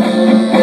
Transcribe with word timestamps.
thank 0.00 0.48
you 0.48 0.53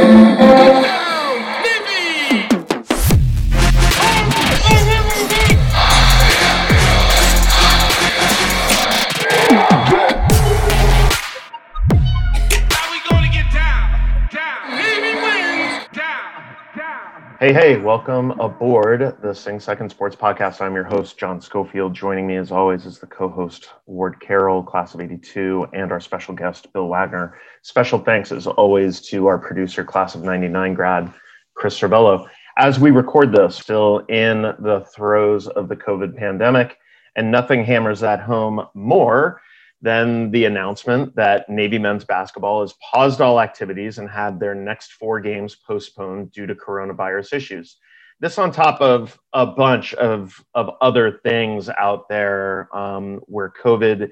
Hey, 17.52 17.73
hey, 17.73 17.77
welcome 17.77 18.31
aboard 18.39 19.17
the 19.21 19.36
Sing 19.36 19.59
Second 19.59 19.89
Sports 19.89 20.15
Podcast. 20.15 20.61
I'm 20.61 20.73
your 20.73 20.86
host, 20.86 21.17
John 21.17 21.41
Schofield. 21.41 21.93
Joining 21.93 22.25
me, 22.25 22.38
as 22.38 22.49
always, 22.49 22.85
is 22.85 22.99
the 22.99 23.07
co 23.07 23.27
host, 23.27 23.71
Ward 23.88 24.21
Carroll, 24.21 24.63
class 24.63 24.93
of 24.93 25.02
82, 25.02 25.67
and 25.73 25.91
our 25.91 25.99
special 25.99 26.34
guest, 26.34 26.71
Bill 26.71 26.88
Wagner. 26.88 27.38
Special 27.61 27.99
thanks, 27.99 28.31
as 28.31 28.48
always, 28.48 29.02
to 29.09 29.27
our 29.27 29.38
producer, 29.38 29.84
class 29.84 30.16
of 30.16 30.23
99 30.23 30.73
grad, 30.73 31.13
Chris 31.53 31.77
Cervello. 31.77 32.26
As 32.57 32.79
we 32.79 32.90
record 32.90 33.34
this, 33.34 33.57
still 33.57 33.98
in 34.07 34.43
the 34.43 34.88
throes 34.95 35.49
of 35.49 35.68
the 35.68 35.76
COVID 35.76 36.15
pandemic, 36.15 36.77
and 37.18 37.29
nothing 37.29 37.65
hammers 37.65 37.99
that 37.99 38.21
home 38.21 38.65
more 38.73 39.41
then 39.81 40.30
the 40.31 40.45
announcement 40.45 41.16
that 41.16 41.49
Navy 41.49 41.80
men's 41.80 42.05
basketball 42.05 42.62
has 42.62 42.73
paused 42.91 43.20
all 43.20 43.41
activities 43.41 43.98
and 43.98 44.09
had 44.09 44.40
their 44.40 44.54
next 44.54 44.94
four 44.94 45.20
games 45.20 45.55
postponed 45.55 46.31
due 46.31 46.45
to 46.45 46.55
coronavirus 46.55 47.34
issues. 47.34 47.77
This 48.20 48.38
on 48.38 48.52
top 48.52 48.80
of 48.81 49.20
a 49.34 49.48
bunch 49.48 49.95
of, 49.95 50.44
of 50.54 50.70
other 50.81 51.20
things 51.23 51.70
out 51.70 52.07
there 52.07 52.70
um, 52.76 53.21
where 53.26 53.52
COVID 53.63 54.12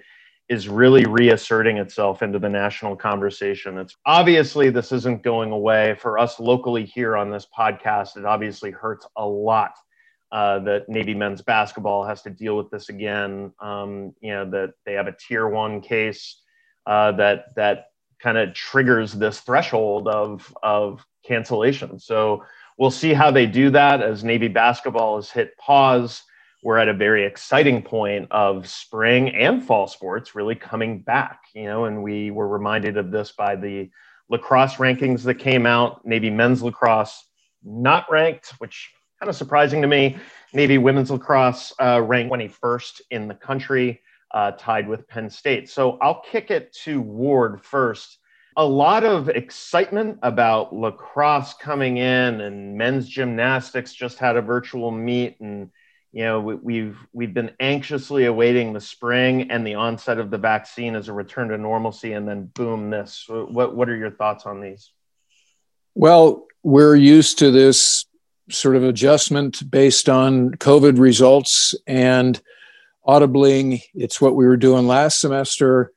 is 0.49 0.67
really 0.67 1.05
reasserting 1.05 1.77
itself 1.77 2.23
into 2.23 2.39
the 2.39 2.49
national 2.49 2.95
conversation. 2.95 3.77
It's 3.77 3.95
obviously 4.07 4.71
this 4.71 4.91
isn't 4.91 5.21
going 5.21 5.51
away 5.51 5.95
for 5.99 6.17
us 6.17 6.39
locally 6.39 6.85
here 6.85 7.15
on 7.15 7.29
this 7.29 7.45
podcast. 7.55 8.17
It 8.17 8.25
obviously 8.25 8.71
hurts 8.71 9.05
a 9.15 9.25
lot 9.25 9.73
uh, 10.31 10.59
that 10.59 10.89
Navy 10.89 11.13
men's 11.13 11.41
basketball 11.41 12.03
has 12.05 12.21
to 12.23 12.29
deal 12.29 12.55
with 12.55 12.69
this 12.69 12.89
again. 12.89 13.51
Um, 13.59 14.13
you 14.21 14.31
know 14.31 14.49
that 14.51 14.73
they 14.85 14.93
have 14.93 15.07
a 15.07 15.15
tier 15.15 15.47
one 15.47 15.81
case 15.81 16.41
uh, 16.85 17.13
that 17.13 17.55
that 17.55 17.87
kind 18.19 18.37
of 18.37 18.53
triggers 18.53 19.13
this 19.13 19.39
threshold 19.39 20.07
of 20.07 20.55
of 20.61 21.05
cancellation. 21.25 21.99
So 21.99 22.43
we'll 22.77 22.91
see 22.91 23.13
how 23.13 23.31
they 23.31 23.45
do 23.45 23.69
that 23.71 24.01
as 24.01 24.23
Navy 24.23 24.47
basketball 24.47 25.15
has 25.15 25.31
hit 25.31 25.57
pause. 25.57 26.23
We're 26.61 26.77
at 26.77 26.89
a 26.89 26.93
very 26.93 27.25
exciting 27.25 27.81
point 27.81 28.27
of 28.31 28.67
spring 28.67 29.29
and 29.29 29.63
fall 29.63 29.87
sports 29.87 30.35
really 30.35 30.55
coming 30.55 30.99
back. 30.99 31.41
You 31.55 31.63
know, 31.63 31.85
and 31.85 32.03
we 32.03 32.31
were 32.31 32.47
reminded 32.47 32.97
of 32.97 33.11
this 33.11 33.31
by 33.31 33.55
the 33.55 33.89
lacrosse 34.29 34.75
rankings 34.75 35.23
that 35.23 35.35
came 35.35 35.65
out. 35.65 36.05
Navy 36.05 36.29
men's 36.29 36.61
lacrosse 36.61 37.25
not 37.63 38.05
ranked, 38.11 38.53
which 38.59 38.91
kind 39.19 39.29
of 39.29 39.35
surprising 39.35 39.81
to 39.81 39.87
me. 39.87 40.17
Navy 40.53 40.77
women's 40.77 41.11
lacrosse 41.11 41.73
uh, 41.79 42.01
ranked 42.01 42.33
21st 42.33 43.01
in 43.11 43.27
the 43.27 43.35
country, 43.35 44.01
uh, 44.31 44.51
tied 44.51 44.87
with 44.87 45.07
Penn 45.07 45.29
State. 45.29 45.69
So 45.69 45.97
I'll 46.01 46.21
kick 46.21 46.51
it 46.51 46.73
to 46.83 47.01
Ward 47.01 47.63
first. 47.63 48.17
A 48.57 48.65
lot 48.65 49.03
of 49.03 49.29
excitement 49.29 50.19
about 50.23 50.73
lacrosse 50.73 51.53
coming 51.53 51.97
in, 51.97 52.41
and 52.41 52.77
men's 52.77 53.07
gymnastics 53.07 53.93
just 53.93 54.17
had 54.17 54.37
a 54.37 54.41
virtual 54.41 54.91
meet, 54.91 55.39
and 55.39 55.69
you 56.11 56.23
know 56.23 56.41
we, 56.41 56.55
we've 56.55 56.97
we've 57.13 57.33
been 57.33 57.51
anxiously 57.59 58.25
awaiting 58.25 58.73
the 58.73 58.81
spring 58.81 59.51
and 59.51 59.65
the 59.65 59.75
onset 59.75 60.17
of 60.17 60.29
the 60.31 60.37
vaccine 60.37 60.95
as 60.95 61.07
a 61.07 61.13
return 61.13 61.49
to 61.49 61.57
normalcy, 61.57 62.13
and 62.13 62.27
then 62.27 62.45
boom, 62.53 62.89
this. 62.89 63.25
What 63.29 63.75
what 63.75 63.87
are 63.87 63.95
your 63.95 64.11
thoughts 64.11 64.45
on 64.45 64.59
these? 64.59 64.91
Well, 65.95 66.47
we're 66.63 66.95
used 66.95 67.39
to 67.39 67.51
this 67.51 68.05
sort 68.49 68.75
of 68.75 68.83
adjustment 68.83 69.69
based 69.69 70.09
on 70.09 70.51
COVID 70.51 70.99
results 70.99 71.75
and 71.87 72.41
audibly, 73.05 73.85
it's 73.93 74.21
what 74.21 74.35
we 74.35 74.45
were 74.45 74.57
doing 74.57 74.87
last 74.87 75.19
semester. 75.19 75.91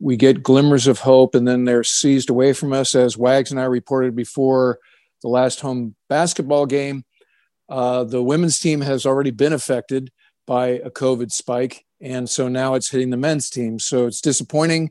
We 0.00 0.16
get 0.16 0.42
glimmers 0.42 0.86
of 0.86 1.00
hope 1.00 1.34
and 1.34 1.46
then 1.46 1.64
they're 1.64 1.84
seized 1.84 2.30
away 2.30 2.52
from 2.52 2.72
us, 2.72 2.94
as 2.94 3.16
Wags 3.16 3.50
and 3.50 3.60
I 3.60 3.64
reported 3.64 4.14
before 4.14 4.78
the 5.22 5.28
last 5.28 5.60
home 5.60 5.94
basketball 6.08 6.66
game. 6.66 7.04
Uh, 7.68 8.04
the 8.04 8.22
women's 8.22 8.58
team 8.58 8.80
has 8.80 9.06
already 9.06 9.30
been 9.30 9.52
affected 9.52 10.10
by 10.46 10.68
a 10.68 10.90
COVID 10.90 11.32
spike. 11.32 11.84
And 12.00 12.28
so 12.28 12.48
now 12.48 12.74
it's 12.74 12.90
hitting 12.90 13.10
the 13.10 13.16
men's 13.16 13.50
team. 13.50 13.78
So 13.78 14.06
it's 14.06 14.20
disappointing 14.20 14.90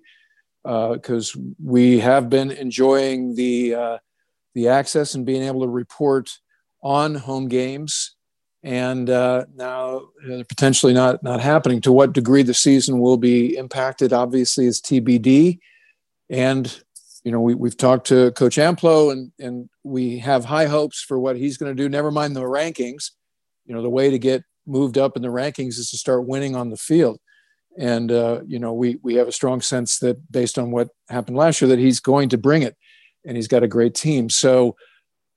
because 0.63 1.35
uh, 1.35 1.40
we 1.63 2.00
have 2.00 2.30
been 2.30 2.51
enjoying 2.51 3.35
the, 3.35 3.75
uh, 3.75 3.97
the 4.56 4.69
access 4.69 5.13
and 5.13 5.25
being 5.25 5.44
able 5.44 5.62
to 5.62 5.68
report 5.68 6.31
on 6.85 7.16
home 7.16 7.47
games, 7.47 8.16
and 8.62 9.09
uh, 9.09 9.46
now 9.56 10.03
they're 10.25 10.46
potentially 10.46 10.94
not 10.94 11.22
not 11.23 11.41
happening. 11.41 11.81
To 11.81 11.91
what 11.91 12.13
degree 12.13 12.44
the 12.44 12.53
season 12.53 13.00
will 13.00 13.18
be 13.18 13.57
impacted, 13.57 14.13
obviously, 14.13 14.68
is 14.68 14.79
TBD. 14.79 15.59
And 16.29 16.84
you 17.24 17.31
know, 17.31 17.41
we, 17.41 17.56
we've 17.56 17.75
talked 17.75 18.07
to 18.07 18.31
Coach 18.31 18.57
Amplo, 18.57 19.12
and 19.12 19.31
and 19.40 19.68
we 19.84 20.19
have 20.19 20.45
high 20.45 20.68
hopes 20.68 21.01
for 21.01 21.19
what 21.19 21.35
he's 21.35 21.57
going 21.57 21.75
to 21.75 21.84
do. 21.84 21.90
Never 21.90 22.12
mind 22.12 22.35
the 22.35 22.41
rankings. 22.41 23.12
You 23.66 23.74
know, 23.74 23.81
the 23.81 23.90
way 23.90 24.12
to 24.12 24.19
get 24.19 24.44
moved 24.68 25.00
up 25.00 25.16
in 25.16 25.24
the 25.24 25.29
rankings 25.29 25.79
is 25.79 25.90
to 25.90 25.97
start 25.97 26.28
winning 26.28 26.56
on 26.56 26.69
the 26.69 26.78
field. 26.78 27.19
And 27.79 28.12
uh, 28.12 28.41
you 28.45 28.59
know, 28.59 28.74
we 28.74 29.00
we 29.01 29.16
have 29.16 29.28
a 29.28 29.31
strong 29.31 29.59
sense 29.59 29.97
that 30.00 30.31
based 30.31 30.59
on 30.59 30.69
what 30.69 30.90
happened 31.09 31.35
last 31.35 31.62
year, 31.62 31.69
that 31.69 31.79
he's 31.79 32.00
going 32.00 32.29
to 32.29 32.38
bring 32.38 32.62
it, 32.62 32.75
and 33.25 33.35
he's 33.35 33.47
got 33.47 33.63
a 33.63 33.68
great 33.68 33.95
team. 33.95 34.29
So 34.29 34.75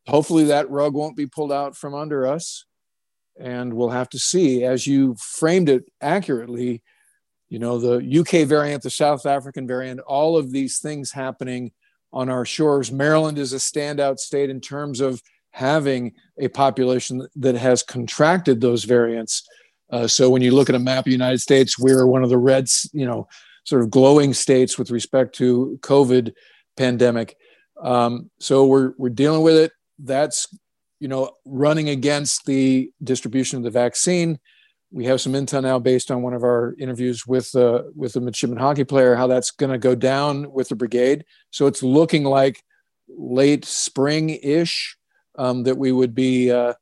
hopefully 0.09 0.45
that 0.45 0.71
rug 0.71 0.95
won't 0.95 1.17
be 1.17 1.27
pulled 1.27 1.53
out 1.53 1.77
from 1.77 1.95
under 1.95 2.27
us 2.27 2.65
and 3.39 3.73
we'll 3.73 3.91
have 3.91 4.09
to 4.09 4.19
see. 4.19 4.65
As 4.65 4.87
you 4.87 5.15
framed 5.21 5.69
it 5.69 5.85
accurately 6.01 6.83
you 7.49 7.59
know 7.59 7.79
the 7.79 8.21
uk 8.21 8.47
variant 8.47 8.83
the 8.83 8.91
south 8.91 9.25
african 9.25 9.67
variant 9.67 10.01
all 10.01 10.37
of 10.37 10.53
these 10.53 10.81
things 10.81 11.13
happening 11.13 11.73
on 12.13 12.29
our 12.29 12.45
shores. 12.45 12.91
Maryland 12.91 13.39
is 13.39 13.53
a 13.53 13.57
standout 13.57 14.19
state 14.19 14.49
in 14.49 14.61
terms 14.61 15.01
of 15.01 15.23
having 15.51 16.13
a 16.39 16.49
population 16.49 17.27
that 17.37 17.55
has 17.55 17.83
contracted 17.83 18.61
those 18.61 18.85
variants. 18.85 19.47
Uh, 19.91 20.07
so 20.07 20.31
when 20.31 20.41
you 20.41 20.53
look 20.53 20.69
at 20.71 20.75
a 20.75 20.79
map 20.79 21.01
of 21.01 21.05
the 21.05 21.11
united 21.11 21.39
states 21.39 21.79
we're 21.79 22.07
one 22.07 22.23
of 22.23 22.31
the 22.31 22.39
reds 22.39 22.89
you 22.93 23.07
know 23.07 23.29
sort 23.65 23.83
of 23.83 23.91
glowing 23.91 24.33
states 24.33 24.79
with 24.79 24.91
respect 24.91 25.35
to 25.35 25.79
covid 25.83 26.33
pandemic. 26.77 27.37
Um, 27.83 28.31
so 28.41 28.67
we're, 28.67 28.93
we're 28.99 29.11
dealing 29.11 29.43
with 29.43 29.57
it 29.57 29.73
that's 29.99 30.49
you 31.01 31.09
know 31.09 31.33
running 31.45 31.89
against 31.89 32.47
the 32.47 32.91
distribution 33.03 33.59
of 33.59 33.65
the 33.65 33.71
vaccine. 33.71 34.39
We 34.91 35.05
have 35.05 35.21
some 35.21 35.35
intel 35.35 35.63
now 35.63 35.79
based 35.79 36.11
on 36.11 36.23
one 36.23 36.33
of 36.33 36.43
our 36.43 36.75
interviews 36.79 37.27
with 37.27 37.55
uh, 37.55 37.85
with 37.95 38.17
a 38.17 38.21
midshipman 38.21 38.59
hockey 38.59 38.85
player 38.85 39.15
how 39.15 39.27
that's 39.27 39.51
going 39.51 39.73
to 39.73 39.79
go 39.79 39.95
down 39.95 40.51
with 40.51 40.71
the 40.71 40.77
brigade. 40.77 41.25
So 41.51 41.67
it's 41.67 41.83
looking 41.83 42.25
like 42.25 42.63
late 43.09 43.65
spring 43.65 44.31
ish 44.31 44.97
um, 45.37 45.65
that 45.65 45.77
we 45.77 45.93
would 45.93 46.15
be 46.15 46.51
uh, 46.51 46.75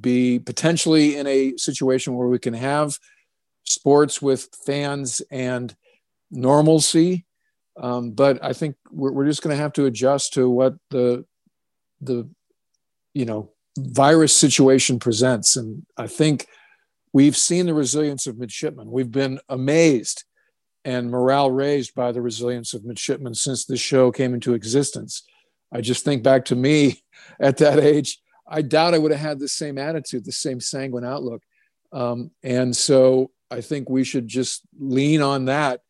be 0.00 0.38
potentially 0.38 1.16
in 1.16 1.26
a 1.26 1.56
situation 1.56 2.14
where 2.14 2.28
we 2.28 2.38
can 2.38 2.54
have 2.54 2.98
sports 3.64 4.22
with 4.22 4.48
fans 4.64 5.20
and 5.30 5.74
normalcy. 6.30 7.26
Um, 7.76 8.10
but 8.12 8.42
I 8.42 8.52
think 8.52 8.76
we're, 8.90 9.12
we're 9.12 9.26
just 9.26 9.42
going 9.42 9.56
to 9.56 9.62
have 9.62 9.72
to 9.74 9.86
adjust 9.86 10.34
to 10.34 10.48
what 10.48 10.74
the 10.90 11.24
the 12.00 12.28
you 13.14 13.24
know 13.24 13.50
virus 13.78 14.36
situation 14.36 14.98
presents. 14.98 15.56
And 15.56 15.84
i 15.96 16.06
think 16.06 16.46
we've 17.12 17.36
seen 17.36 17.66
the 17.66 17.74
resilience 17.74 18.26
of 18.26 18.38
midshipmen. 18.38 18.90
We've 18.90 19.10
been 19.10 19.40
amazed 19.48 20.24
and 20.84 21.10
morale 21.10 21.50
raised 21.50 21.94
by 21.94 22.12
the 22.12 22.22
resilience 22.22 22.72
of 22.72 22.84
midshipmen 22.84 23.34
since 23.34 23.64
the 23.64 23.76
show 23.76 24.10
came 24.10 24.32
into 24.32 24.54
existence. 24.54 25.24
I 25.72 25.82
just 25.82 26.04
think 26.04 26.22
back 26.22 26.46
to 26.46 26.56
me 26.56 27.02
at 27.40 27.58
that 27.58 27.78
age 27.78 28.18
i 28.50 28.60
doubt 28.60 28.92
i 28.92 28.98
would 28.98 29.12
have 29.12 29.20
had 29.20 29.38
the 29.38 29.48
same 29.48 29.78
attitude 29.78 30.24
the 30.24 30.32
same 30.32 30.60
sanguine 30.60 31.04
outlook. 31.04 31.42
Um, 31.92 32.30
and 32.42 32.76
so 32.76 33.30
i 33.50 33.60
think 33.60 33.88
we 33.88 34.04
should 34.04 34.28
just 34.28 34.62
lean 34.78 35.22
on 35.22 35.46
that 35.46 35.80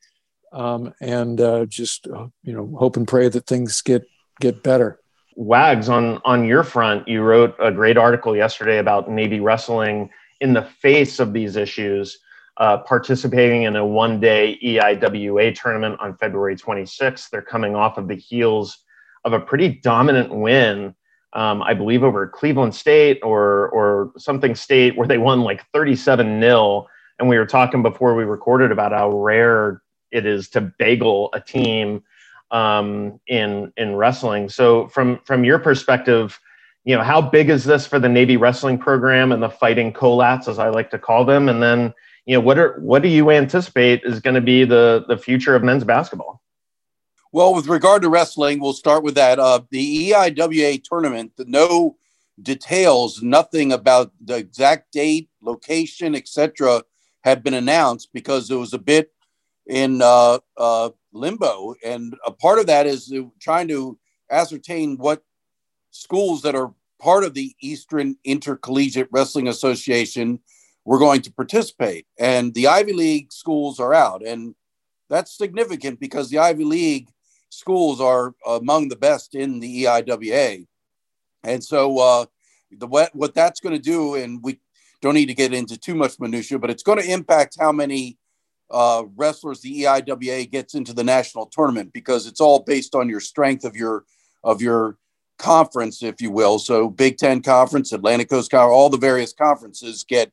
um, 0.53 0.93
and 1.01 1.41
uh, 1.41 1.67
just 1.67 2.09
uh, 2.09 2.27
you 2.43 2.53
know 2.53 2.75
hope 2.79 2.97
and 2.97 3.09
pray 3.09 3.29
that 3.29 3.47
things 3.47 3.83
get 3.83 4.03
get 4.41 4.63
better 4.63 5.00
Wags, 5.41 5.89
on 5.89 6.21
on 6.27 6.45
your 6.45 6.63
front, 6.63 7.09
you 7.09 7.23
wrote 7.23 7.55
a 7.59 7.73
great 7.73 7.97
article 7.97 8.37
yesterday 8.37 8.77
about 8.77 9.11
Navy 9.11 9.41
wrestling 9.41 10.11
in 10.43 10.53
the 10.53 10.61
face 10.61 11.19
of 11.19 11.33
these 11.33 11.57
issues, 11.57 12.19
uh, 12.59 12.77
participating 12.77 13.63
in 13.63 13.75
a 13.75 13.87
one-day 13.87 14.59
EIWA 14.63 15.59
tournament 15.59 15.99
on 15.99 16.15
February 16.19 16.57
26th. 16.57 17.31
They're 17.31 17.41
coming 17.41 17.75
off 17.75 17.97
of 17.97 18.07
the 18.07 18.17
heels 18.17 18.85
of 19.25 19.33
a 19.33 19.41
pretty 19.41 19.81
dominant 19.83 20.31
win, 20.31 20.95
um, 21.33 21.63
I 21.63 21.73
believe, 21.73 22.03
over 22.03 22.29
Cleveland 22.29 22.75
State 22.75 23.19
or 23.23 23.71
or 23.71 24.13
something 24.19 24.55
state 24.55 24.95
where 24.95 25.09
they 25.09 25.17
won 25.17 25.41
like 25.41 25.65
37 25.73 26.39
0 26.39 26.87
And 27.19 27.31
we 27.31 27.39
were 27.39 27.47
talking 27.47 27.83
before 27.83 28.15
we 28.15 28.25
recorded 28.25 28.73
about 28.73 28.93
how 28.93 29.09
rare 29.11 29.81
it 30.13 30.27
is 30.27 30.51
to 30.51 30.61
bagel 30.61 31.31
a 31.33 31.41
team 31.41 32.03
um, 32.51 33.21
in 33.27 33.73
in 33.77 33.97
wrestling. 33.97 34.49
So 34.49 34.89
from 34.89 35.21
from 35.25 35.45
your 35.45 35.59
perspective, 35.59 36.39
you 36.85 36.97
know, 36.97 37.03
how 37.03 37.21
big 37.21 37.51
is 37.51 37.65
this 37.65 37.87
for 37.87 37.99
the 37.99 38.09
Navy 38.09 38.37
wrestling 38.37 38.79
program 38.79 39.33
and 39.33 39.43
the 39.43 39.51
fighting 39.51 39.93
Kolats, 39.93 40.49
as 40.49 40.59
I 40.59 40.69
like 40.69 40.91
to 40.91 40.99
call 40.99 41.25
them? 41.25 41.49
And 41.49 41.63
then, 41.63 41.93
you 42.27 42.35
know, 42.35 42.41
what 42.41 42.59
are 42.59 42.79
what 42.81 43.03
do 43.03 43.09
you 43.09 43.31
anticipate 43.31 44.03
is 44.05 44.21
going 44.21 44.35
to 44.35 44.41
be 44.41 44.65
the 44.65 45.05
the 45.09 45.17
future 45.17 45.55
of 45.55 45.63
men's 45.63 45.85
basketball? 45.85 46.43
Well, 47.33 47.55
with 47.55 47.69
regard 47.69 48.03
to 48.03 48.09
wrestling, 48.09 48.59
we'll 48.59 48.73
start 48.73 49.05
with 49.05 49.15
that. 49.15 49.39
Uh, 49.39 49.61
the 49.71 50.11
EIWA 50.11 50.83
tournament, 50.83 51.33
the 51.37 51.45
no 51.45 51.97
details, 52.43 53.23
nothing 53.23 53.73
about 53.73 54.13
the 54.21 54.37
exact 54.37 54.93
date, 54.93 55.29
location, 55.41 56.17
etc., 56.17 56.83
had 57.23 57.45
been 57.45 57.55
announced 57.55 58.09
because 58.13 58.51
it 58.51 58.57
was 58.57 58.73
a 58.73 58.79
bit 58.79 59.13
in 59.71 60.03
uh, 60.03 60.39
uh, 60.57 60.91
limbo. 61.13 61.75
And 61.85 62.15
a 62.27 62.33
part 62.33 62.59
of 62.59 62.67
that 62.67 62.87
is 62.87 63.15
trying 63.41 63.69
to 63.69 63.99
ascertain 64.31 64.99
what 64.99 65.23
schools 65.93 66.43
that 66.43 66.55
are 66.55 66.75
part 67.01 67.25
of 67.25 67.35
the 67.35 67.55
Eastern 67.63 68.17
Intercollegiate 68.25 69.09
Wrestling 69.11 69.49
Association 69.49 70.41
were 70.85 70.99
going 70.99 71.23
to 71.23 71.33
participate. 71.33 72.07
And 72.19 72.53
the 72.53 72.67
Ivy 72.67 72.93
League 72.93 73.33
schools 73.33 73.79
are 73.81 73.95
out. 73.95 74.27
And 74.27 74.55
that's 75.09 75.37
significant 75.37 76.01
because 76.01 76.31
the 76.31 76.39
Ivy 76.39 76.65
League 76.65 77.09
schools 77.49 78.01
are 78.01 78.35
among 78.47 78.89
the 78.89 78.97
best 78.97 79.35
in 79.35 79.61
the 79.61 79.85
EIWA. 79.85 80.67
And 81.45 81.65
so 81.65 81.99
uh, 81.99 82.27
the 82.71 82.87
what, 82.87 83.15
what 83.15 83.35
that's 83.35 83.61
going 83.61 83.75
to 83.75 83.83
do, 83.83 84.17
and 84.17 84.43
we 84.43 84.59
don't 85.01 85.15
need 85.15 85.27
to 85.27 85.35
get 85.35 85.55
into 85.55 85.79
too 85.79 85.95
much 85.95 86.21
minutia, 86.21 86.59
but 86.59 86.71
it's 86.71 86.83
going 86.83 87.01
to 87.01 87.11
impact 87.11 87.57
how 87.59 87.73
many 87.73 88.19
uh, 88.71 89.05
wrestlers 89.17 89.61
the 89.61 89.83
EIWA 89.83 90.51
gets 90.51 90.75
into 90.75 90.93
the 90.93 91.05
national 91.05 91.47
tournament 91.47 91.93
because 91.93 92.27
it's 92.27 92.41
all 92.41 92.61
based 92.61 92.95
on 92.95 93.09
your 93.09 93.21
strength 93.21 93.65
of 93.65 93.77
your 93.77 94.05
of 94.43 94.63
your 94.63 94.97
conference, 95.39 96.03
if 96.03 96.21
you 96.21 96.31
will. 96.31 96.59
So 96.59 96.89
Big 96.89 97.17
Ten 97.17 97.43
Conference, 97.43 97.93
Atlantic 97.93 98.29
Coast 98.29 98.51
Conference, 98.51 98.75
all 98.75 98.91
the 98.91 98.99
various 98.99 99.33
conferences 99.33 100.05
get 100.05 100.31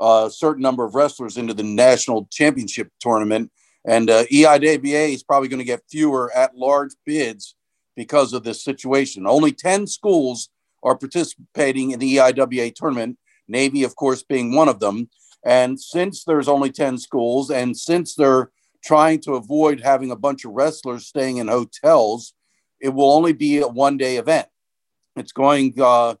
a 0.00 0.30
certain 0.32 0.62
number 0.62 0.84
of 0.84 0.94
wrestlers 0.94 1.36
into 1.36 1.54
the 1.54 1.62
national 1.62 2.26
championship 2.30 2.90
tournament. 3.00 3.50
And 3.86 4.10
uh, 4.10 4.24
EIWA 4.26 5.14
is 5.14 5.22
probably 5.22 5.48
going 5.48 5.58
to 5.58 5.64
get 5.64 5.82
fewer 5.90 6.30
at 6.34 6.56
large 6.56 6.92
bids 7.06 7.54
because 7.96 8.32
of 8.32 8.44
this 8.44 8.62
situation. 8.62 9.26
Only 9.26 9.52
10 9.52 9.86
schools 9.86 10.50
are 10.82 10.96
participating 10.96 11.90
in 11.90 11.98
the 11.98 12.16
EIWA 12.16 12.74
tournament, 12.74 13.18
Navy, 13.48 13.84
of 13.84 13.96
course, 13.96 14.22
being 14.22 14.54
one 14.54 14.68
of 14.68 14.80
them. 14.80 15.08
And 15.44 15.80
since 15.80 16.24
there's 16.24 16.48
only 16.48 16.70
10 16.70 16.98
schools, 16.98 17.50
and 17.50 17.76
since 17.76 18.14
they're 18.14 18.50
trying 18.84 19.20
to 19.20 19.34
avoid 19.34 19.80
having 19.80 20.10
a 20.10 20.16
bunch 20.16 20.44
of 20.44 20.52
wrestlers 20.52 21.06
staying 21.06 21.38
in 21.38 21.48
hotels, 21.48 22.34
it 22.80 22.90
will 22.90 23.12
only 23.12 23.32
be 23.32 23.58
a 23.58 23.68
one 23.68 23.96
day 23.96 24.16
event. 24.16 24.48
It's 25.16 25.32
going 25.32 25.74
uh, 25.78 26.14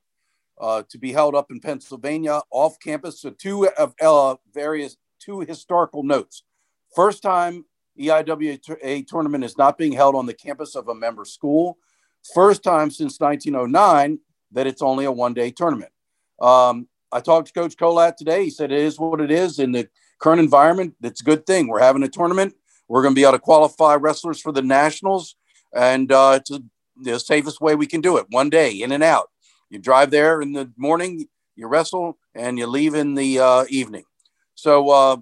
uh, 0.60 0.82
to 0.90 0.98
be 0.98 1.12
held 1.12 1.34
up 1.34 1.50
in 1.50 1.60
Pennsylvania 1.60 2.42
off 2.50 2.78
campus. 2.80 3.20
So, 3.20 3.30
two 3.30 3.68
of 3.68 3.94
uh, 4.00 4.36
various 4.52 4.96
two 5.20 5.40
historical 5.40 6.02
notes. 6.02 6.42
First 6.94 7.22
time 7.22 7.64
EIWA 7.98 9.06
tournament 9.06 9.44
is 9.44 9.56
not 9.56 9.78
being 9.78 9.92
held 9.92 10.14
on 10.14 10.26
the 10.26 10.34
campus 10.34 10.74
of 10.74 10.88
a 10.88 10.94
member 10.94 11.24
school. 11.24 11.78
First 12.34 12.62
time 12.62 12.90
since 12.90 13.20
1909 13.20 14.18
that 14.52 14.66
it's 14.66 14.82
only 14.82 15.04
a 15.04 15.12
one 15.12 15.34
day 15.34 15.50
tournament. 15.50 15.92
Um, 16.40 16.88
I 17.12 17.20
talked 17.20 17.48
to 17.48 17.52
Coach 17.52 17.76
Kolat 17.76 18.16
today. 18.16 18.44
He 18.44 18.50
said 18.50 18.70
it 18.70 18.78
is 18.78 18.98
what 18.98 19.20
it 19.20 19.30
is 19.30 19.58
in 19.58 19.72
the 19.72 19.88
current 20.18 20.40
environment. 20.40 20.94
It's 21.02 21.20
a 21.20 21.24
good 21.24 21.46
thing. 21.46 21.66
We're 21.66 21.80
having 21.80 22.02
a 22.02 22.08
tournament. 22.08 22.54
We're 22.88 23.02
going 23.02 23.14
to 23.14 23.18
be 23.18 23.22
able 23.22 23.32
to 23.32 23.38
qualify 23.38 23.94
wrestlers 23.96 24.40
for 24.40 24.52
the 24.52 24.62
nationals, 24.62 25.36
and 25.74 26.10
uh, 26.10 26.38
it's 26.40 26.50
a, 26.50 26.60
the 27.00 27.18
safest 27.18 27.60
way 27.60 27.74
we 27.74 27.86
can 27.86 28.00
do 28.00 28.16
it. 28.16 28.26
One 28.30 28.50
day, 28.50 28.72
in 28.72 28.92
and 28.92 29.02
out. 29.02 29.30
You 29.70 29.78
drive 29.78 30.10
there 30.10 30.40
in 30.40 30.52
the 30.52 30.70
morning, 30.76 31.28
you 31.54 31.68
wrestle, 31.68 32.18
and 32.34 32.58
you 32.58 32.66
leave 32.66 32.94
in 32.94 33.14
the 33.14 33.38
uh, 33.38 33.64
evening. 33.68 34.04
So 34.56 34.90
uh, 34.90 35.16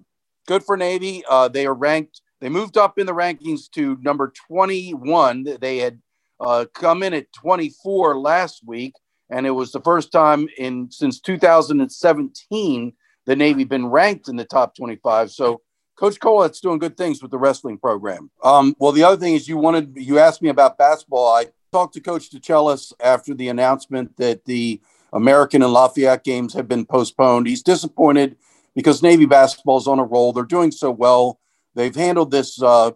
good 0.47 0.65
for 0.65 0.77
Navy. 0.77 1.23
Uh, 1.29 1.49
they 1.49 1.67
are 1.67 1.75
ranked. 1.75 2.23
They 2.41 2.49
moved 2.49 2.79
up 2.79 2.99
in 2.99 3.07
the 3.07 3.15
rankings 3.15 3.71
to 3.73 3.99
number 4.01 4.33
21. 4.49 5.59
They 5.61 5.79
had 5.79 6.01
uh, 6.41 6.67
come 6.73 7.03
in 7.03 7.13
at 7.13 7.33
24 7.33 8.19
last 8.19 8.63
week 8.65 8.95
and 9.31 9.47
it 9.47 9.51
was 9.51 9.73
the 9.73 9.81
first 9.81 10.13
time 10.13 10.49
in 10.59 10.91
since 10.91 11.21
2017 11.21 12.93
the 13.27 13.37
Navy 13.37 13.65
been 13.65 13.87
ranked 13.87 14.29
in 14.29 14.37
the 14.37 14.45
top 14.45 14.75
25. 14.75 15.31
So 15.31 15.61
Coach 15.97 16.19
Kolat's 16.19 16.61
doing 16.61 16.79
good 16.79 16.97
things 16.97 17.21
with 17.21 17.31
the 17.31 17.39
wrestling 17.39 17.77
program. 17.77 18.31
Um, 18.43 18.75
well, 18.79 18.93
the 18.93 19.03
other 19.03 19.19
thing 19.19 19.35
is 19.35 19.49
you 19.49 19.59
wanted 19.59 19.93
you 19.97 20.19
asked 20.19 20.41
me 20.41 20.49
about 20.49 20.79
basketball. 20.79 21.35
I 21.35 21.47
talked 21.73 21.95
to 21.95 22.01
Coach 22.01 22.31
DeChellis 22.31 22.93
after 23.01 23.35
the 23.35 23.49
announcement 23.49 24.17
that 24.17 24.45
the 24.45 24.81
American 25.13 25.63
and 25.63 25.73
Lafayette 25.73 26.25
games 26.25 26.55
have 26.55 26.69
been 26.69 26.87
postponed. 26.87 27.47
He's 27.47 27.63
disappointed 27.63 28.37
because 28.75 29.03
Navy 29.03 29.27
basketball 29.27 29.79
is 29.79 29.89
on 29.89 29.99
a 29.99 30.05
roll. 30.05 30.33
They're 30.33 30.45
doing 30.45 30.71
so 30.71 30.91
well. 30.91 31.41
They've 31.75 31.95
handled 31.95 32.31
this 32.31 32.63
uh, 32.63 32.93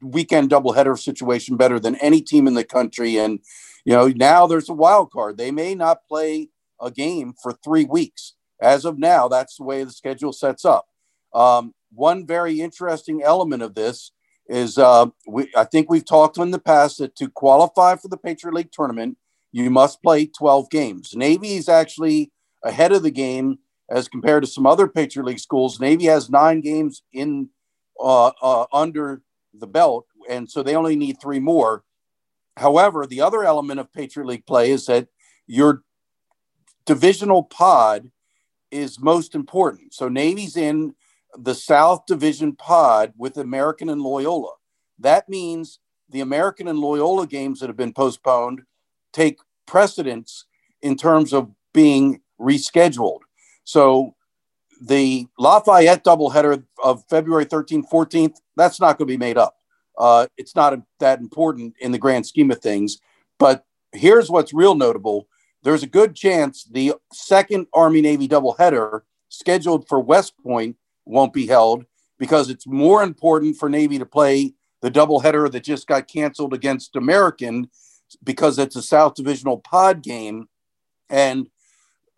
weekend 0.00 0.50
doubleheader 0.50 0.98
situation 0.98 1.56
better 1.56 1.78
than 1.78 1.96
any 1.96 2.20
team 2.20 2.46
in 2.46 2.54
the 2.54 2.64
country, 2.64 3.16
and 3.16 3.40
you 3.88 3.94
know, 3.94 4.08
now 4.08 4.46
there's 4.46 4.68
a 4.68 4.74
wild 4.74 5.10
card. 5.10 5.38
They 5.38 5.50
may 5.50 5.74
not 5.74 6.06
play 6.06 6.50
a 6.78 6.90
game 6.90 7.32
for 7.42 7.54
three 7.54 7.86
weeks. 7.86 8.34
As 8.60 8.84
of 8.84 8.98
now, 8.98 9.28
that's 9.28 9.56
the 9.56 9.64
way 9.64 9.82
the 9.82 9.92
schedule 9.92 10.34
sets 10.34 10.66
up. 10.66 10.88
Um, 11.32 11.72
one 11.90 12.26
very 12.26 12.60
interesting 12.60 13.22
element 13.22 13.62
of 13.62 13.74
this 13.74 14.12
is 14.46 14.76
uh, 14.76 15.06
we, 15.26 15.50
I 15.56 15.64
think 15.64 15.88
we've 15.88 16.04
talked 16.04 16.36
in 16.36 16.50
the 16.50 16.58
past 16.58 16.98
that 16.98 17.16
to 17.16 17.30
qualify 17.30 17.96
for 17.96 18.08
the 18.08 18.18
Patriot 18.18 18.52
League 18.52 18.72
tournament, 18.72 19.16
you 19.52 19.70
must 19.70 20.02
play 20.02 20.26
12 20.26 20.68
games. 20.68 21.16
Navy 21.16 21.54
is 21.54 21.66
actually 21.66 22.30
ahead 22.62 22.92
of 22.92 23.02
the 23.02 23.10
game 23.10 23.58
as 23.88 24.06
compared 24.06 24.42
to 24.42 24.50
some 24.50 24.66
other 24.66 24.86
Patriot 24.86 25.24
League 25.24 25.40
schools. 25.40 25.80
Navy 25.80 26.04
has 26.04 26.28
nine 26.28 26.60
games 26.60 27.02
in 27.14 27.48
uh, 27.98 28.32
uh, 28.42 28.66
under 28.70 29.22
the 29.58 29.66
belt, 29.66 30.04
and 30.28 30.50
so 30.50 30.62
they 30.62 30.76
only 30.76 30.94
need 30.94 31.16
three 31.22 31.40
more. 31.40 31.84
However, 32.58 33.06
the 33.06 33.20
other 33.20 33.44
element 33.44 33.80
of 33.80 33.92
Patriot 33.92 34.26
League 34.26 34.46
play 34.46 34.70
is 34.70 34.86
that 34.86 35.08
your 35.46 35.82
divisional 36.84 37.42
pod 37.42 38.10
is 38.70 39.00
most 39.00 39.34
important. 39.34 39.94
So 39.94 40.08
Navy's 40.08 40.56
in 40.56 40.94
the 41.36 41.54
South 41.54 42.06
Division 42.06 42.54
pod 42.54 43.12
with 43.16 43.36
American 43.36 43.88
and 43.88 44.02
Loyola. 44.02 44.54
That 44.98 45.28
means 45.28 45.78
the 46.10 46.20
American 46.20 46.68
and 46.68 46.78
Loyola 46.78 47.26
games 47.26 47.60
that 47.60 47.68
have 47.68 47.76
been 47.76 47.92
postponed 47.92 48.62
take 49.12 49.38
precedence 49.66 50.46
in 50.82 50.96
terms 50.96 51.32
of 51.32 51.50
being 51.72 52.20
rescheduled. 52.40 53.20
So 53.64 54.14
the 54.80 55.26
Lafayette 55.38 56.04
doubleheader 56.04 56.64
of 56.82 57.04
February 57.08 57.46
13th, 57.46 57.90
14th, 57.90 58.36
that's 58.56 58.80
not 58.80 58.98
going 58.98 59.06
to 59.06 59.12
be 59.12 59.18
made 59.18 59.36
up. 59.36 59.57
Uh, 59.98 60.28
it's 60.38 60.54
not 60.54 60.78
that 61.00 61.18
important 61.18 61.74
in 61.80 61.92
the 61.92 61.98
grand 61.98 62.26
scheme 62.26 62.50
of 62.50 62.60
things. 62.60 62.98
But 63.38 63.64
here's 63.92 64.30
what's 64.30 64.54
real 64.54 64.74
notable 64.74 65.28
there's 65.64 65.82
a 65.82 65.88
good 65.88 66.14
chance 66.14 66.64
the 66.64 66.94
second 67.12 67.66
Army 67.74 68.00
Navy 68.00 68.28
doubleheader 68.28 69.00
scheduled 69.28 69.88
for 69.88 69.98
West 70.00 70.34
Point 70.38 70.76
won't 71.04 71.32
be 71.32 71.46
held 71.46 71.84
because 72.18 72.48
it's 72.48 72.66
more 72.66 73.02
important 73.02 73.56
for 73.56 73.68
Navy 73.68 73.98
to 73.98 74.06
play 74.06 74.54
the 74.82 74.90
doubleheader 74.90 75.50
that 75.50 75.64
just 75.64 75.86
got 75.86 76.06
canceled 76.08 76.54
against 76.54 76.96
American 76.96 77.68
because 78.22 78.58
it's 78.58 78.76
a 78.76 78.82
South 78.82 79.14
Divisional 79.14 79.58
pod 79.58 80.02
game. 80.02 80.48
And 81.10 81.48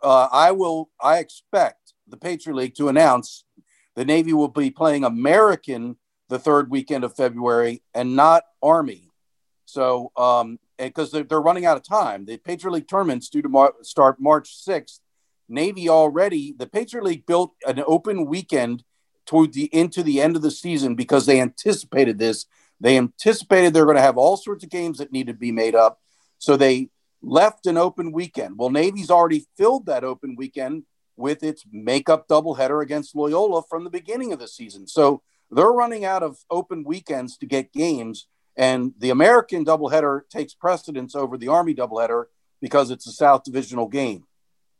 uh, 0.03 0.29
I 0.31 0.53
will, 0.53 0.91
I 1.01 1.19
expect 1.19 1.95
the 2.09 2.17
Patriot 2.17 2.57
League 2.57 2.75
to 2.77 2.89
announce 2.89 3.45
the 3.97 4.05
Navy 4.05 4.33
will 4.33 4.49
be 4.49 4.71
playing 4.71 5.05
American 5.05 5.97
the 6.31 6.39
third 6.39 6.71
weekend 6.71 7.05
of 7.05 7.15
February 7.15 7.83
and 7.93 8.17
not 8.17 8.45
Army. 8.63 9.11
So, 9.67 10.13
um, 10.17 10.59
because 10.79 11.11
they're, 11.11 11.25
they're, 11.25 11.41
running 11.41 11.67
out 11.67 11.77
of 11.77 11.83
time, 11.83 12.25
the 12.25 12.39
Patriot 12.39 12.73
League 12.73 12.89
tournament's 12.89 13.29
due 13.29 13.43
to 13.43 13.49
mar- 13.49 13.75
start 13.83 14.19
March 14.19 14.65
6th. 14.67 15.01
Navy 15.49 15.89
already, 15.89 16.55
the 16.57 16.67
Patriot 16.67 17.05
League 17.05 17.27
built 17.27 17.53
an 17.67 17.83
open 17.87 18.27
weekend 18.27 18.85
toward 19.27 19.53
the 19.53 19.65
into 19.67 20.03
the 20.03 20.21
end 20.21 20.37
of 20.37 20.43
the 20.43 20.51
season 20.51 20.95
because 20.95 21.27
they 21.27 21.41
anticipated 21.41 22.19
this. 22.19 22.47
They 22.81 22.97
anticipated 22.97 23.75
they're 23.75 23.85
going 23.85 23.97
to 23.97 24.03
have 24.03 24.17
all 24.17 24.37
sorts 24.37 24.65
of 24.65 24.71
games 24.71 24.99
that 24.99 25.13
need 25.13 25.27
to 25.27 25.35
be 25.35 25.53
made 25.53 25.75
up. 25.75 26.01
So 26.39 26.57
they 26.57 26.89
left 27.21 27.67
an 27.67 27.77
open 27.77 28.13
weekend. 28.13 28.57
Well, 28.57 28.71
Navy's 28.71 29.11
already 29.11 29.47
filled 29.57 29.87
that 29.87 30.05
open 30.05 30.37
weekend 30.37 30.85
with 31.17 31.43
its 31.43 31.65
makeup 31.71 32.29
doubleheader 32.29 32.83
against 32.83 33.15
Loyola 33.15 33.63
from 33.69 33.85
the 33.85 33.91
beginning 33.91 34.33
of 34.33 34.39
the 34.39 34.49
season. 34.49 34.87
So 34.87 35.23
they're 35.51 35.73
running 35.73 36.05
out 36.05 36.23
of 36.23 36.39
open 36.51 36.85
weekends 36.85 37.37
to 37.39 37.47
get 37.47 37.73
games, 37.73 38.27
and 38.57 38.93
the 38.99 39.11
American 39.11 39.65
doubleheader 39.65 40.23
takes 40.29 40.55
precedence 40.55 41.15
over 41.15 41.37
the 41.37 41.49
Army 41.49 41.75
doubleheader 41.75 42.25
because 42.61 42.91
it's 42.91 43.07
a 43.07 43.13
South 43.13 43.45
Divisional 43.45 43.89
game. 43.89 44.25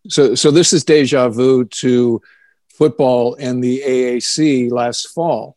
So, 0.09 0.35
so 0.35 0.51
this 0.51 0.73
is 0.73 0.85
deja 0.85 1.29
vu 1.29 1.65
to 1.65 2.21
football 2.69 3.35
and 3.39 3.63
the 3.63 3.83
AAC 3.87 4.71
last 4.71 5.09
fall. 5.09 5.57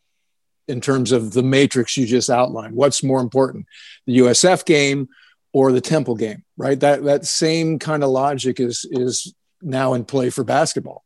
in 0.66 0.80
terms 0.80 1.12
of 1.12 1.32
the 1.32 1.42
matrix 1.42 1.96
you 1.96 2.06
just 2.06 2.30
outlined. 2.30 2.74
What's 2.74 3.02
more 3.02 3.20
important, 3.20 3.66
the 4.06 4.18
USF 4.18 4.64
game 4.64 5.08
or 5.52 5.72
the 5.72 5.80
Temple 5.80 6.16
game, 6.16 6.42
right? 6.56 6.78
That 6.78 7.04
that 7.04 7.24
same 7.24 7.78
kind 7.78 8.02
of 8.02 8.10
logic 8.10 8.60
is 8.60 8.86
is 8.90 9.34
now 9.62 9.94
in 9.94 10.04
play 10.04 10.30
for 10.30 10.44
basketball. 10.44 11.03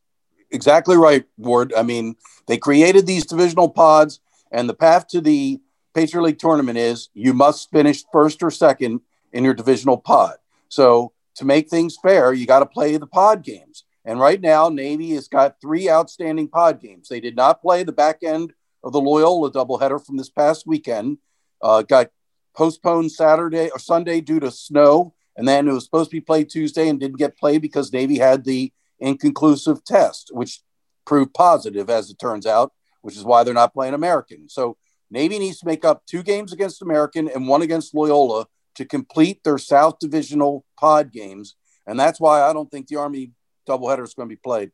Exactly 0.51 0.97
right, 0.97 1.25
Ward. 1.37 1.75
I 1.77 1.83
mean, 1.83 2.17
they 2.47 2.57
created 2.57 3.07
these 3.07 3.27
divisional 3.27 3.69
pods, 3.69 4.21
and 4.51 4.69
the 4.69 4.75
path 4.75 5.07
to 5.09 5.21
the 5.21 5.61
Patriot 5.95 6.23
League 6.23 6.39
tournament 6.39 6.79
is 6.79 7.11
you 7.15 7.35
must 7.35 7.71
finish 7.71 8.05
first 8.13 8.43
or 8.43 8.51
second 8.51 9.01
in 9.33 9.45
your 9.45 9.55
divisional 9.55 9.99
pod. 9.99 10.37
So 10.69 11.13
to 11.37 11.45
make 11.45 11.69
things 11.69 11.97
fair, 12.01 12.33
you 12.33 12.47
got 12.47 12.61
to 12.61 12.67
play 12.67 12.97
the 12.97 13.07
pod 13.07 13.43
games. 13.43 13.85
And 14.05 14.19
right 14.19 14.41
now, 14.41 14.71
Navy 14.71 15.11
has 15.11 15.29
got 15.29 15.61
three 15.61 15.91
outstanding 15.91 16.49
pod 16.49 16.81
games. 16.81 17.09
They 17.09 17.21
did 17.21 17.37
not 17.37 17.61
play 17.61 17.83
the 17.83 17.93
back 17.93 18.23
end 18.23 18.55
of 18.83 18.93
the 18.93 19.01
Loyola 19.01 19.51
doubleheader 19.51 20.05
from 20.05 20.17
this 20.17 20.31
past 20.31 20.67
weekend. 20.67 21.19
Uh, 21.61 21.83
got 21.83 22.11
postponed 22.57 23.13
Saturday 23.13 23.71
or 23.71 23.79
Sunday 23.79 24.21
due 24.21 24.41
to 24.41 24.51
snow, 24.51 25.15
and 25.37 25.47
then 25.47 25.69
it 25.69 25.73
was 25.73 25.85
supposed 25.85 26.11
to 26.11 26.17
be 26.17 26.21
played 26.21 26.49
Tuesday 26.49 26.89
and 26.89 26.99
didn't 26.99 27.19
get 27.19 27.37
played 27.37 27.61
because 27.61 27.93
Navy 27.93 28.19
had 28.19 28.45
the 28.45 28.73
inconclusive 29.01 29.85
test, 29.85 30.31
which 30.33 30.61
proved 31.05 31.33
positive 31.35 31.89
as 31.89 32.11
it 32.11 32.19
turns 32.19 32.47
out, 32.47 32.73
which 33.03 33.17
is 33.17 33.25
why 33.25 33.45
they're 33.45 33.55
not 33.55 33.73
playing 33.73 33.95
American. 33.95 34.49
So 34.49 34.77
Navy 35.11 35.39
needs 35.39 35.59
to 35.61 35.67
make 35.67 35.85
up 35.85 36.05
two 36.07 36.23
games 36.23 36.53
against 36.53 36.83
American 36.83 37.29
and 37.29 37.49
one 37.49 37.63
against 37.63 37.95
Loyola 37.95 38.47
to 38.75 38.85
complete 38.85 39.43
their 39.43 39.59
South 39.59 39.99
Divisional 39.99 40.65
pod 40.79 41.13
games, 41.13 41.57
and 41.87 41.99
that's 41.99 42.21
why 42.21 42.43
I 42.43 42.53
don't 42.53 42.71
think 42.71 42.87
the 42.87 42.97
Army 42.97 43.33
doubleheader 43.69 44.05
is 44.05 44.15
going 44.15 44.29
to 44.29 44.35
be 44.35 44.41
played. 44.41 44.71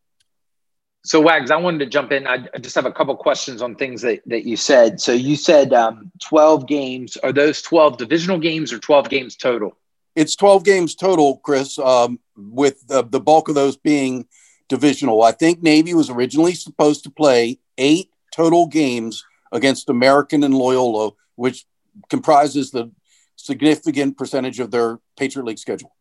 So 1.04 1.20
Wags, 1.20 1.50
I 1.50 1.56
wanted 1.56 1.80
to 1.80 1.86
jump 1.86 2.12
in. 2.12 2.26
I 2.26 2.46
just 2.60 2.74
have 2.76 2.86
a 2.86 2.92
couple 2.92 3.14
questions 3.16 3.60
on 3.60 3.74
things 3.74 4.00
that, 4.02 4.22
that 4.26 4.44
you 4.44 4.56
said. 4.56 5.00
So 5.02 5.12
you 5.12 5.36
said 5.36 5.74
um, 5.74 6.10
12 6.22 6.66
games. 6.66 7.18
Are 7.18 7.32
those 7.32 7.60
12 7.60 7.98
divisional 7.98 8.38
games 8.38 8.72
or 8.72 8.78
12 8.78 9.10
games 9.10 9.36
total? 9.36 9.76
It's 10.16 10.34
12 10.34 10.64
games 10.64 10.94
total, 10.94 11.38
Chris, 11.38 11.78
um, 11.78 12.20
with 12.36 12.86
the, 12.88 13.02
the 13.02 13.20
bulk 13.20 13.48
of 13.48 13.54
those 13.54 13.76
being 13.76 14.26
divisional. 14.68 15.22
I 15.22 15.32
think 15.32 15.62
Navy 15.62 15.94
was 15.94 16.10
originally 16.10 16.54
supposed 16.54 17.04
to 17.04 17.10
play 17.10 17.58
eight 17.78 18.10
total 18.32 18.66
games 18.66 19.24
against 19.52 19.90
American 19.90 20.42
and 20.42 20.54
Loyola, 20.54 21.12
which 21.36 21.64
comprises 22.10 22.70
the 22.70 22.90
significant 23.36 24.16
percentage 24.16 24.58
of 24.60 24.70
their 24.70 24.98
Patriot 25.16 25.44
League 25.44 25.58
schedule 25.58 25.92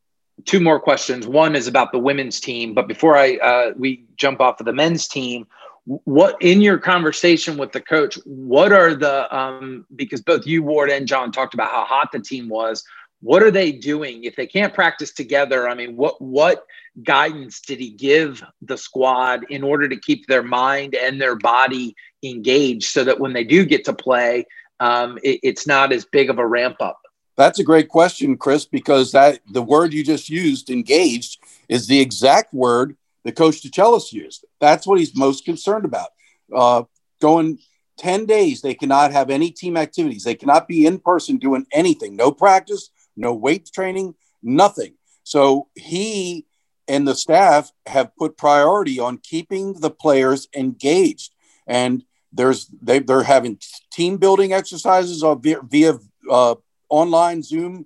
two 0.46 0.60
more 0.60 0.80
questions. 0.80 1.28
One 1.28 1.56
is 1.56 1.68
about 1.68 1.92
the 1.92 2.00
women's 2.00 2.40
team, 2.40 2.74
but 2.74 2.88
before 2.88 3.18
I 3.18 3.36
uh, 3.38 3.74
we 3.78 4.06
jump 4.16 4.42
off 4.42 4.60
of 4.60 4.66
the 4.66 4.74
men's 4.74 5.08
team, 5.08 5.48
what 5.86 6.38
in 6.42 6.62
your 6.62 6.78
conversation 6.78 7.58
with 7.58 7.72
the 7.72 7.82
coach, 7.82 8.18
what 8.26 8.72
are 8.72 8.96
the 8.96 9.36
um, 9.36 9.86
because 9.96 10.22
both 10.22 10.46
you 10.46 10.64
Ward 10.64 10.90
and 10.90 11.08
John 11.08 11.32
talked 11.32 11.54
about 11.54 11.72
how 11.72 11.86
hot 11.86 12.12
the 12.12 12.20
team 12.20 12.50
was. 12.50 12.84
What 13.24 13.42
are 13.42 13.52
they 13.52 13.72
doing 13.72 14.26
if 14.26 14.36
they 14.36 14.46
can't 14.46 14.74
practice 14.74 15.14
together? 15.14 15.70
I 15.70 15.76
mean, 15.76 15.96
what 15.96 16.22
what 16.22 16.66
guidance 17.02 17.62
did 17.62 17.80
he 17.80 17.90
give 17.90 18.44
the 18.62 18.78
squad 18.78 19.46
in 19.50 19.64
order 19.64 19.88
to 19.88 19.96
keep 19.96 20.28
their 20.28 20.44
mind 20.44 20.94
and 20.94 21.22
their 21.22 21.38
body 21.38 21.96
engaged 22.22 22.90
so 22.90 23.06
that 23.06 23.22
when 23.22 23.32
they 23.32 23.46
do 23.46 23.66
get 23.66 23.86
to 23.86 23.94
play, 23.94 24.46
um, 24.82 25.18
it, 25.24 25.40
it's 25.42 25.66
not 25.66 25.94
as 25.94 26.04
big 26.04 26.30
of 26.30 26.38
a 26.38 26.46
ramp 26.46 26.76
up? 26.82 27.00
That's 27.38 27.60
a 27.60 27.64
great 27.64 27.88
question, 27.88 28.36
Chris, 28.36 28.66
because 28.66 29.14
that 29.14 29.40
the 29.50 29.62
word 29.62 29.94
you 29.94 30.04
just 30.04 30.30
used, 30.30 30.70
engaged, 30.70 31.40
is 31.70 31.88
the 31.88 32.02
exact 32.02 32.54
word 32.54 32.98
that 33.24 33.38
Coach 33.38 33.64
DeChellis 33.64 34.12
used. 34.12 34.46
That's 34.60 34.86
what 34.86 35.00
he's 35.00 35.16
most 35.16 35.46
concerned 35.46 35.86
about. 35.86 36.10
Uh, 36.54 36.84
going 37.22 37.58
10 37.98 38.26
days, 38.26 38.62
they 38.62 38.74
cannot 38.74 39.12
have 39.12 39.30
any 39.30 39.50
team 39.50 39.78
activities. 39.78 40.24
They 40.24 40.36
cannot 40.36 40.68
be 40.68 40.86
in 40.86 41.00
person 41.00 41.38
doing 41.38 41.66
anything. 41.72 42.16
No 42.16 42.32
practice, 42.32 42.90
no 43.16 43.34
weight 43.34 43.70
training, 43.74 44.16
nothing. 44.42 44.96
So 45.24 45.68
he 45.76 46.46
and 46.88 47.08
the 47.08 47.16
staff 47.16 47.72
have 47.86 48.16
put 48.18 48.38
priority 48.38 49.00
on 49.00 49.18
keeping 49.18 49.74
the 49.74 49.90
players 49.90 50.48
engaged. 50.56 51.34
And 51.66 52.04
there's 52.32 52.68
they, 52.82 53.00
they're 53.00 53.24
having 53.24 53.60
team 53.92 54.18
building 54.18 54.54
exercises 54.54 55.24
via, 55.42 55.62
via 55.62 55.94
uh, 56.30 56.56
online 56.90 57.44
Zoom 57.44 57.86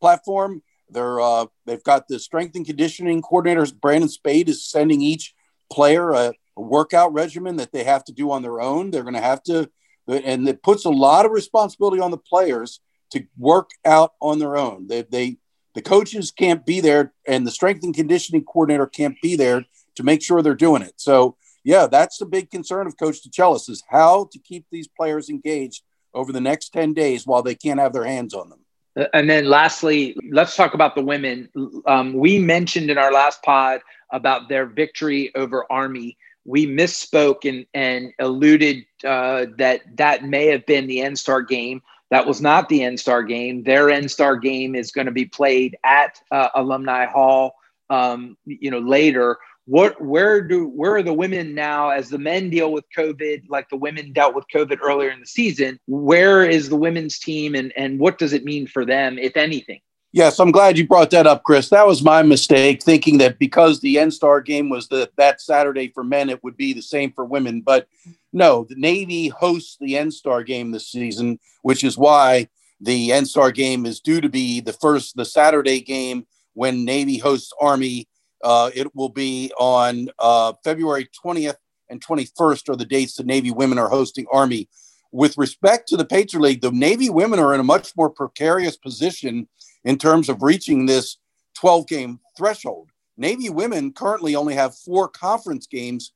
platform. 0.00 0.62
They're 0.90 1.20
uh, 1.20 1.46
they've 1.66 1.82
got 1.82 2.08
the 2.08 2.18
strength 2.18 2.56
and 2.56 2.64
conditioning 2.64 3.20
coordinators. 3.20 3.78
Brandon 3.78 4.08
Spade 4.08 4.48
is 4.48 4.64
sending 4.64 5.02
each 5.02 5.34
player 5.70 6.10
a, 6.10 6.32
a 6.56 6.60
workout 6.60 7.12
regimen 7.12 7.56
that 7.56 7.72
they 7.72 7.84
have 7.84 8.04
to 8.04 8.12
do 8.12 8.30
on 8.30 8.42
their 8.42 8.60
own. 8.60 8.90
They're 8.90 9.02
going 9.02 9.14
to 9.14 9.20
have 9.20 9.42
to, 9.44 9.68
and 10.06 10.48
it 10.48 10.62
puts 10.62 10.86
a 10.86 10.90
lot 10.90 11.26
of 11.26 11.32
responsibility 11.32 12.00
on 12.00 12.10
the 12.10 12.16
players 12.16 12.80
to 13.10 13.24
work 13.36 13.70
out 13.84 14.14
on 14.20 14.38
their 14.38 14.56
own. 14.56 14.86
They, 14.86 15.02
they 15.02 15.36
the 15.74 15.82
coaches 15.82 16.30
can't 16.30 16.66
be 16.66 16.80
there, 16.80 17.12
and 17.26 17.46
the 17.46 17.50
strength 17.50 17.84
and 17.84 17.94
conditioning 17.94 18.44
coordinator 18.44 18.86
can't 18.86 19.16
be 19.22 19.36
there 19.36 19.64
to 19.96 20.02
make 20.02 20.22
sure 20.22 20.42
they're 20.42 20.54
doing 20.54 20.82
it. 20.82 20.94
So 20.96 21.36
yeah, 21.64 21.86
that's 21.86 22.18
the 22.18 22.26
big 22.26 22.50
concern 22.50 22.86
of 22.86 22.96
Coach 22.96 23.18
DeChellis 23.22 23.68
is 23.68 23.82
how 23.88 24.28
to 24.32 24.38
keep 24.38 24.66
these 24.70 24.88
players 24.88 25.28
engaged 25.28 25.82
over 26.14 26.32
the 26.32 26.40
next 26.40 26.70
10 26.72 26.94
days 26.94 27.26
while 27.26 27.42
they 27.42 27.54
can't 27.54 27.80
have 27.80 27.92
their 27.92 28.04
hands 28.04 28.34
on 28.34 28.48
them. 28.48 28.60
Uh, 28.98 29.04
and 29.12 29.28
then 29.28 29.44
lastly, 29.44 30.16
let's 30.30 30.56
talk 30.56 30.74
about 30.74 30.94
the 30.94 31.02
women. 31.02 31.48
Um, 31.86 32.14
we 32.14 32.38
mentioned 32.38 32.90
in 32.90 32.98
our 32.98 33.12
last 33.12 33.42
pod 33.42 33.80
about 34.12 34.48
their 34.48 34.66
victory 34.66 35.34
over 35.34 35.66
Army. 35.70 36.16
We 36.44 36.66
misspoke 36.66 37.46
and, 37.46 37.66
and 37.74 38.12
alluded 38.18 38.86
uh, 39.04 39.46
that 39.58 39.82
that 39.96 40.24
may 40.24 40.46
have 40.46 40.64
been 40.64 40.86
the 40.86 40.98
NSTAR 40.98 41.46
game. 41.46 41.82
That 42.10 42.26
was 42.26 42.40
not 42.40 42.68
the 42.68 42.80
NSTAR 42.80 43.28
game. 43.28 43.62
Their 43.62 43.86
NSTAR 43.86 44.40
game 44.40 44.74
is 44.74 44.92
going 44.92 45.06
to 45.06 45.12
be 45.12 45.26
played 45.26 45.76
at 45.84 46.20
uh, 46.30 46.48
Alumni 46.54 47.06
Hall, 47.06 47.54
um, 47.90 48.36
you 48.46 48.70
know, 48.70 48.78
later. 48.78 49.36
What 49.66 50.00
where 50.00 50.40
do 50.40 50.66
where 50.66 50.94
are 50.94 51.02
the 51.02 51.12
women 51.12 51.54
now? 51.54 51.90
As 51.90 52.08
the 52.08 52.18
men 52.18 52.48
deal 52.48 52.72
with 52.72 52.86
covid 52.96 53.42
like 53.50 53.68
the 53.68 53.76
women 53.76 54.12
dealt 54.14 54.34
with 54.34 54.46
covid 54.52 54.78
earlier 54.82 55.10
in 55.10 55.20
the 55.20 55.26
season 55.26 55.78
where 55.86 56.42
is 56.48 56.70
the 56.70 56.76
women's 56.76 57.18
team 57.18 57.54
and 57.54 57.70
and 57.76 57.98
what 57.98 58.16
does 58.18 58.32
it 58.32 58.44
mean 58.44 58.66
for 58.66 58.86
them 58.86 59.18
if 59.18 59.36
anything 59.36 59.80
yes 60.12 60.38
i'm 60.38 60.50
glad 60.50 60.78
you 60.78 60.86
brought 60.86 61.10
that 61.10 61.26
up 61.26 61.42
chris. 61.42 61.68
That 61.68 61.86
was 61.86 62.02
my 62.02 62.22
mistake 62.22 62.82
thinking 62.82 63.18
that 63.18 63.38
because 63.38 63.80
the 63.80 63.96
nstar 63.96 64.44
game 64.44 64.68
was 64.68 64.88
the 64.88 65.10
that 65.16 65.40
saturday 65.40 65.88
for 65.88 66.04
men 66.04 66.30
it 66.30 66.42
would 66.42 66.56
be 66.56 66.72
the 66.72 66.82
same 66.82 67.12
for 67.12 67.24
women. 67.24 67.60
But 67.60 67.88
no 68.32 68.66
the 68.68 68.76
navy 68.76 69.28
hosts 69.28 69.76
the 69.80 69.94
nstar 69.94 70.44
game 70.44 70.70
this 70.70 70.88
season 70.88 71.38
which 71.62 71.84
is 71.84 71.98
why 71.98 72.48
the 72.80 73.10
nstar 73.10 73.54
game 73.54 73.86
is 73.86 74.00
due 74.00 74.20
to 74.20 74.28
be 74.28 74.60
the 74.60 74.72
first 74.72 75.16
the 75.16 75.24
saturday 75.24 75.80
game 75.80 76.26
when 76.54 76.84
navy 76.84 77.18
hosts 77.18 77.52
army. 77.60 78.08
Uh, 78.44 78.70
it 78.72 78.94
will 78.94 79.08
be 79.08 79.52
on 79.58 80.08
uh, 80.20 80.52
February 80.62 81.08
20th 81.24 81.56
and 81.90 82.04
21st 82.04 82.68
are 82.68 82.76
the 82.76 82.84
dates 82.84 83.16
the 83.16 83.24
Navy 83.24 83.50
women 83.50 83.78
are 83.78 83.88
hosting 83.88 84.26
Army. 84.32 84.68
With 85.10 85.38
respect 85.38 85.88
to 85.88 85.96
the 85.96 86.04
Patriot 86.04 86.42
League, 86.42 86.60
the 86.60 86.70
Navy 86.70 87.08
women 87.08 87.38
are 87.38 87.54
in 87.54 87.60
a 87.60 87.64
much 87.64 87.96
more 87.96 88.10
precarious 88.10 88.76
position 88.76 89.48
in 89.88 89.96
terms 89.96 90.28
of 90.28 90.42
reaching 90.42 90.84
this 90.84 91.16
12 91.54 91.88
game 91.88 92.20
threshold. 92.36 92.90
Navy 93.16 93.48
women 93.48 93.90
currently 93.90 94.36
only 94.36 94.54
have 94.54 94.76
four 94.76 95.08
conference 95.08 95.66
games 95.66 96.12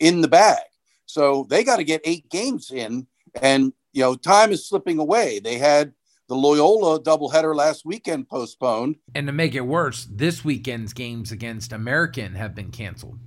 in 0.00 0.22
the 0.22 0.28
bag. 0.28 0.64
So 1.04 1.46
they 1.50 1.62
got 1.62 1.76
to 1.76 1.84
get 1.84 2.00
eight 2.04 2.30
games 2.30 2.70
in. 2.70 3.06
And, 3.42 3.74
you 3.92 4.02
know, 4.02 4.14
time 4.14 4.50
is 4.50 4.66
slipping 4.66 4.98
away. 4.98 5.40
They 5.40 5.58
had 5.58 5.92
the 6.26 6.34
Loyola 6.34 7.02
doubleheader 7.02 7.54
last 7.54 7.84
weekend 7.84 8.30
postponed. 8.30 8.96
And 9.14 9.26
to 9.26 9.32
make 9.32 9.54
it 9.54 9.60
worse, 9.60 10.08
this 10.10 10.42
weekend's 10.42 10.94
games 10.94 11.32
against 11.32 11.74
American 11.74 12.34
have 12.34 12.54
been 12.54 12.70
canceled. 12.70 13.18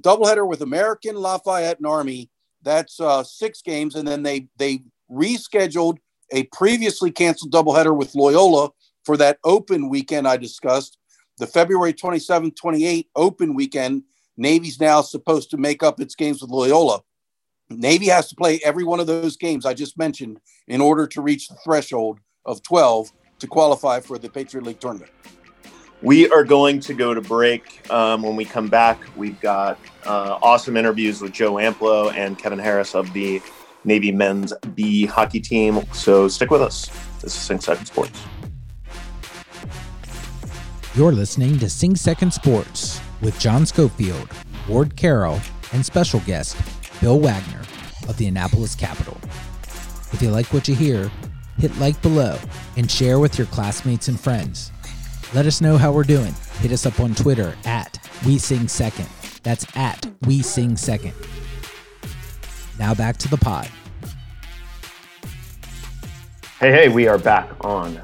Doubleheader 0.00 0.48
with 0.48 0.62
American, 0.62 1.14
Lafayette, 1.14 1.78
and 1.78 1.86
Army. 1.86 2.28
That's 2.62 2.98
uh, 2.98 3.22
six 3.22 3.62
games, 3.62 3.94
and 3.94 4.06
then 4.06 4.22
they 4.22 4.48
they 4.56 4.82
rescheduled 5.10 5.98
a 6.32 6.44
previously 6.44 7.10
canceled 7.10 7.52
doubleheader 7.52 7.96
with 7.96 8.14
Loyola 8.14 8.70
for 9.04 9.16
that 9.16 9.38
open 9.44 9.88
weekend 9.88 10.26
I 10.26 10.36
discussed, 10.36 10.98
the 11.38 11.46
February 11.46 11.92
27, 11.92 12.52
28 12.52 13.08
open 13.16 13.54
weekend. 13.54 14.04
Navy's 14.36 14.80
now 14.80 15.02
supposed 15.02 15.50
to 15.50 15.56
make 15.56 15.82
up 15.82 16.00
its 16.00 16.14
games 16.14 16.40
with 16.40 16.50
Loyola. 16.50 17.00
Navy 17.68 18.06
has 18.06 18.28
to 18.28 18.36
play 18.36 18.60
every 18.64 18.84
one 18.84 19.00
of 19.00 19.06
those 19.06 19.36
games 19.36 19.64
I 19.66 19.74
just 19.74 19.98
mentioned 19.98 20.40
in 20.68 20.80
order 20.80 21.06
to 21.08 21.22
reach 21.22 21.48
the 21.48 21.56
threshold 21.64 22.20
of 22.44 22.62
12 22.62 23.12
to 23.40 23.46
qualify 23.46 24.00
for 24.00 24.18
the 24.18 24.28
Patriot 24.28 24.64
League 24.64 24.80
tournament. 24.80 25.10
We 26.02 26.28
are 26.30 26.44
going 26.44 26.80
to 26.80 26.94
go 26.94 27.14
to 27.14 27.20
break. 27.20 27.88
Um, 27.90 28.22
when 28.22 28.34
we 28.34 28.44
come 28.44 28.66
back, 28.66 29.00
we've 29.16 29.40
got 29.40 29.78
uh, 30.04 30.38
awesome 30.42 30.76
interviews 30.76 31.20
with 31.20 31.32
Joe 31.32 31.54
Amplo 31.54 32.12
and 32.12 32.38
Kevin 32.38 32.58
Harris 32.58 32.94
of 32.94 33.12
the 33.12 33.40
Navy 33.84 34.10
men's 34.10 34.52
B 34.74 35.06
hockey 35.06 35.40
team. 35.40 35.84
So 35.92 36.28
stick 36.28 36.50
with 36.50 36.62
us. 36.62 36.88
This 37.20 37.34
is 37.36 37.40
Sing 37.40 37.60
Second 37.60 37.86
Sports. 37.86 38.20
You're 40.94 41.12
listening 41.12 41.58
to 41.60 41.70
Sing 41.70 41.96
Second 41.96 42.34
Sports 42.34 43.00
with 43.22 43.38
John 43.38 43.64
Schofield, 43.64 44.28
Ward 44.68 44.94
Carroll, 44.94 45.40
and 45.72 45.82
special 45.82 46.20
guest 46.20 46.54
Bill 47.00 47.18
Wagner 47.18 47.62
of 48.10 48.18
the 48.18 48.26
Annapolis 48.26 48.74
Capital. 48.74 49.16
If 50.12 50.20
you 50.20 50.30
like 50.30 50.52
what 50.52 50.68
you 50.68 50.74
hear, 50.74 51.10
hit 51.56 51.74
like 51.78 52.00
below 52.02 52.36
and 52.76 52.90
share 52.90 53.18
with 53.18 53.38
your 53.38 53.46
classmates 53.46 54.08
and 54.08 54.20
friends. 54.20 54.70
Let 55.32 55.46
us 55.46 55.62
know 55.62 55.78
how 55.78 55.92
we're 55.92 56.02
doing. 56.02 56.34
Hit 56.58 56.72
us 56.72 56.84
up 56.84 57.00
on 57.00 57.14
Twitter 57.14 57.56
at 57.64 57.98
We 58.26 58.36
Sing 58.36 58.68
Second. 58.68 59.08
That's 59.42 59.64
at 59.74 60.06
We 60.26 60.42
Sing 60.42 60.76
Second. 60.76 61.14
Now 62.78 62.92
back 62.92 63.16
to 63.16 63.28
the 63.30 63.38
pod. 63.38 63.66
Hey, 66.60 66.70
hey, 66.70 66.88
we 66.90 67.08
are 67.08 67.16
back 67.16 67.48
on 67.62 67.98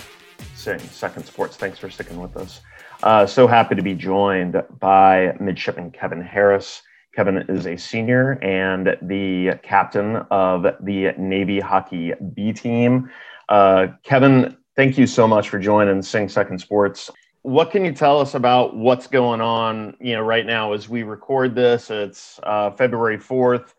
Sing 0.54 0.78
Second 0.78 1.25
Sports. 1.26 1.59
Thanks 1.59 1.78
for 1.78 1.90
sticking 1.90 2.18
with 2.18 2.35
us. 2.38 2.62
Uh, 3.02 3.26
so 3.26 3.47
happy 3.47 3.75
to 3.75 3.83
be 3.83 3.95
joined 3.95 4.62
by 4.81 5.37
midshipman 5.40 5.90
Kevin 5.90 6.21
Harris. 6.21 6.83
Kevin 7.14 7.38
is 7.49 7.67
a 7.67 7.76
senior 7.76 8.33
and 8.43 8.97
the 9.02 9.59
captain 9.62 10.17
of 10.31 10.67
the 10.81 11.12
Navy 11.17 11.61
hockey 11.61 12.12
B 12.35 12.52
team. 12.52 13.11
Uh, 13.49 13.88
Kevin, 14.02 14.57
thank 14.76 14.99
you 14.99 15.07
so 15.07 15.26
much 15.26 15.49
for 15.49 15.59
joining 15.59 16.02
Sing 16.02 16.28
Second 16.28 16.59
Sports. 16.61 17.11
What 17.43 17.71
can 17.71 17.85
you 17.85 17.93
tell 17.93 18.21
us 18.21 18.35
about 18.35 18.76
what's 18.76 19.07
going 19.07 19.40
on? 19.40 19.97
You 20.00 20.14
know, 20.14 20.23
right 20.23 20.45
now 20.45 20.73
as 20.73 20.88
we 20.88 21.02
record 21.02 21.55
this, 21.55 21.90
it's 21.90 22.40
uh, 22.43 22.73
February 22.73 23.19
fourth. 23.19 23.75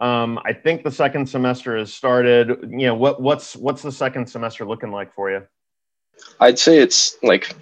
Um, 0.00 0.40
I 0.44 0.52
think 0.52 0.82
the 0.82 0.90
second 0.90 1.28
semester 1.28 1.76
has 1.78 1.92
started. 1.92 2.48
You 2.68 2.88
know, 2.88 2.94
what 2.94 3.22
what's 3.22 3.54
what's 3.56 3.82
the 3.82 3.92
second 3.92 4.26
semester 4.26 4.64
looking 4.66 4.90
like 4.90 5.14
for 5.14 5.30
you? 5.30 5.42
I'd 6.40 6.58
say 6.58 6.78
it's 6.78 7.16
like 7.22 7.56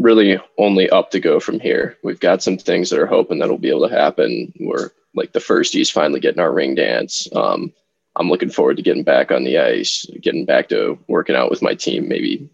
really 0.00 0.40
only 0.58 0.88
up 0.90 1.10
to 1.10 1.20
go 1.20 1.38
from 1.38 1.60
here. 1.60 1.96
We've 2.02 2.18
got 2.18 2.42
some 2.42 2.56
things 2.56 2.90
that 2.90 2.98
are 2.98 3.06
hoping 3.06 3.38
that'll 3.38 3.58
be 3.58 3.68
able 3.68 3.88
to 3.88 3.94
happen. 3.94 4.52
We're 4.58 4.90
like 5.14 5.32
the 5.32 5.40
first 5.40 5.74
firsties 5.74 5.92
finally 5.92 6.20
getting 6.20 6.40
our 6.40 6.52
ring 6.52 6.74
dance. 6.74 7.28
Um, 7.34 7.72
I'm 8.16 8.28
looking 8.28 8.50
forward 8.50 8.76
to 8.78 8.82
getting 8.82 9.04
back 9.04 9.30
on 9.30 9.44
the 9.44 9.58
ice, 9.58 10.06
getting 10.20 10.44
back 10.44 10.68
to 10.70 10.98
working 11.08 11.36
out 11.36 11.50
with 11.50 11.62
my 11.62 11.74
team, 11.74 12.08
maybe 12.08 12.48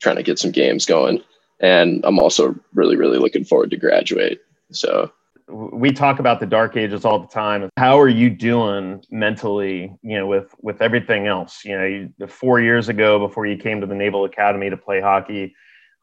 trying 0.00 0.16
to 0.16 0.22
get 0.22 0.38
some 0.38 0.50
games 0.50 0.84
going. 0.84 1.22
And 1.60 2.00
I'm 2.04 2.18
also 2.18 2.54
really, 2.74 2.96
really 2.96 3.18
looking 3.18 3.44
forward 3.44 3.70
to 3.70 3.76
graduate. 3.76 4.40
So 4.72 5.12
we 5.48 5.92
talk 5.92 6.18
about 6.18 6.40
the 6.40 6.46
dark 6.46 6.76
ages 6.76 7.04
all 7.04 7.18
the 7.18 7.28
time. 7.28 7.68
How 7.76 7.98
are 7.98 8.08
you 8.08 8.30
doing 8.30 9.02
mentally, 9.10 9.92
you 10.02 10.16
know, 10.16 10.26
with 10.26 10.54
with 10.62 10.80
everything 10.80 11.26
else? 11.26 11.64
You 11.64 11.78
know, 11.78 11.84
you, 11.84 12.26
four 12.26 12.60
years 12.60 12.88
ago 12.88 13.18
before 13.18 13.46
you 13.46 13.56
came 13.56 13.80
to 13.80 13.86
the 13.86 13.94
Naval 13.94 14.24
Academy 14.24 14.70
to 14.70 14.76
play 14.76 15.00
hockey, 15.00 15.54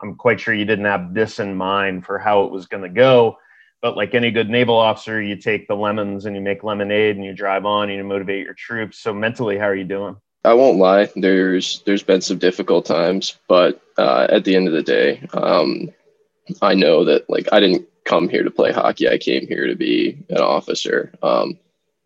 I'm 0.01 0.15
quite 0.15 0.39
sure 0.39 0.53
you 0.53 0.65
didn't 0.65 0.85
have 0.85 1.13
this 1.13 1.39
in 1.39 1.55
mind 1.55 2.05
for 2.05 2.19
how 2.19 2.43
it 2.43 2.51
was 2.51 2.65
going 2.65 2.83
to 2.83 2.89
go. 2.89 3.37
But 3.81 3.95
like 3.95 4.15
any 4.15 4.31
good 4.31 4.49
naval 4.49 4.75
officer, 4.75 5.21
you 5.21 5.35
take 5.35 5.67
the 5.67 5.75
lemons 5.75 6.25
and 6.25 6.35
you 6.35 6.41
make 6.41 6.63
lemonade 6.63 7.15
and 7.15 7.25
you 7.25 7.33
drive 7.33 7.65
on 7.65 7.89
and 7.89 7.97
you 7.97 8.03
motivate 8.03 8.43
your 8.43 8.55
troops. 8.55 8.99
So 8.99 9.13
mentally, 9.13 9.57
how 9.57 9.65
are 9.65 9.75
you 9.75 9.83
doing? 9.83 10.15
I 10.43 10.53
won't 10.53 10.77
lie. 10.77 11.09
There's 11.15 11.81
there's 11.85 12.03
been 12.03 12.21
some 12.21 12.37
difficult 12.37 12.85
times, 12.85 13.37
but 13.47 13.81
uh, 13.97 14.27
at 14.29 14.45
the 14.45 14.55
end 14.55 14.67
of 14.67 14.73
the 14.73 14.83
day, 14.83 15.27
um, 15.33 15.89
I 16.61 16.73
know 16.73 17.03
that 17.03 17.29
like 17.29 17.47
I 17.51 17.59
didn't 17.59 17.87
come 18.05 18.29
here 18.29 18.43
to 18.43 18.51
play 18.51 18.71
hockey. 18.71 19.09
I 19.09 19.17
came 19.17 19.45
here 19.47 19.67
to 19.67 19.75
be 19.75 20.17
an 20.29 20.37
officer. 20.37 21.13
Um, 21.21 21.59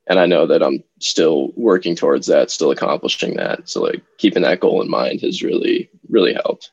and 0.08 0.20
I 0.20 0.26
know 0.26 0.48
that 0.48 0.64
I'm 0.64 0.84
still 1.00 1.52
working 1.56 1.96
towards 1.96 2.28
that, 2.28 2.52
still 2.52 2.72
accomplishing 2.72 3.36
that. 3.36 3.70
So 3.70 3.84
like 3.84 4.02
keeping 4.18 4.42
that 4.44 4.60
goal 4.60 4.82
in 4.82 4.90
mind 4.90 5.22
has 5.22 5.44
really, 5.44 5.90
really 6.10 6.34
helped. 6.34 6.72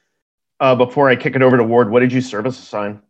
Uh, 0.61 0.75
before 0.75 1.09
I 1.09 1.17
kick 1.17 1.37
it 1.37 1.43
over 1.43 1.57
to 1.57 1.65
Ward, 1.65 1.91
what 1.91 2.01
did 2.01 2.13
you 2.13 2.21
service 2.21 2.59
assign? 2.59 3.01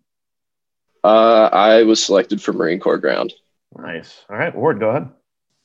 Uh, 1.02 1.48
I 1.52 1.82
was 1.84 2.04
selected 2.04 2.42
for 2.42 2.52
Marine 2.52 2.80
Corps 2.80 2.98
ground. 2.98 3.32
Nice. 3.76 4.24
All 4.28 4.36
right, 4.36 4.54
Ward, 4.54 4.80
go 4.80 4.90
ahead. 4.90 5.08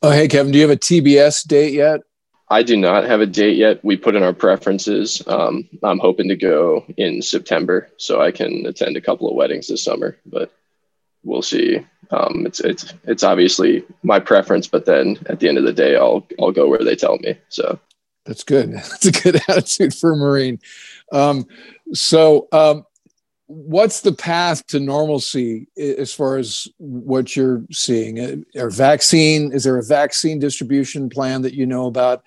Oh, 0.02 0.12
hey, 0.12 0.28
Kevin, 0.28 0.52
do 0.52 0.60
you 0.60 0.68
have 0.68 0.76
a 0.76 0.80
TBS 0.80 1.48
date 1.48 1.74
yet? 1.74 2.02
I 2.50 2.62
do 2.62 2.78
not 2.78 3.06
have 3.06 3.22
a 3.22 3.26
date 3.26 3.58
yet. 3.58 3.84
We 3.84 3.98
put 3.98 4.16
in 4.16 4.24
our 4.24 4.34
preferences. 4.34 5.24
Um, 5.28 5.68
I'm 5.82 6.00
hoping 6.00 6.28
to 6.30 6.36
go 6.36 6.86
in 6.98 7.22
September 7.22 7.90
so 7.98 8.22
I 8.22 8.32
can 8.32 8.66
attend 8.66 8.96
a 8.96 9.02
couple 9.02 9.30
of 9.30 9.36
weddings 9.36 9.68
this 9.68 9.84
summer, 9.84 10.18
but 10.26 10.52
we'll 11.24 11.42
see. 11.42 11.80
Um, 12.12 12.46
it's 12.46 12.60
it's 12.60 12.94
it's 13.06 13.24
obviously 13.24 13.84
my 14.04 14.20
preference, 14.20 14.68
but 14.68 14.86
then 14.86 15.18
at 15.28 15.40
the 15.40 15.48
end 15.48 15.58
of 15.58 15.64
the 15.64 15.74
day, 15.74 15.96
I'll 15.96 16.28
I'll 16.40 16.52
go 16.52 16.68
where 16.68 16.84
they 16.84 16.96
tell 16.96 17.18
me. 17.20 17.38
So 17.50 17.80
that's 18.26 18.44
good. 18.44 18.74
That's 18.74 19.06
a 19.06 19.12
good 19.12 19.42
attitude 19.48 19.94
for 19.94 20.12
a 20.14 20.16
Marine. 20.16 20.60
Um, 21.12 21.46
so, 21.92 22.48
um, 22.52 22.86
what's 23.48 24.02
the 24.02 24.14
path 24.14 24.66
to 24.68 24.80
normalcy 24.80 25.68
as 25.78 26.14
far 26.14 26.38
as 26.38 26.68
what 26.78 27.36
you're 27.36 27.64
seeing? 27.72 28.46
Are 28.58 28.70
vaccine? 28.70 29.52
Is 29.52 29.64
there 29.64 29.78
a 29.78 29.84
vaccine 29.84 30.40
distribution 30.40 31.10
plan 31.10 31.42
that 31.42 31.54
you 31.54 31.66
know 31.66 31.86
about? 31.88 32.24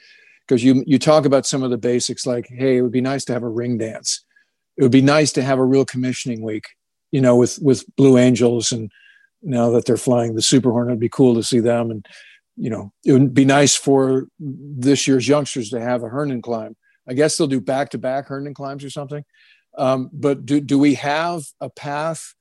Because 0.47 0.63
you 0.63 0.85
you 0.87 0.99
talk 0.99 1.25
about 1.25 1.47
some 1.47 1.63
of 1.63 1.71
the 1.71 1.79
basics, 1.79 2.27
like, 2.27 2.47
hey, 2.49 2.77
it 2.77 2.83
would 2.83 2.93
be 2.93 3.01
nice 3.01 3.25
to 3.25 3.33
have 3.33 3.43
a 3.43 3.49
ring 3.49 3.79
dance. 3.79 4.25
It 4.77 4.83
would 4.83 4.93
be 4.93 5.03
nice 5.03 5.33
to 5.33 5.43
have 5.43 5.59
a 5.59 5.65
real 5.65 5.85
commissioning 5.85 6.43
week, 6.43 6.67
you 7.11 7.21
know, 7.21 7.37
with 7.37 7.59
with 7.61 7.85
Blue 7.97 8.19
Angels, 8.19 8.71
and 8.71 8.93
now 9.43 9.71
that 9.71 9.87
they're 9.87 9.97
flying 9.97 10.35
the 10.35 10.43
Super 10.43 10.71
Hornet, 10.71 10.93
it'd 10.93 11.01
be 11.01 11.09
cool 11.09 11.35
to 11.35 11.43
see 11.43 11.61
them. 11.61 11.91
And 11.91 12.07
you 12.57 12.71
know, 12.71 12.93
it 13.05 13.13
would 13.13 13.35
be 13.35 13.45
nice 13.45 13.75
for 13.75 14.29
this 14.39 15.07
year's 15.07 15.27
youngsters 15.27 15.71
to 15.71 15.81
have 15.81 16.03
a 16.03 16.09
Herndon 16.09 16.43
climb. 16.43 16.77
I 17.09 17.15
guess 17.15 17.37
they'll 17.37 17.47
do 17.47 17.61
back 17.61 17.91
to 17.91 17.99
back 17.99 18.27
Herndon 18.27 18.55
climbs 18.55 18.85
or 18.85 18.91
something. 18.91 19.25
Um, 19.77 20.11
but 20.13 20.47
do, 20.47 20.61
do 20.61 20.79
we 20.79 20.95
have 20.95 21.45
a 21.61 21.69
path 21.69 22.35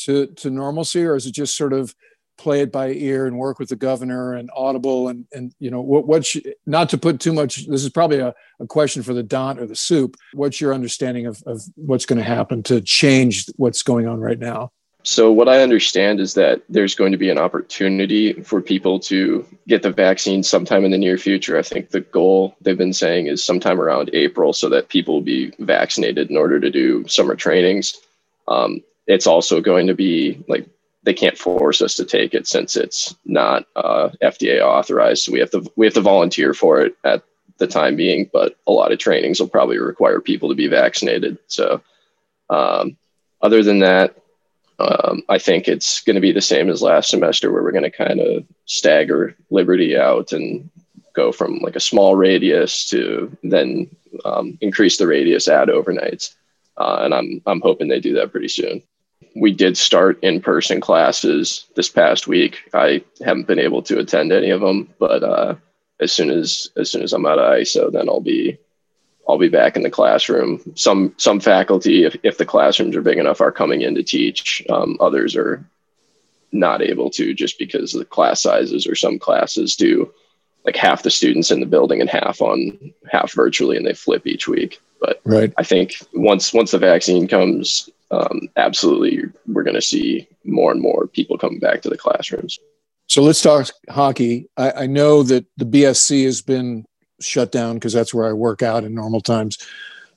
to, 0.00 0.26
to 0.26 0.50
normalcy 0.50 1.04
or 1.04 1.16
is 1.16 1.26
it 1.26 1.32
just 1.32 1.56
sort 1.56 1.72
of 1.72 1.94
play 2.38 2.60
it 2.60 2.70
by 2.70 2.90
ear 2.90 3.26
and 3.26 3.38
work 3.38 3.58
with 3.58 3.70
the 3.70 3.76
governor 3.76 4.34
and 4.34 4.50
audible 4.54 5.08
and, 5.08 5.26
and 5.32 5.54
you 5.58 5.70
know, 5.70 5.80
what, 5.80 6.06
what 6.06 6.30
not 6.66 6.90
to 6.90 6.98
put 6.98 7.18
too 7.18 7.32
much, 7.32 7.66
this 7.66 7.82
is 7.82 7.90
probably 7.90 8.18
a, 8.18 8.34
a 8.60 8.66
question 8.66 9.02
for 9.02 9.14
the 9.14 9.22
Dant 9.22 9.58
or 9.58 9.66
the 9.66 9.76
Supe. 9.76 10.16
What's 10.34 10.60
your 10.60 10.74
understanding 10.74 11.26
of, 11.26 11.42
of 11.46 11.62
what's 11.76 12.04
going 12.04 12.18
to 12.18 12.24
happen 12.24 12.62
to 12.64 12.80
change 12.82 13.46
what's 13.56 13.82
going 13.82 14.06
on 14.06 14.20
right 14.20 14.38
now? 14.38 14.72
So, 15.06 15.30
what 15.30 15.48
I 15.48 15.62
understand 15.62 16.18
is 16.18 16.34
that 16.34 16.62
there's 16.68 16.96
going 16.96 17.12
to 17.12 17.18
be 17.18 17.30
an 17.30 17.38
opportunity 17.38 18.32
for 18.42 18.60
people 18.60 18.98
to 19.00 19.46
get 19.68 19.82
the 19.82 19.92
vaccine 19.92 20.42
sometime 20.42 20.84
in 20.84 20.90
the 20.90 20.98
near 20.98 21.16
future. 21.16 21.56
I 21.56 21.62
think 21.62 21.90
the 21.90 22.00
goal 22.00 22.56
they've 22.60 22.76
been 22.76 22.92
saying 22.92 23.28
is 23.28 23.44
sometime 23.44 23.80
around 23.80 24.10
April 24.14 24.52
so 24.52 24.68
that 24.68 24.88
people 24.88 25.14
will 25.14 25.22
be 25.22 25.52
vaccinated 25.60 26.28
in 26.28 26.36
order 26.36 26.58
to 26.58 26.72
do 26.72 27.06
summer 27.06 27.36
trainings. 27.36 27.94
Um, 28.48 28.82
it's 29.06 29.28
also 29.28 29.60
going 29.60 29.86
to 29.86 29.94
be 29.94 30.44
like 30.48 30.68
they 31.04 31.14
can't 31.14 31.38
force 31.38 31.82
us 31.82 31.94
to 31.94 32.04
take 32.04 32.34
it 32.34 32.48
since 32.48 32.74
it's 32.76 33.14
not 33.24 33.64
uh, 33.76 34.08
FDA 34.24 34.60
authorized. 34.60 35.22
So 35.22 35.30
we 35.30 35.38
have 35.38 35.52
to 35.52 35.70
we 35.76 35.86
have 35.86 35.94
to 35.94 36.00
volunteer 36.00 36.52
for 36.52 36.80
it 36.80 36.96
at 37.04 37.22
the 37.58 37.68
time 37.68 37.94
being. 37.94 38.28
But 38.32 38.56
a 38.66 38.72
lot 38.72 38.90
of 38.90 38.98
trainings 38.98 39.38
will 39.38 39.46
probably 39.46 39.78
require 39.78 40.20
people 40.20 40.48
to 40.48 40.56
be 40.56 40.66
vaccinated. 40.66 41.38
So 41.46 41.80
um, 42.50 42.96
other 43.40 43.62
than 43.62 43.78
that, 43.78 44.16
um, 44.78 45.22
I 45.28 45.38
think 45.38 45.68
it's 45.68 46.02
going 46.02 46.16
to 46.16 46.20
be 46.20 46.32
the 46.32 46.40
same 46.40 46.68
as 46.68 46.82
last 46.82 47.10
semester, 47.10 47.50
where 47.50 47.62
we're 47.62 47.72
going 47.72 47.90
to 47.90 47.90
kind 47.90 48.20
of 48.20 48.44
stagger 48.66 49.34
Liberty 49.50 49.96
out 49.96 50.32
and 50.32 50.68
go 51.14 51.32
from 51.32 51.58
like 51.58 51.76
a 51.76 51.80
small 51.80 52.14
radius 52.14 52.86
to 52.86 53.34
then 53.42 53.88
um, 54.24 54.58
increase 54.60 54.98
the 54.98 55.06
radius 55.06 55.48
at 55.48 55.68
overnights. 55.68 56.34
Uh, 56.76 57.00
and 57.02 57.14
I'm 57.14 57.42
I'm 57.46 57.60
hoping 57.62 57.88
they 57.88 58.00
do 58.00 58.14
that 58.14 58.32
pretty 58.32 58.48
soon. 58.48 58.82
We 59.34 59.52
did 59.52 59.78
start 59.78 60.22
in-person 60.22 60.80
classes 60.80 61.66
this 61.74 61.88
past 61.88 62.26
week. 62.26 62.70
I 62.74 63.02
haven't 63.24 63.46
been 63.46 63.58
able 63.58 63.82
to 63.82 63.98
attend 63.98 64.30
any 64.30 64.50
of 64.50 64.60
them, 64.60 64.92
but 64.98 65.22
uh, 65.22 65.54
as 66.00 66.12
soon 66.12 66.30
as 66.30 66.68
as 66.76 66.90
soon 66.90 67.02
as 67.02 67.14
I'm 67.14 67.24
out 67.24 67.38
of 67.38 67.50
ISO, 67.58 67.90
then 67.90 68.10
I'll 68.10 68.20
be 68.20 68.58
I'll 69.28 69.38
be 69.38 69.48
back 69.48 69.76
in 69.76 69.82
the 69.82 69.90
classroom. 69.90 70.60
Some 70.74 71.14
some 71.16 71.40
faculty, 71.40 72.04
if, 72.04 72.16
if 72.22 72.38
the 72.38 72.46
classrooms 72.46 72.94
are 72.96 73.02
big 73.02 73.18
enough, 73.18 73.40
are 73.40 73.52
coming 73.52 73.82
in 73.82 73.94
to 73.96 74.02
teach. 74.02 74.64
Um, 74.70 74.96
others 75.00 75.34
are 75.34 75.64
not 76.52 76.80
able 76.80 77.10
to 77.10 77.34
just 77.34 77.58
because 77.58 77.94
of 77.94 77.98
the 77.98 78.04
class 78.04 78.40
sizes 78.40 78.86
or 78.86 78.94
some 78.94 79.18
classes 79.18 79.76
do 79.76 80.12
like 80.64 80.76
half 80.76 81.02
the 81.02 81.10
students 81.10 81.50
in 81.50 81.60
the 81.60 81.66
building 81.66 82.00
and 82.00 82.10
half 82.10 82.40
on 82.40 82.92
half 83.10 83.32
virtually 83.32 83.76
and 83.76 83.86
they 83.86 83.94
flip 83.94 84.26
each 84.26 84.48
week. 84.48 84.80
But 85.00 85.20
right. 85.24 85.52
I 85.58 85.62
think 85.62 85.94
once 86.12 86.52
once 86.52 86.70
the 86.70 86.78
vaccine 86.78 87.28
comes, 87.28 87.90
um, 88.10 88.48
absolutely 88.56 89.24
we're 89.46 89.62
going 89.62 89.74
to 89.74 89.82
see 89.82 90.28
more 90.44 90.72
and 90.72 90.80
more 90.80 91.06
people 91.06 91.36
coming 91.36 91.58
back 91.58 91.82
to 91.82 91.88
the 91.88 91.98
classrooms. 91.98 92.58
So 93.08 93.22
let's 93.22 93.42
talk 93.42 93.68
hockey. 93.88 94.48
I, 94.56 94.72
I 94.72 94.86
know 94.86 95.22
that 95.22 95.46
the 95.56 95.64
BSC 95.64 96.24
has 96.24 96.42
been 96.42 96.86
shut 97.20 97.52
down 97.52 97.74
because 97.74 97.92
that's 97.92 98.14
where 98.14 98.26
I 98.26 98.32
work 98.32 98.62
out 98.62 98.84
in 98.84 98.94
normal 98.94 99.20
times. 99.20 99.58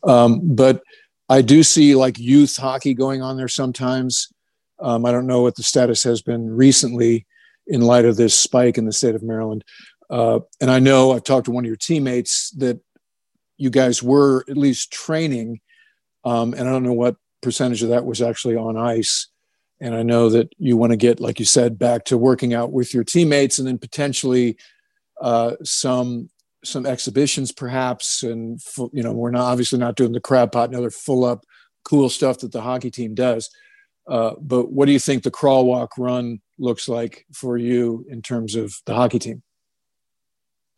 Um, 0.04 0.42
but 0.44 0.82
I 1.30 1.42
do 1.42 1.64
see 1.64 1.96
like 1.96 2.18
youth 2.18 2.58
hockey 2.58 2.94
going 2.94 3.22
on 3.22 3.38
there 3.38 3.48
sometimes. 3.48 4.32
Um, 4.80 5.06
I 5.06 5.12
don't 5.12 5.28
know 5.28 5.42
what 5.42 5.56
the 5.56 5.64
status 5.64 6.04
has 6.04 6.22
been 6.22 6.50
recently 6.50 7.26
in 7.68 7.82
light 7.82 8.06
of 8.06 8.18
this 8.18 8.38
spike 8.38 8.78
in 8.78 8.86
the 8.86 8.94
state 8.94 9.16
of 9.16 9.24
Maryland. 9.24 9.64
Uh, 10.10 10.40
and 10.60 10.72
I 10.72 10.80
know 10.80 11.12
I've 11.12 11.24
talked 11.24 11.46
to 11.46 11.52
one 11.52 11.66
of 11.66 11.68
your 11.68 11.76
teammates 11.76 12.50
that 12.52 12.80
you 13.58 13.70
guys 13.70 14.02
were 14.02 14.44
at 14.50 14.58
least 14.58 14.92
training, 14.92 15.60
um, 16.24 16.54
and 16.54 16.68
I 16.68 16.72
don't 16.72 16.84
know 16.84 16.94
what 16.94 17.18
percentage 17.42 17.84
of 17.84 17.90
that 17.90 18.06
was 18.06 18.22
actually 18.22 18.56
on 18.56 18.78
ice. 18.78 19.28
And 19.82 19.96
I 19.96 20.04
know 20.04 20.30
that 20.30 20.52
you 20.58 20.76
want 20.78 20.92
to 20.92 20.98
get, 20.98 21.20
like 21.20 21.40
you 21.40 21.46
said, 21.46 21.78
back 21.78 22.06
to 22.06 22.18
working 22.18 22.54
out 22.54 22.72
with 22.72 22.94
your 22.94 23.04
teammates 23.04 23.60
and 23.60 23.68
then 23.68 23.78
potentially 23.78 24.58
uh, 25.22 25.54
some 25.64 26.30
some 26.64 26.86
exhibitions 26.86 27.52
perhaps 27.52 28.22
and 28.22 28.60
you 28.92 29.02
know 29.02 29.14
we're 29.14 29.32
not 29.32 29.46
obviously 29.46 29.80
not 29.80 29.96
doing 29.96 30.12
the 30.12 30.20
crab 30.20 30.52
pot 30.52 30.70
and 30.70 30.78
other 30.78 30.90
full 30.90 31.24
up 31.24 31.46
cool 31.84 32.10
stuff 32.10 32.40
that 32.40 32.52
the 32.52 32.62
hockey 32.62 32.92
team 32.92 33.16
does. 33.16 33.50
Uh, 34.08 34.34
but 34.42 34.72
what 34.72 34.86
do 34.86 34.92
you 34.92 35.00
think 35.00 35.24
the 35.24 35.32
crawl 35.32 35.66
walk 35.66 35.98
run 35.98 36.42
looks 36.58 36.90
like 36.90 37.26
for 37.34 37.58
you 37.58 38.06
in 38.10 38.22
terms 38.22 38.56
of 38.56 38.74
the 38.86 38.94
hockey 38.94 39.20
team? 39.20 39.44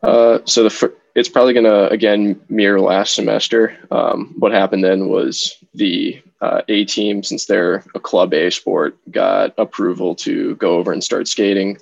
Uh, 0.03 0.39
so 0.45 0.63
the 0.63 0.93
it's 1.15 1.29
probably 1.29 1.53
going 1.53 1.65
to 1.65 1.89
again 1.89 2.39
mirror 2.49 2.79
last 2.79 3.13
semester. 3.13 3.77
Um, 3.91 4.33
what 4.37 4.51
happened 4.51 4.83
then 4.83 5.09
was 5.09 5.57
the 5.73 6.21
uh, 6.41 6.61
a 6.67 6.85
team 6.85 7.23
since 7.23 7.45
they're 7.45 7.83
a 7.93 7.99
club 7.99 8.33
a 8.33 8.49
sport 8.49 8.97
got 9.11 9.53
approval 9.57 10.15
to 10.15 10.55
go 10.55 10.77
over 10.77 10.91
and 10.91 11.03
start 11.03 11.27
skating 11.27 11.77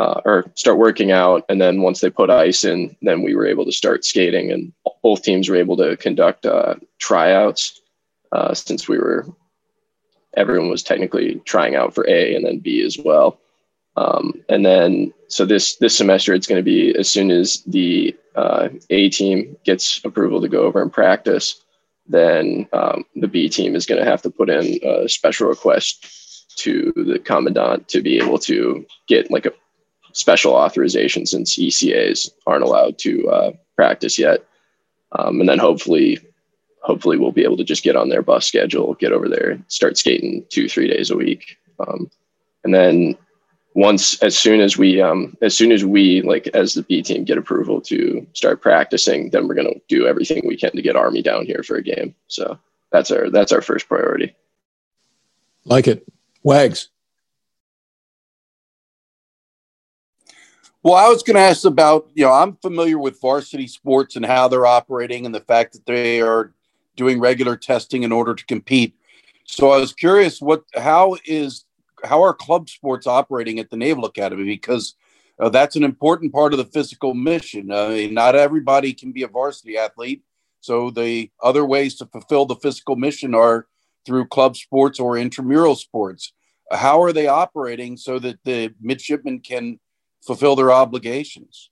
uh, 0.00 0.20
or 0.24 0.50
start 0.54 0.78
working 0.78 1.12
out. 1.12 1.44
And 1.50 1.60
then 1.60 1.82
once 1.82 2.00
they 2.00 2.08
put 2.08 2.30
ice 2.30 2.64
in, 2.64 2.96
then 3.02 3.22
we 3.22 3.34
were 3.34 3.46
able 3.46 3.66
to 3.66 3.72
start 3.72 4.04
skating, 4.04 4.50
and 4.50 4.72
both 5.02 5.22
teams 5.22 5.48
were 5.48 5.56
able 5.56 5.76
to 5.76 5.96
conduct 5.98 6.46
uh, 6.46 6.76
tryouts 6.98 7.80
uh, 8.32 8.54
since 8.54 8.88
we 8.88 8.98
were 8.98 9.26
everyone 10.36 10.70
was 10.70 10.82
technically 10.82 11.42
trying 11.44 11.74
out 11.74 11.92
for 11.92 12.08
A 12.08 12.34
and 12.34 12.46
then 12.46 12.60
B 12.60 12.82
as 12.82 12.96
well. 12.96 13.40
Um, 13.96 14.32
and 14.48 14.64
then 14.64 15.12
so 15.28 15.44
this 15.44 15.76
this 15.76 15.96
semester 15.96 16.32
it's 16.32 16.46
going 16.46 16.60
to 16.60 16.62
be 16.62 16.96
as 16.96 17.10
soon 17.10 17.30
as 17.30 17.62
the 17.66 18.16
uh, 18.36 18.68
A 18.90 19.10
team 19.10 19.56
gets 19.64 20.00
approval 20.04 20.40
to 20.40 20.48
go 20.48 20.62
over 20.62 20.80
and 20.80 20.92
practice, 20.92 21.60
then 22.06 22.68
um, 22.72 23.04
the 23.16 23.28
B 23.28 23.48
team 23.50 23.74
is 23.74 23.86
going 23.86 24.02
to 24.02 24.10
have 24.10 24.22
to 24.22 24.30
put 24.30 24.48
in 24.48 24.78
a 24.82 25.08
special 25.08 25.48
request 25.48 26.56
to 26.56 26.92
the 26.96 27.18
commandant 27.18 27.88
to 27.88 28.00
be 28.00 28.18
able 28.18 28.38
to 28.38 28.86
get 29.08 29.30
like 29.30 29.46
a 29.46 29.52
special 30.12 30.54
authorization 30.54 31.26
since 31.26 31.58
ECAs 31.58 32.30
aren't 32.46 32.64
allowed 32.64 32.98
to 32.98 33.28
uh, 33.28 33.52
practice 33.76 34.18
yet. 34.18 34.44
Um, 35.12 35.40
and 35.40 35.48
then 35.48 35.58
hopefully, 35.58 36.18
hopefully 36.82 37.18
we'll 37.18 37.32
be 37.32 37.44
able 37.44 37.56
to 37.56 37.64
just 37.64 37.82
get 37.82 37.96
on 37.96 38.08
their 38.08 38.22
bus 38.22 38.46
schedule, 38.46 38.94
get 38.94 39.12
over 39.12 39.28
there, 39.28 39.58
start 39.68 39.98
skating 39.98 40.44
two, 40.48 40.68
three 40.68 40.88
days 40.88 41.10
a 41.10 41.16
week. 41.16 41.58
Um, 41.80 42.10
and 42.64 42.74
then 42.74 43.16
once, 43.74 44.20
as 44.22 44.36
soon 44.36 44.60
as 44.60 44.76
we, 44.76 45.00
um, 45.00 45.36
as 45.42 45.56
soon 45.56 45.72
as 45.72 45.84
we, 45.84 46.22
like 46.22 46.48
as 46.48 46.74
the 46.74 46.82
B 46.82 47.02
team 47.02 47.24
get 47.24 47.38
approval 47.38 47.80
to 47.82 48.26
start 48.32 48.60
practicing, 48.60 49.30
then 49.30 49.46
we're 49.46 49.54
going 49.54 49.72
to 49.72 49.80
do 49.88 50.06
everything 50.06 50.42
we 50.46 50.56
can 50.56 50.72
to 50.72 50.82
get 50.82 50.96
Army 50.96 51.22
down 51.22 51.46
here 51.46 51.62
for 51.62 51.76
a 51.76 51.82
game. 51.82 52.14
So 52.28 52.58
that's 52.92 53.10
our, 53.10 53.30
that's 53.30 53.52
our 53.52 53.62
first 53.62 53.88
priority. 53.88 54.34
Like 55.64 55.86
it. 55.86 56.06
Wags. 56.42 56.88
Well, 60.82 60.94
I 60.94 61.08
was 61.08 61.22
going 61.22 61.34
to 61.34 61.42
ask 61.42 61.66
about, 61.66 62.08
you 62.14 62.24
know, 62.24 62.32
I'm 62.32 62.56
familiar 62.56 62.98
with 62.98 63.20
varsity 63.20 63.66
sports 63.66 64.16
and 64.16 64.24
how 64.24 64.48
they're 64.48 64.64
operating 64.64 65.26
and 65.26 65.34
the 65.34 65.40
fact 65.40 65.74
that 65.74 65.84
they 65.84 66.22
are 66.22 66.54
doing 66.96 67.20
regular 67.20 67.54
testing 67.54 68.02
in 68.02 68.12
order 68.12 68.34
to 68.34 68.46
compete. 68.46 68.94
So 69.44 69.72
I 69.72 69.78
was 69.78 69.92
curious 69.92 70.40
what 70.40 70.62
how 70.74 71.18
is 71.26 71.66
how 72.02 72.22
are 72.22 72.32
club 72.32 72.70
sports 72.70 73.06
operating 73.06 73.58
at 73.58 73.68
the 73.68 73.76
Naval 73.76 74.06
Academy 74.06 74.44
because 74.44 74.94
uh, 75.38 75.50
that's 75.50 75.76
an 75.76 75.84
important 75.84 76.32
part 76.32 76.54
of 76.54 76.58
the 76.58 76.64
physical 76.64 77.12
mission. 77.12 77.70
I 77.70 77.88
mean, 77.88 78.14
not 78.14 78.34
everybody 78.34 78.94
can 78.94 79.12
be 79.12 79.22
a 79.22 79.28
varsity 79.28 79.76
athlete. 79.76 80.22
So 80.60 80.90
the 80.90 81.30
other 81.42 81.66
ways 81.66 81.96
to 81.96 82.06
fulfill 82.06 82.46
the 82.46 82.56
physical 82.56 82.96
mission 82.96 83.34
are 83.34 83.66
through 84.06 84.28
club 84.28 84.56
sports 84.56 84.98
or 84.98 85.18
intramural 85.18 85.74
sports. 85.74 86.32
How 86.72 87.02
are 87.02 87.12
they 87.12 87.26
operating 87.26 87.98
so 87.98 88.18
that 88.20 88.38
the 88.44 88.72
midshipmen 88.80 89.40
can 89.40 89.78
fulfill 90.22 90.56
their 90.56 90.72
obligations? 90.72 91.70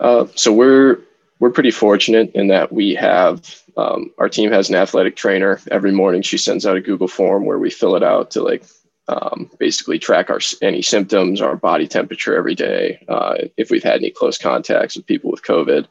Uh, 0.00 0.26
so 0.34 0.52
we're 0.52 1.00
we're 1.38 1.50
pretty 1.50 1.70
fortunate 1.70 2.32
in 2.34 2.48
that 2.48 2.72
we 2.72 2.94
have 2.94 3.62
um, 3.76 4.12
our 4.18 4.28
team 4.28 4.52
has 4.52 4.68
an 4.68 4.76
athletic 4.76 5.16
trainer 5.16 5.60
every 5.70 5.92
morning. 5.92 6.22
She 6.22 6.38
sends 6.38 6.64
out 6.64 6.76
a 6.76 6.80
Google 6.80 7.08
form 7.08 7.44
where 7.44 7.58
we 7.58 7.70
fill 7.70 7.96
it 7.96 8.02
out 8.02 8.30
to 8.32 8.42
like 8.42 8.64
um, 9.08 9.50
basically 9.58 9.98
track 9.98 10.30
our 10.30 10.40
any 10.62 10.80
symptoms, 10.80 11.40
our 11.40 11.56
body 11.56 11.86
temperature 11.86 12.36
every 12.36 12.54
day, 12.54 13.04
uh, 13.08 13.34
if 13.56 13.70
we've 13.70 13.82
had 13.82 13.96
any 13.96 14.10
close 14.10 14.38
contacts 14.38 14.96
with 14.96 15.06
people 15.06 15.30
with 15.30 15.42
COVID, 15.42 15.86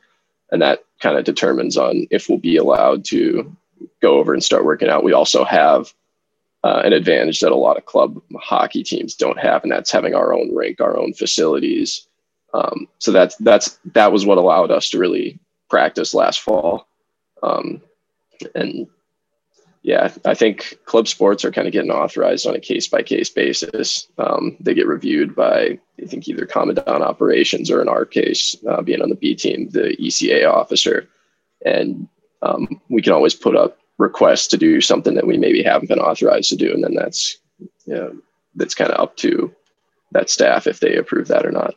and 0.51 0.61
that 0.61 0.83
kind 0.99 1.17
of 1.17 1.25
determines 1.25 1.77
on 1.77 2.07
if 2.09 2.29
we'll 2.29 2.39
be 2.39 2.57
allowed 2.57 3.05
to 3.05 3.55
go 4.01 4.17
over 4.17 4.33
and 4.33 4.43
start 4.43 4.65
working 4.65 4.89
out. 4.89 5.03
We 5.03 5.13
also 5.13 5.43
have 5.43 5.93
uh, 6.63 6.81
an 6.85 6.93
advantage 6.93 7.41
that 7.41 7.51
a 7.51 7.55
lot 7.55 7.77
of 7.77 7.85
club 7.85 8.21
hockey 8.37 8.83
teams 8.83 9.15
don't 9.15 9.39
have, 9.39 9.63
and 9.63 9.71
that's 9.71 9.91
having 9.91 10.15
our 10.15 10.33
own 10.33 10.53
rink, 10.55 10.79
our 10.79 10.97
own 10.97 11.13
facilities. 11.13 12.07
Um, 12.53 12.87
so 12.99 13.11
that's 13.11 13.35
that's 13.37 13.79
that 13.93 14.11
was 14.11 14.25
what 14.25 14.37
allowed 14.37 14.71
us 14.71 14.89
to 14.89 14.99
really 14.99 15.39
practice 15.69 16.13
last 16.13 16.39
fall. 16.39 16.87
Um, 17.41 17.81
and 18.55 18.87
yeah, 19.81 20.13
I 20.23 20.33
think 20.33 20.79
club 20.85 21.09
sports 21.09 21.43
are 21.43 21.51
kind 21.51 21.67
of 21.67 21.73
getting 21.73 21.91
authorized 21.91 22.47
on 22.47 22.55
a 22.55 22.59
case 22.59 22.87
by 22.87 23.01
case 23.01 23.29
basis. 23.29 24.07
Um, 24.17 24.55
they 24.61 24.73
get 24.73 24.87
reviewed 24.87 25.35
by 25.35 25.79
I 26.01 26.05
think 26.05 26.27
either 26.29 26.45
commandant 26.45 26.87
operations 27.03 27.69
or 27.69 27.81
in 27.81 27.89
our 27.89 28.05
case, 28.05 28.55
uh, 28.69 28.81
being 28.81 29.01
on 29.01 29.09
the 29.09 29.15
B 29.15 29.35
team, 29.35 29.69
the 29.69 29.97
ECA 29.99 30.49
officer, 30.49 31.09
and 31.65 32.07
um, 32.41 32.79
we 32.89 33.01
can 33.01 33.11
always 33.11 33.35
put 33.35 33.57
up 33.57 33.77
request 33.97 34.49
to 34.51 34.57
do 34.57 34.81
something 34.81 35.15
that 35.15 35.27
we 35.27 35.37
maybe 35.37 35.63
haven't 35.63 35.89
been 35.89 35.99
authorized 35.99 36.49
to 36.49 36.55
do, 36.55 36.73
and 36.73 36.83
then 36.83 36.95
that's 36.95 37.37
you 37.85 37.93
know, 37.93 38.15
that's 38.55 38.75
kind 38.75 38.91
of 38.91 38.99
up 38.99 39.17
to 39.17 39.53
that 40.11 40.29
staff 40.29 40.67
if 40.67 40.79
they 40.79 40.95
approve 40.95 41.27
that 41.27 41.45
or 41.45 41.51
not. 41.51 41.75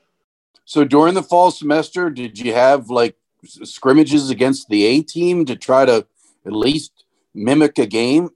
So 0.65 0.85
during 0.85 1.15
the 1.15 1.23
fall 1.23 1.51
semester, 1.51 2.11
did 2.11 2.39
you 2.39 2.53
have 2.53 2.91
like 2.91 3.17
scrimmages 3.45 4.31
against 4.31 4.69
the 4.69 4.85
A 4.85 5.03
team 5.03 5.45
to 5.47 5.57
try 5.57 5.85
to 5.85 6.07
at 6.45 6.53
least 6.53 7.05
mimic 7.35 7.79
a 7.79 7.87
game? 7.87 8.31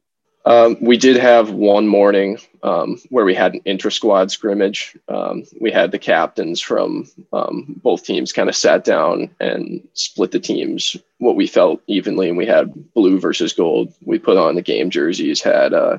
Um, 0.50 0.76
we 0.80 0.96
did 0.96 1.16
have 1.16 1.52
one 1.52 1.86
morning 1.86 2.36
um, 2.64 3.00
where 3.08 3.24
we 3.24 3.36
had 3.36 3.54
an 3.54 3.60
intra 3.66 3.92
squad 3.92 4.32
scrimmage. 4.32 4.98
Um, 5.06 5.44
we 5.60 5.70
had 5.70 5.92
the 5.92 5.98
captains 5.98 6.60
from 6.60 7.08
um, 7.32 7.76
both 7.84 8.04
teams 8.04 8.32
kind 8.32 8.48
of 8.48 8.56
sat 8.56 8.82
down 8.82 9.30
and 9.38 9.86
split 9.92 10.32
the 10.32 10.40
teams 10.40 10.96
what 11.18 11.36
we 11.36 11.46
felt 11.46 11.80
evenly, 11.86 12.28
and 12.28 12.36
we 12.36 12.46
had 12.46 12.74
blue 12.94 13.20
versus 13.20 13.52
gold. 13.52 13.94
We 14.04 14.18
put 14.18 14.38
on 14.38 14.56
the 14.56 14.62
game 14.62 14.90
jerseys, 14.90 15.40
had 15.40 15.72
uh, 15.72 15.98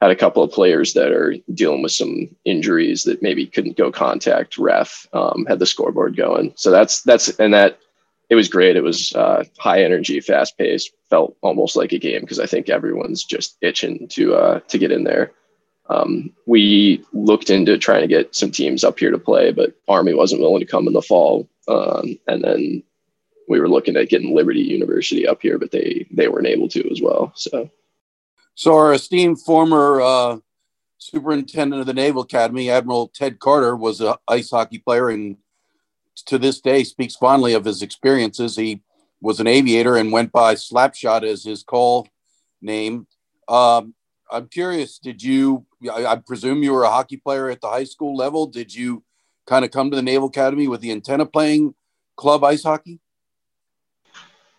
had 0.00 0.10
a 0.10 0.16
couple 0.16 0.42
of 0.42 0.50
players 0.50 0.94
that 0.94 1.12
are 1.12 1.36
dealing 1.52 1.82
with 1.82 1.92
some 1.92 2.34
injuries 2.46 3.02
that 3.02 3.20
maybe 3.20 3.46
couldn't 3.46 3.76
go 3.76 3.92
contact 3.92 4.56
ref, 4.56 5.06
um, 5.12 5.44
had 5.46 5.58
the 5.58 5.66
scoreboard 5.66 6.16
going. 6.16 6.54
So 6.56 6.70
that's 6.70 7.02
that's 7.02 7.38
and 7.38 7.52
that 7.52 7.78
it 8.30 8.34
was 8.34 8.48
great. 8.48 8.76
It 8.76 8.82
was 8.82 9.12
uh, 9.14 9.44
high 9.58 9.82
energy, 9.82 10.20
fast 10.20 10.56
paced, 10.56 10.92
felt 11.10 11.36
almost 11.42 11.76
like 11.76 11.92
a 11.92 11.98
game 11.98 12.22
because 12.22 12.40
I 12.40 12.46
think 12.46 12.68
everyone's 12.68 13.24
just 13.24 13.56
itching 13.60 14.08
to 14.08 14.34
uh, 14.34 14.60
to 14.60 14.78
get 14.78 14.92
in 14.92 15.04
there. 15.04 15.32
Um, 15.90 16.32
we 16.46 17.04
looked 17.12 17.50
into 17.50 17.76
trying 17.76 18.00
to 18.00 18.06
get 18.06 18.34
some 18.34 18.50
teams 18.50 18.84
up 18.84 18.98
here 18.98 19.10
to 19.10 19.18
play, 19.18 19.52
but 19.52 19.74
Army 19.86 20.14
wasn't 20.14 20.40
willing 20.40 20.60
to 20.60 20.66
come 20.66 20.86
in 20.86 20.94
the 20.94 21.02
fall, 21.02 21.48
um, 21.68 22.18
and 22.26 22.42
then 22.42 22.82
we 23.48 23.60
were 23.60 23.68
looking 23.68 23.96
at 23.96 24.08
getting 24.08 24.34
Liberty 24.34 24.60
University 24.60 25.28
up 25.28 25.42
here, 25.42 25.58
but 25.58 25.70
they 25.70 26.06
they 26.10 26.28
weren't 26.28 26.46
able 26.46 26.68
to 26.68 26.90
as 26.90 27.02
well. 27.02 27.32
So, 27.36 27.70
so 28.54 28.74
our 28.74 28.94
esteemed 28.94 29.42
former 29.42 30.00
uh, 30.00 30.38
superintendent 30.98 31.80
of 31.80 31.86
the 31.86 31.92
Naval 31.92 32.22
Academy, 32.22 32.70
Admiral 32.70 33.08
Ted 33.08 33.38
Carter, 33.38 33.76
was 33.76 34.00
an 34.00 34.14
ice 34.26 34.50
hockey 34.50 34.78
player 34.78 35.10
and 35.10 35.36
to 36.22 36.38
this 36.38 36.60
day 36.60 36.84
speaks 36.84 37.16
fondly 37.16 37.54
of 37.54 37.64
his 37.64 37.82
experiences. 37.82 38.56
He 38.56 38.82
was 39.20 39.40
an 39.40 39.46
aviator 39.46 39.96
and 39.96 40.12
went 40.12 40.32
by 40.32 40.54
Slapshot 40.54 41.24
as 41.24 41.44
his 41.44 41.62
call 41.62 42.08
name. 42.60 43.06
Um, 43.48 43.94
I'm 44.30 44.48
curious, 44.48 44.98
did 44.98 45.22
you, 45.22 45.66
I, 45.92 46.06
I, 46.06 46.16
presume 46.16 46.62
you 46.62 46.72
were 46.72 46.84
a 46.84 46.90
hockey 46.90 47.18
player 47.18 47.50
at 47.50 47.60
the 47.60 47.68
high 47.68 47.84
school 47.84 48.16
level. 48.16 48.46
Did 48.46 48.74
you 48.74 49.04
kind 49.46 49.64
of 49.64 49.70
come 49.70 49.90
to 49.90 49.96
the 49.96 50.02
Naval 50.02 50.28
Academy 50.28 50.66
with 50.66 50.80
the 50.80 50.90
intent 50.90 51.22
of 51.22 51.32
playing 51.32 51.74
club 52.16 52.42
ice 52.42 52.62
hockey? 52.62 53.00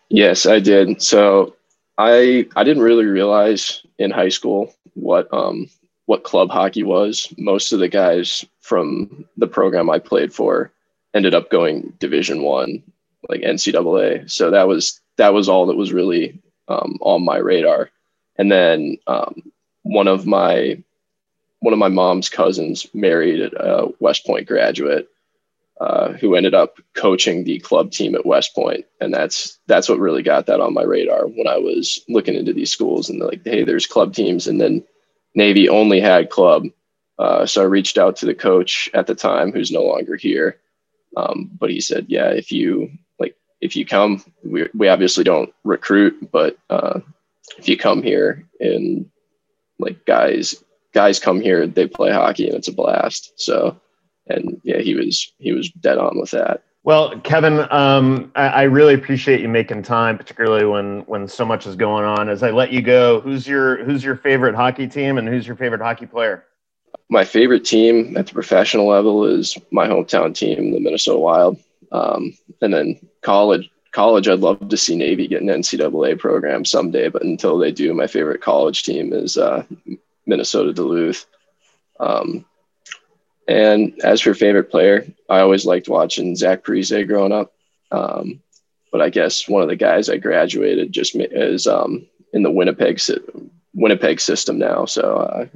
Yes, 0.08 0.46
I 0.46 0.60
did. 0.60 1.02
So 1.02 1.56
I 1.98 2.48
I 2.54 2.64
didn't 2.64 2.82
really 2.82 3.06
realize 3.06 3.82
in 3.98 4.10
high 4.10 4.28
school 4.28 4.72
what 4.94 5.32
um 5.32 5.68
what 6.04 6.22
club 6.22 6.50
hockey 6.50 6.84
was. 6.84 7.32
Most 7.36 7.72
of 7.72 7.80
the 7.80 7.88
guys 7.88 8.44
from 8.60 9.26
the 9.36 9.48
program 9.48 9.90
I 9.90 9.98
played 9.98 10.32
for 10.32 10.72
ended 11.16 11.34
up 11.34 11.50
going 11.50 11.94
Division 11.98 12.42
One, 12.42 12.82
like 13.28 13.40
NCAA. 13.40 14.30
So 14.30 14.50
that 14.50 14.68
was 14.68 15.00
that 15.16 15.32
was 15.32 15.48
all 15.48 15.66
that 15.66 15.76
was 15.76 15.92
really 15.92 16.40
um, 16.68 16.98
on 17.00 17.24
my 17.24 17.38
radar. 17.38 17.90
And 18.36 18.52
then 18.52 18.98
um, 19.06 19.42
one 19.82 20.08
of 20.08 20.26
my 20.26 20.82
one 21.60 21.72
of 21.72 21.78
my 21.78 21.88
mom's 21.88 22.28
cousins 22.28 22.86
married 22.94 23.40
a 23.40 23.88
West 23.98 24.26
Point 24.26 24.46
graduate 24.46 25.08
uh, 25.80 26.12
who 26.12 26.34
ended 26.34 26.54
up 26.54 26.78
coaching 26.94 27.44
the 27.44 27.58
club 27.60 27.90
team 27.90 28.14
at 28.14 28.26
West 28.26 28.54
Point, 28.54 28.84
and 29.00 29.12
that's 29.12 29.58
that's 29.66 29.88
what 29.88 29.98
really 29.98 30.22
got 30.22 30.46
that 30.46 30.60
on 30.60 30.74
my 30.74 30.82
radar 30.82 31.26
when 31.26 31.46
I 31.46 31.56
was 31.56 32.00
looking 32.08 32.34
into 32.34 32.52
these 32.52 32.70
schools 32.70 33.08
and 33.08 33.20
like, 33.20 33.42
hey, 33.44 33.64
there's 33.64 33.86
club 33.86 34.14
teams, 34.14 34.46
and 34.46 34.60
then 34.60 34.84
Navy 35.34 35.68
only 35.68 36.00
had 36.00 36.30
club. 36.30 36.66
Uh, 37.18 37.46
so 37.46 37.62
I 37.62 37.64
reached 37.64 37.96
out 37.96 38.16
to 38.16 38.26
the 38.26 38.34
coach 38.34 38.90
at 38.92 39.06
the 39.06 39.14
time, 39.14 39.50
who's 39.50 39.72
no 39.72 39.82
longer 39.82 40.16
here, 40.16 40.58
um, 41.16 41.50
but 41.58 41.70
he 41.70 41.80
said, 41.80 42.06
yeah, 42.08 42.28
if 42.28 42.52
you 42.52 42.90
like, 43.18 43.34
if 43.60 43.74
you 43.74 43.86
come, 43.86 44.22
we, 44.44 44.68
we 44.74 44.88
obviously 44.88 45.24
don't 45.24 45.52
recruit, 45.64 46.30
but 46.30 46.58
uh, 46.70 47.00
if 47.58 47.68
you 47.68 47.76
come 47.76 48.02
here 48.02 48.46
and 48.60 49.08
like 49.78 50.04
guys 50.06 50.62
guys 50.92 51.18
come 51.18 51.40
here, 51.40 51.66
they 51.66 51.86
play 51.86 52.10
hockey 52.10 52.46
and 52.46 52.56
it's 52.56 52.68
a 52.68 52.72
blast. 52.72 53.32
So, 53.36 53.78
and 54.28 54.60
yeah, 54.62 54.78
he 54.78 54.94
was 54.94 55.32
he 55.38 55.52
was 55.52 55.70
dead 55.70 55.98
on 55.98 56.18
with 56.18 56.30
that. 56.30 56.62
Well, 56.84 57.18
Kevin, 57.20 57.66
um, 57.72 58.30
I, 58.36 58.46
I, 58.46 58.62
really 58.62 58.94
appreciate 58.94 59.40
you 59.40 59.48
making 59.48 59.82
time, 59.82 60.16
particularly 60.16 60.64
when 60.66 61.00
when 61.00 61.26
so 61.26 61.44
much 61.44 61.66
is 61.66 61.74
going 61.74 62.04
on. 62.04 62.28
As 62.28 62.44
I 62.44 62.50
let 62.50 62.72
you 62.72 62.80
go, 62.80 63.20
who's 63.20 63.46
your 63.46 63.84
who's 63.84 64.04
your 64.04 64.16
favorite 64.16 64.54
hockey 64.54 64.86
team 64.86 65.18
and 65.18 65.28
who's 65.28 65.46
your 65.46 65.56
favorite 65.56 65.80
hockey 65.80 66.06
player? 66.06 66.44
My 67.08 67.24
favorite 67.24 67.64
team 67.64 68.16
at 68.16 68.26
the 68.26 68.32
professional 68.32 68.88
level 68.88 69.24
is 69.24 69.56
my 69.70 69.86
hometown 69.86 70.34
team, 70.34 70.72
the 70.72 70.80
Minnesota 70.80 71.18
Wild. 71.18 71.58
Um, 71.92 72.36
and 72.60 72.74
then 72.74 73.00
college, 73.22 73.70
college, 73.92 74.28
I'd 74.28 74.40
love 74.40 74.68
to 74.68 74.76
see 74.76 74.96
Navy 74.96 75.28
get 75.28 75.42
an 75.42 75.48
NCAA 75.48 76.18
program 76.18 76.64
someday, 76.64 77.08
but 77.08 77.22
until 77.22 77.58
they 77.58 77.70
do, 77.70 77.94
my 77.94 78.06
favorite 78.06 78.40
college 78.40 78.82
team 78.82 79.12
is 79.12 79.38
uh, 79.38 79.64
Minnesota 80.26 80.72
Duluth. 80.72 81.26
Um, 82.00 82.44
and 83.48 83.98
as 84.02 84.20
for 84.20 84.34
favorite 84.34 84.70
player, 84.70 85.06
I 85.30 85.40
always 85.40 85.64
liked 85.64 85.88
watching 85.88 86.34
Zach 86.34 86.64
Parise 86.64 87.06
growing 87.06 87.32
up. 87.32 87.52
Um, 87.92 88.42
but 88.90 89.00
I 89.00 89.10
guess 89.10 89.48
one 89.48 89.62
of 89.62 89.68
the 89.68 89.76
guys 89.76 90.08
I 90.08 90.16
graduated 90.16 90.92
just 90.92 91.14
is 91.14 91.66
um, 91.66 92.06
in 92.32 92.42
the 92.42 92.50
Winnipeg 92.50 93.00
Winnipeg 93.74 94.20
system 94.20 94.58
now. 94.58 94.86
So 94.86 95.16
uh, 95.18 95.46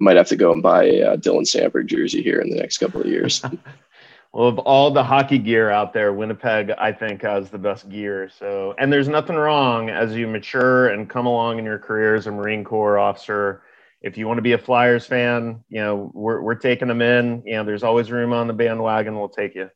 might 0.00 0.16
have 0.16 0.28
to 0.28 0.36
go 0.36 0.52
and 0.52 0.62
buy 0.62 0.84
a 0.84 1.12
uh, 1.12 1.16
Dylan 1.16 1.42
Samberg 1.42 1.86
jersey 1.86 2.22
here 2.22 2.40
in 2.40 2.50
the 2.50 2.56
next 2.56 2.78
couple 2.78 3.00
of 3.00 3.06
years. 3.06 3.42
well, 4.32 4.48
of 4.48 4.58
all 4.60 4.90
the 4.90 5.04
hockey 5.04 5.38
gear 5.38 5.70
out 5.70 5.92
there, 5.92 6.12
Winnipeg 6.12 6.70
I 6.72 6.92
think 6.92 7.22
has 7.22 7.50
the 7.50 7.58
best 7.58 7.88
gear. 7.88 8.30
So, 8.38 8.74
and 8.78 8.92
there's 8.92 9.08
nothing 9.08 9.36
wrong 9.36 9.90
as 9.90 10.14
you 10.14 10.26
mature 10.26 10.88
and 10.88 11.08
come 11.08 11.26
along 11.26 11.58
in 11.58 11.64
your 11.64 11.78
career 11.78 12.14
as 12.14 12.26
a 12.26 12.32
Marine 12.32 12.64
Corps 12.64 12.98
officer 12.98 13.62
if 14.02 14.16
you 14.16 14.26
want 14.26 14.38
to 14.38 14.42
be 14.42 14.52
a 14.52 14.58
Flyers 14.58 15.06
fan, 15.06 15.62
you 15.68 15.80
know, 15.80 16.10
we're, 16.14 16.40
we're 16.40 16.54
taking 16.54 16.88
them 16.88 17.02
in. 17.02 17.42
You 17.44 17.56
know, 17.56 17.64
there's 17.64 17.82
always 17.82 18.10
room 18.10 18.32
on 18.32 18.46
the 18.46 18.52
bandwagon. 18.52 19.18
We'll 19.18 19.28
take 19.28 19.54
you. 19.54 19.70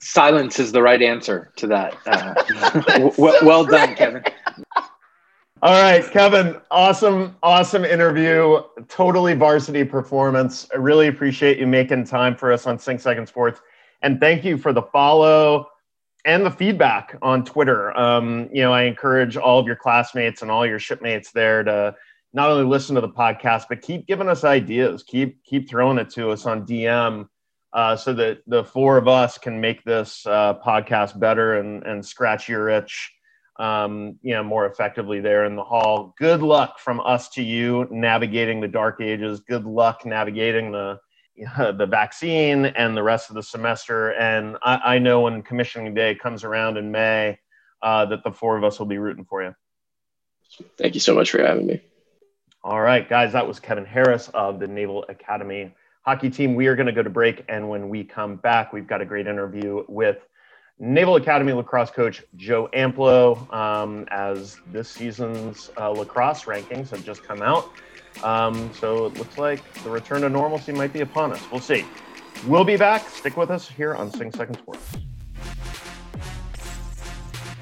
Silence 0.00 0.60
is 0.60 0.70
the 0.70 0.82
right 0.82 1.02
answer 1.02 1.52
to 1.56 1.66
that. 1.68 1.96
Uh, 2.06 3.10
well, 3.18 3.38
well 3.42 3.64
done, 3.64 3.96
Kevin. 3.96 4.22
All 5.66 5.82
right, 5.82 6.08
Kevin, 6.12 6.60
awesome, 6.70 7.34
awesome 7.42 7.84
interview. 7.84 8.62
Totally 8.86 9.34
varsity 9.34 9.82
performance. 9.82 10.68
I 10.72 10.76
really 10.76 11.08
appreciate 11.08 11.58
you 11.58 11.66
making 11.66 12.04
time 12.04 12.36
for 12.36 12.52
us 12.52 12.68
on 12.68 12.78
Sing 12.78 13.00
Second 13.00 13.26
Sports. 13.26 13.60
And 14.00 14.20
thank 14.20 14.44
you 14.44 14.58
for 14.58 14.72
the 14.72 14.82
follow 14.82 15.66
and 16.24 16.46
the 16.46 16.52
feedback 16.52 17.18
on 17.20 17.44
Twitter. 17.44 17.98
Um, 17.98 18.48
you 18.52 18.62
know, 18.62 18.72
I 18.72 18.82
encourage 18.82 19.36
all 19.36 19.58
of 19.58 19.66
your 19.66 19.74
classmates 19.74 20.42
and 20.42 20.52
all 20.52 20.64
your 20.64 20.78
shipmates 20.78 21.32
there 21.32 21.64
to 21.64 21.96
not 22.32 22.48
only 22.48 22.64
listen 22.64 22.94
to 22.94 23.00
the 23.00 23.08
podcast, 23.08 23.64
but 23.68 23.82
keep 23.82 24.06
giving 24.06 24.28
us 24.28 24.44
ideas. 24.44 25.02
Keep 25.02 25.42
keep 25.42 25.68
throwing 25.68 25.98
it 25.98 26.10
to 26.10 26.30
us 26.30 26.46
on 26.46 26.64
DM, 26.64 27.28
uh, 27.72 27.96
so 27.96 28.14
that 28.14 28.38
the 28.46 28.62
four 28.62 28.98
of 28.98 29.08
us 29.08 29.36
can 29.36 29.60
make 29.60 29.82
this 29.82 30.24
uh, 30.28 30.54
podcast 30.64 31.18
better 31.18 31.56
and 31.58 31.82
and 31.82 32.06
scratch 32.06 32.48
your 32.48 32.68
itch, 32.68 33.15
um, 33.58 34.18
you 34.22 34.34
know, 34.34 34.42
more 34.42 34.66
effectively 34.66 35.20
there 35.20 35.44
in 35.44 35.56
the 35.56 35.64
hall. 35.64 36.14
Good 36.18 36.42
luck 36.42 36.78
from 36.78 37.00
us 37.00 37.28
to 37.30 37.42
you 37.42 37.86
navigating 37.90 38.60
the 38.60 38.68
dark 38.68 39.00
ages. 39.00 39.40
Good 39.40 39.64
luck 39.64 40.04
navigating 40.04 40.72
the 40.72 41.00
the 41.58 41.86
vaccine 41.86 42.66
and 42.66 42.96
the 42.96 43.02
rest 43.02 43.28
of 43.28 43.36
the 43.36 43.42
semester. 43.42 44.10
And 44.12 44.56
I, 44.62 44.94
I 44.94 44.98
know 44.98 45.22
when 45.22 45.42
commissioning 45.42 45.92
day 45.92 46.14
comes 46.14 46.44
around 46.44 46.78
in 46.78 46.90
May, 46.90 47.38
uh, 47.82 48.06
that 48.06 48.24
the 48.24 48.32
four 48.32 48.56
of 48.56 48.64
us 48.64 48.78
will 48.78 48.86
be 48.86 48.98
rooting 48.98 49.26
for 49.26 49.42
you. 49.42 49.54
Thank 50.78 50.94
you 50.94 51.00
so 51.00 51.14
much 51.14 51.30
for 51.30 51.42
having 51.42 51.66
me. 51.66 51.82
All 52.64 52.80
right, 52.80 53.06
guys, 53.08 53.32
that 53.32 53.46
was 53.46 53.60
Kevin 53.60 53.84
Harris 53.84 54.28
of 54.28 54.58
the 54.58 54.66
Naval 54.66 55.04
Academy 55.08 55.74
hockey 56.06 56.30
team. 56.30 56.54
We 56.54 56.68
are 56.68 56.76
going 56.76 56.86
to 56.86 56.92
go 56.92 57.02
to 57.02 57.10
break. 57.10 57.44
And 57.48 57.68
when 57.68 57.88
we 57.88 58.02
come 58.02 58.36
back, 58.36 58.72
we've 58.72 58.86
got 58.86 59.00
a 59.00 59.04
great 59.04 59.26
interview 59.26 59.84
with 59.88 60.18
Naval 60.78 61.16
Academy 61.16 61.52
lacrosse 61.52 61.90
coach 61.90 62.22
Joe 62.36 62.68
Amplo 62.74 63.52
um, 63.52 64.06
as 64.10 64.58
this 64.72 64.88
season's 64.88 65.70
uh, 65.78 65.90
lacrosse 65.90 66.44
rankings 66.44 66.90
have 66.90 67.04
just 67.04 67.22
come 67.24 67.40
out. 67.40 67.70
Um, 68.22 68.70
so 68.74 69.06
it 69.06 69.16
looks 69.16 69.38
like 69.38 69.72
the 69.82 69.90
return 69.90 70.22
to 70.22 70.28
normalcy 70.28 70.72
might 70.72 70.92
be 70.92 71.00
upon 71.00 71.32
us. 71.32 71.40
We'll 71.50 71.60
see. 71.60 71.84
We'll 72.46 72.64
be 72.64 72.76
back. 72.76 73.08
Stick 73.08 73.36
with 73.36 73.50
us 73.50 73.68
here 73.68 73.94
on 73.94 74.10
Sing 74.10 74.30
Second 74.30 74.58
Sports. 74.58 74.96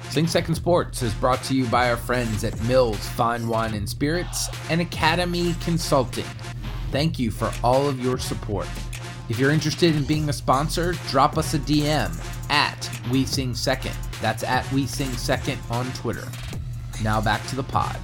Sing 0.09 0.27
Second 0.27 0.55
Sports 0.55 1.01
is 1.01 1.13
brought 1.15 1.43
to 1.43 1.55
you 1.55 1.65
by 1.65 1.89
our 1.89 1.97
friends 1.97 2.43
at 2.43 2.61
Mills 2.63 3.05
Fine 3.09 3.47
Wine 3.47 3.73
and 3.73 3.87
Spirits 3.87 4.49
and 4.69 4.81
Academy 4.81 5.55
Consulting. 5.61 6.25
Thank 6.91 7.19
you 7.19 7.31
for 7.31 7.51
all 7.63 7.87
of 7.87 8.01
your 8.01 8.17
support. 8.17 8.67
If 9.27 9.39
you're 9.39 9.49
interested 9.49 9.95
in 9.95 10.03
being 10.03 10.29
a 10.29 10.33
sponsor, 10.33 10.93
drop 11.09 11.35
us 11.35 11.55
a 11.55 11.59
DM 11.59 12.15
at 12.51 12.89
We 13.11 13.25
Sing 13.25 13.55
Second. 13.55 13.95
That's 14.21 14.43
at 14.43 14.71
We 14.71 14.85
Sing 14.85 15.11
Second 15.13 15.57
on 15.71 15.91
Twitter. 15.93 16.27
Now 17.03 17.21
back 17.21 17.43
to 17.47 17.55
the 17.55 17.63
pod. 17.63 17.97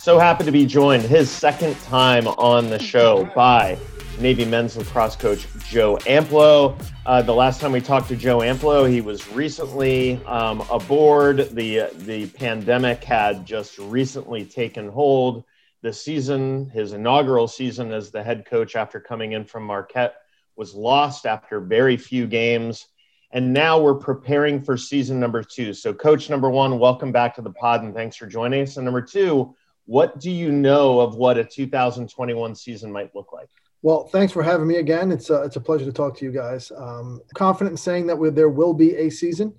So 0.00 0.18
happy 0.18 0.44
to 0.44 0.50
be 0.50 0.64
joined 0.64 1.02
his 1.02 1.30
second 1.30 1.78
time 1.82 2.26
on 2.26 2.70
the 2.70 2.78
show 2.78 3.30
by 3.34 3.76
Navy 4.18 4.46
men's 4.46 4.78
lacrosse 4.78 5.14
coach 5.14 5.46
Joe 5.68 5.98
Amplo. 5.98 6.82
Uh, 7.04 7.20
the 7.20 7.34
last 7.34 7.60
time 7.60 7.70
we 7.72 7.82
talked 7.82 8.08
to 8.08 8.16
Joe 8.16 8.38
Amplo, 8.38 8.90
he 8.90 9.02
was 9.02 9.30
recently 9.32 10.24
um, 10.24 10.62
aboard. 10.70 11.50
The 11.50 11.90
the 11.98 12.28
pandemic 12.28 13.04
had 13.04 13.44
just 13.44 13.78
recently 13.78 14.46
taken 14.46 14.88
hold. 14.88 15.44
The 15.82 15.92
season, 15.92 16.70
his 16.70 16.92
inaugural 16.92 17.48
season 17.48 17.92
as 17.92 18.10
the 18.10 18.22
head 18.22 18.46
coach 18.46 18.76
after 18.76 19.00
coming 19.00 19.32
in 19.32 19.44
from 19.44 19.64
Marquette, 19.64 20.14
was 20.54 20.74
lost 20.74 21.26
after 21.26 21.60
very 21.60 21.96
few 21.96 22.26
games. 22.26 22.86
And 23.32 23.52
now 23.52 23.80
we're 23.80 23.94
preparing 23.94 24.62
for 24.62 24.76
season 24.76 25.18
number 25.18 25.42
two. 25.42 25.72
So, 25.72 25.92
coach 25.92 26.30
number 26.30 26.50
one, 26.50 26.78
welcome 26.78 27.10
back 27.10 27.34
to 27.36 27.42
the 27.42 27.50
pod 27.50 27.82
and 27.82 27.94
thanks 27.94 28.16
for 28.16 28.26
joining 28.26 28.62
us. 28.62 28.76
And 28.76 28.84
number 28.84 29.02
two, 29.02 29.56
what 29.86 30.20
do 30.20 30.30
you 30.30 30.52
know 30.52 31.00
of 31.00 31.16
what 31.16 31.38
a 31.38 31.44
2021 31.44 32.54
season 32.54 32.92
might 32.92 33.14
look 33.14 33.32
like? 33.32 33.48
Well, 33.82 34.06
thanks 34.06 34.32
for 34.32 34.44
having 34.44 34.68
me 34.68 34.76
again. 34.76 35.10
It's 35.10 35.30
a, 35.30 35.42
it's 35.42 35.56
a 35.56 35.60
pleasure 35.60 35.84
to 35.84 35.92
talk 35.92 36.16
to 36.18 36.24
you 36.24 36.30
guys. 36.30 36.70
Um, 36.76 37.20
confident 37.34 37.72
in 37.72 37.76
saying 37.76 38.06
that 38.06 38.16
we, 38.16 38.30
there 38.30 38.48
will 38.48 38.74
be 38.74 38.94
a 38.94 39.10
season. 39.10 39.52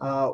Uh, 0.00 0.32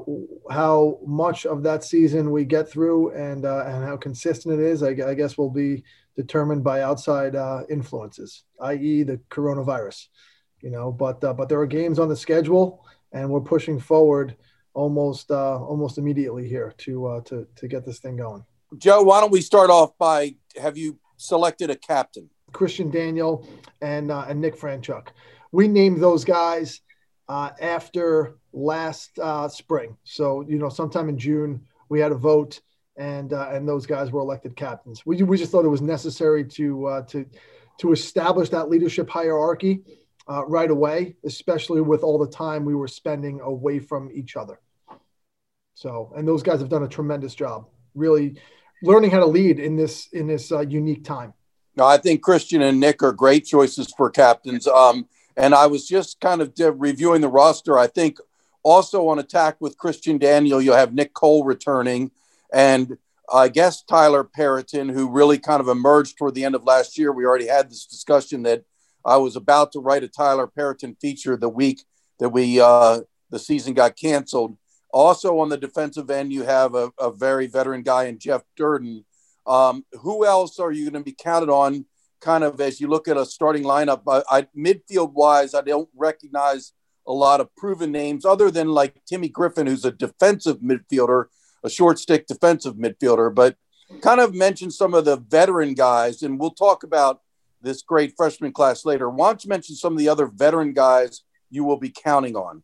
how 0.49 0.99
much 1.05 1.45
of 1.45 1.63
that 1.65 1.83
season 1.83 2.31
we 2.31 2.45
get 2.45 2.69
through 2.69 3.11
and 3.15 3.45
uh, 3.45 3.65
and 3.67 3.85
how 3.85 3.97
consistent 3.97 4.61
it 4.61 4.65
is, 4.65 4.83
I, 4.83 4.91
I, 4.91 5.15
guess, 5.15 5.37
will 5.37 5.51
be 5.51 5.83
determined 6.15 6.63
by 6.63 6.83
outside 6.83 7.35
uh, 7.35 7.63
influences, 7.69 8.45
i.e., 8.61 9.03
the 9.03 9.19
coronavirus. 9.29 10.07
You 10.63 10.71
know, 10.71 10.93
but 10.93 11.23
uh, 11.25 11.35
but 11.35 11.49
there 11.49 11.61
are 11.61 11.67
games 11.67 11.99
on 11.99 12.09
the 12.09 12.17
schedule, 12.17 12.87
and 13.13 13.29
we're 13.29 13.41
pushing 13.41 13.81
forward 13.81 14.37
almost 14.77 15.31
uh, 15.31 15.59
almost 15.59 15.99
immediately 15.99 16.49
here 16.49 16.73
to 16.79 17.07
uh, 17.07 17.21
to 17.23 17.47
to 17.57 17.67
get 17.67 17.85
this 17.85 17.99
thing 17.99 18.17
going. 18.17 18.45
Joe, 18.79 19.03
why 19.03 19.21
don't 19.21 19.33
we 19.33 19.41
start 19.41 19.71
off 19.71 19.97
by 19.99 20.37
have 20.61 20.77
you 20.77 20.99
selected 21.17 21.71
a 21.71 21.77
captain? 21.77 22.31
Christian 22.53 22.91
Daniel 22.91 23.47
and 23.83 24.13
uh, 24.13 24.27
and 24.29 24.41
Nick 24.41 24.57
Franchuk. 24.57 25.09
We 25.51 25.67
named 25.67 26.03
those 26.03 26.25
guys 26.25 26.81
uh, 27.29 27.51
after 27.61 28.37
last 28.53 29.19
uh, 29.19 29.49
spring. 29.49 29.97
So 30.05 30.43
you 30.49 30.59
know, 30.59 30.69
sometime 30.69 31.09
in 31.09 31.19
June 31.19 31.61
we 31.89 32.01
had 32.01 32.13
a 32.13 32.17
vote, 32.17 32.61
and 32.97 33.33
uh, 33.33 33.51
and 33.53 33.69
those 33.69 33.87
guys 33.87 34.11
were 34.11 34.21
elected 34.21 34.57
captains. 34.57 35.05
We 35.05 35.23
we 35.23 35.37
just 35.37 35.53
thought 35.53 35.65
it 35.65 35.69
was 35.69 35.83
necessary 35.83 36.45
to 36.45 36.87
uh, 36.87 37.03
to 37.03 37.27
to 37.79 37.93
establish 37.93 38.49
that 38.51 38.69
leadership 38.69 39.09
hierarchy 39.09 39.83
uh, 40.29 40.45
right 40.47 40.71
away, 40.71 41.17
especially 41.25 41.81
with 41.81 42.03
all 42.03 42.19
the 42.19 42.31
time 42.31 42.65
we 42.65 42.75
were 42.75 42.89
spending 42.89 43.41
away 43.41 43.79
from 43.79 44.11
each 44.13 44.37
other. 44.37 44.61
So, 45.75 46.13
and 46.17 46.27
those 46.27 46.43
guys 46.43 46.61
have 46.61 46.71
done 46.71 46.85
a 46.85 46.89
tremendous 46.89 47.35
job. 47.35 47.69
Really 47.95 48.37
learning 48.83 49.11
how 49.11 49.21
to 49.21 49.27
lead 49.27 49.59
in 49.59 49.77
this 49.77 50.09
in 50.13 50.27
this 50.27 50.53
uh, 50.53 50.61
unique 50.61 51.05
time. 51.05 51.35
No, 51.77 51.85
I 51.85 51.99
think 51.99 52.23
Christian 52.23 52.63
and 52.63 52.81
Nick 52.81 53.03
are 53.03 53.13
great 53.13 53.45
choices 53.45 53.93
for 53.95 54.09
captains. 54.09 54.67
Um, 54.67 55.07
and 55.37 55.55
I 55.55 55.67
was 55.67 55.87
just 55.87 56.21
kind 56.21 56.41
of 56.41 56.53
reviewing 56.81 57.21
the 57.21 57.29
roster. 57.29 57.79
I 57.79 57.87
think 57.87 58.19
also 58.63 59.09
on 59.09 59.19
attack 59.19 59.57
with 59.61 59.79
Christian 59.79 60.19
Daniel, 60.19 60.61
you'll 60.61 60.77
have 60.77 60.95
Nick 60.95 61.15
Cole 61.15 61.45
returning, 61.45 62.11
and 62.53 62.99
I 63.33 63.49
guess 63.49 63.83
Tyler 63.83 64.25
Perriton, 64.25 64.93
who 64.93 65.11
really 65.11 65.39
kind 65.39 65.61
of 65.61 65.69
emerged 65.69 66.17
toward 66.17 66.35
the 66.35 66.45
end 66.45 66.55
of 66.55 66.65
last 66.65 66.97
year. 66.97 67.13
We 67.13 67.25
already 67.25 67.49
had 67.49 67.71
this 67.71 67.87
discussion 67.87 68.43
that 68.45 68.65
I 69.05 69.17
was 69.17 69.37
about 69.37 69.73
to 69.73 69.81
write 69.81 70.05
a 70.05 70.09
Tyler 70.09 70.47
Perriton 70.47 71.01
feature 71.01 71.37
the 71.37 71.49
week 71.49 71.85
that 72.19 72.31
we 72.31 72.61
uh, 72.61 73.01
the 73.31 73.39
season 73.39 73.75
got 73.75 73.97
canceled. 73.97 74.57
Also 74.93 75.39
on 75.39 75.49
the 75.49 75.57
defensive 75.57 76.11
end, 76.11 76.33
you 76.33 76.45
have 76.45 76.75
a, 76.75 76.91
a 76.99 77.11
very 77.11 77.47
veteran 77.47 77.83
guy 77.83 78.05
in 78.05 78.19
Jeff 78.19 78.43
Durden. 78.57 79.05
Um, 79.47 79.85
who 80.01 80.27
else 80.27 80.59
are 80.59 80.73
you 80.73 80.91
going 80.91 81.05
to 81.05 81.05
be 81.05 81.17
counted 81.17 81.51
on 81.51 81.85
kind 82.21 82.45
of 82.45 82.61
as 82.61 82.81
you 82.81 82.89
look 82.89 83.09
at 83.09 83.17
a 83.17 83.27
starting 83.27 83.65
lineup, 83.65 84.03
I, 84.09 84.23
I 84.39 84.47
midfield 84.57 85.13
wise, 85.13 85.55
I 85.55 85.61
don't 85.61 85.89
recognize 85.95 86.73
a 87.07 87.13
lot 87.13 87.41
of 87.41 87.55
proven 87.57 87.93
names 87.93 88.25
other 88.25 88.51
than 88.51 88.69
like 88.69 89.05
Timmy 89.07 89.29
Griffin, 89.29 89.67
who's 89.67 89.85
a 89.85 89.93
defensive 89.93 90.59
midfielder, 90.59 91.27
a 91.63 91.71
short 91.71 91.99
stick 91.99 92.27
defensive 92.27 92.75
midfielder, 92.75 93.35
but 93.35 93.57
kind 94.01 94.21
of 94.21 94.35
mention 94.35 94.71
some 94.71 94.95
of 94.95 95.05
the 95.05 95.17
veteran 95.17 95.75
guys, 95.75 96.23
and 96.23 96.39
we'll 96.39 96.51
talk 96.51 96.83
about 96.83 97.21
this 97.63 97.83
great 97.83 98.15
freshman 98.17 98.53
class 98.53 98.85
later. 98.85 99.09
Why 99.09 99.29
don't 99.29 99.45
you 99.45 99.49
mention 99.49 99.77
some 99.77 99.93
of 99.93 99.99
the 99.99 100.09
other 100.09 100.27
veteran 100.27 100.73
guys 100.73 101.23
you 101.51 101.65
will 101.65 101.79
be 101.79 101.91
counting 101.91 102.37
on? 102.37 102.63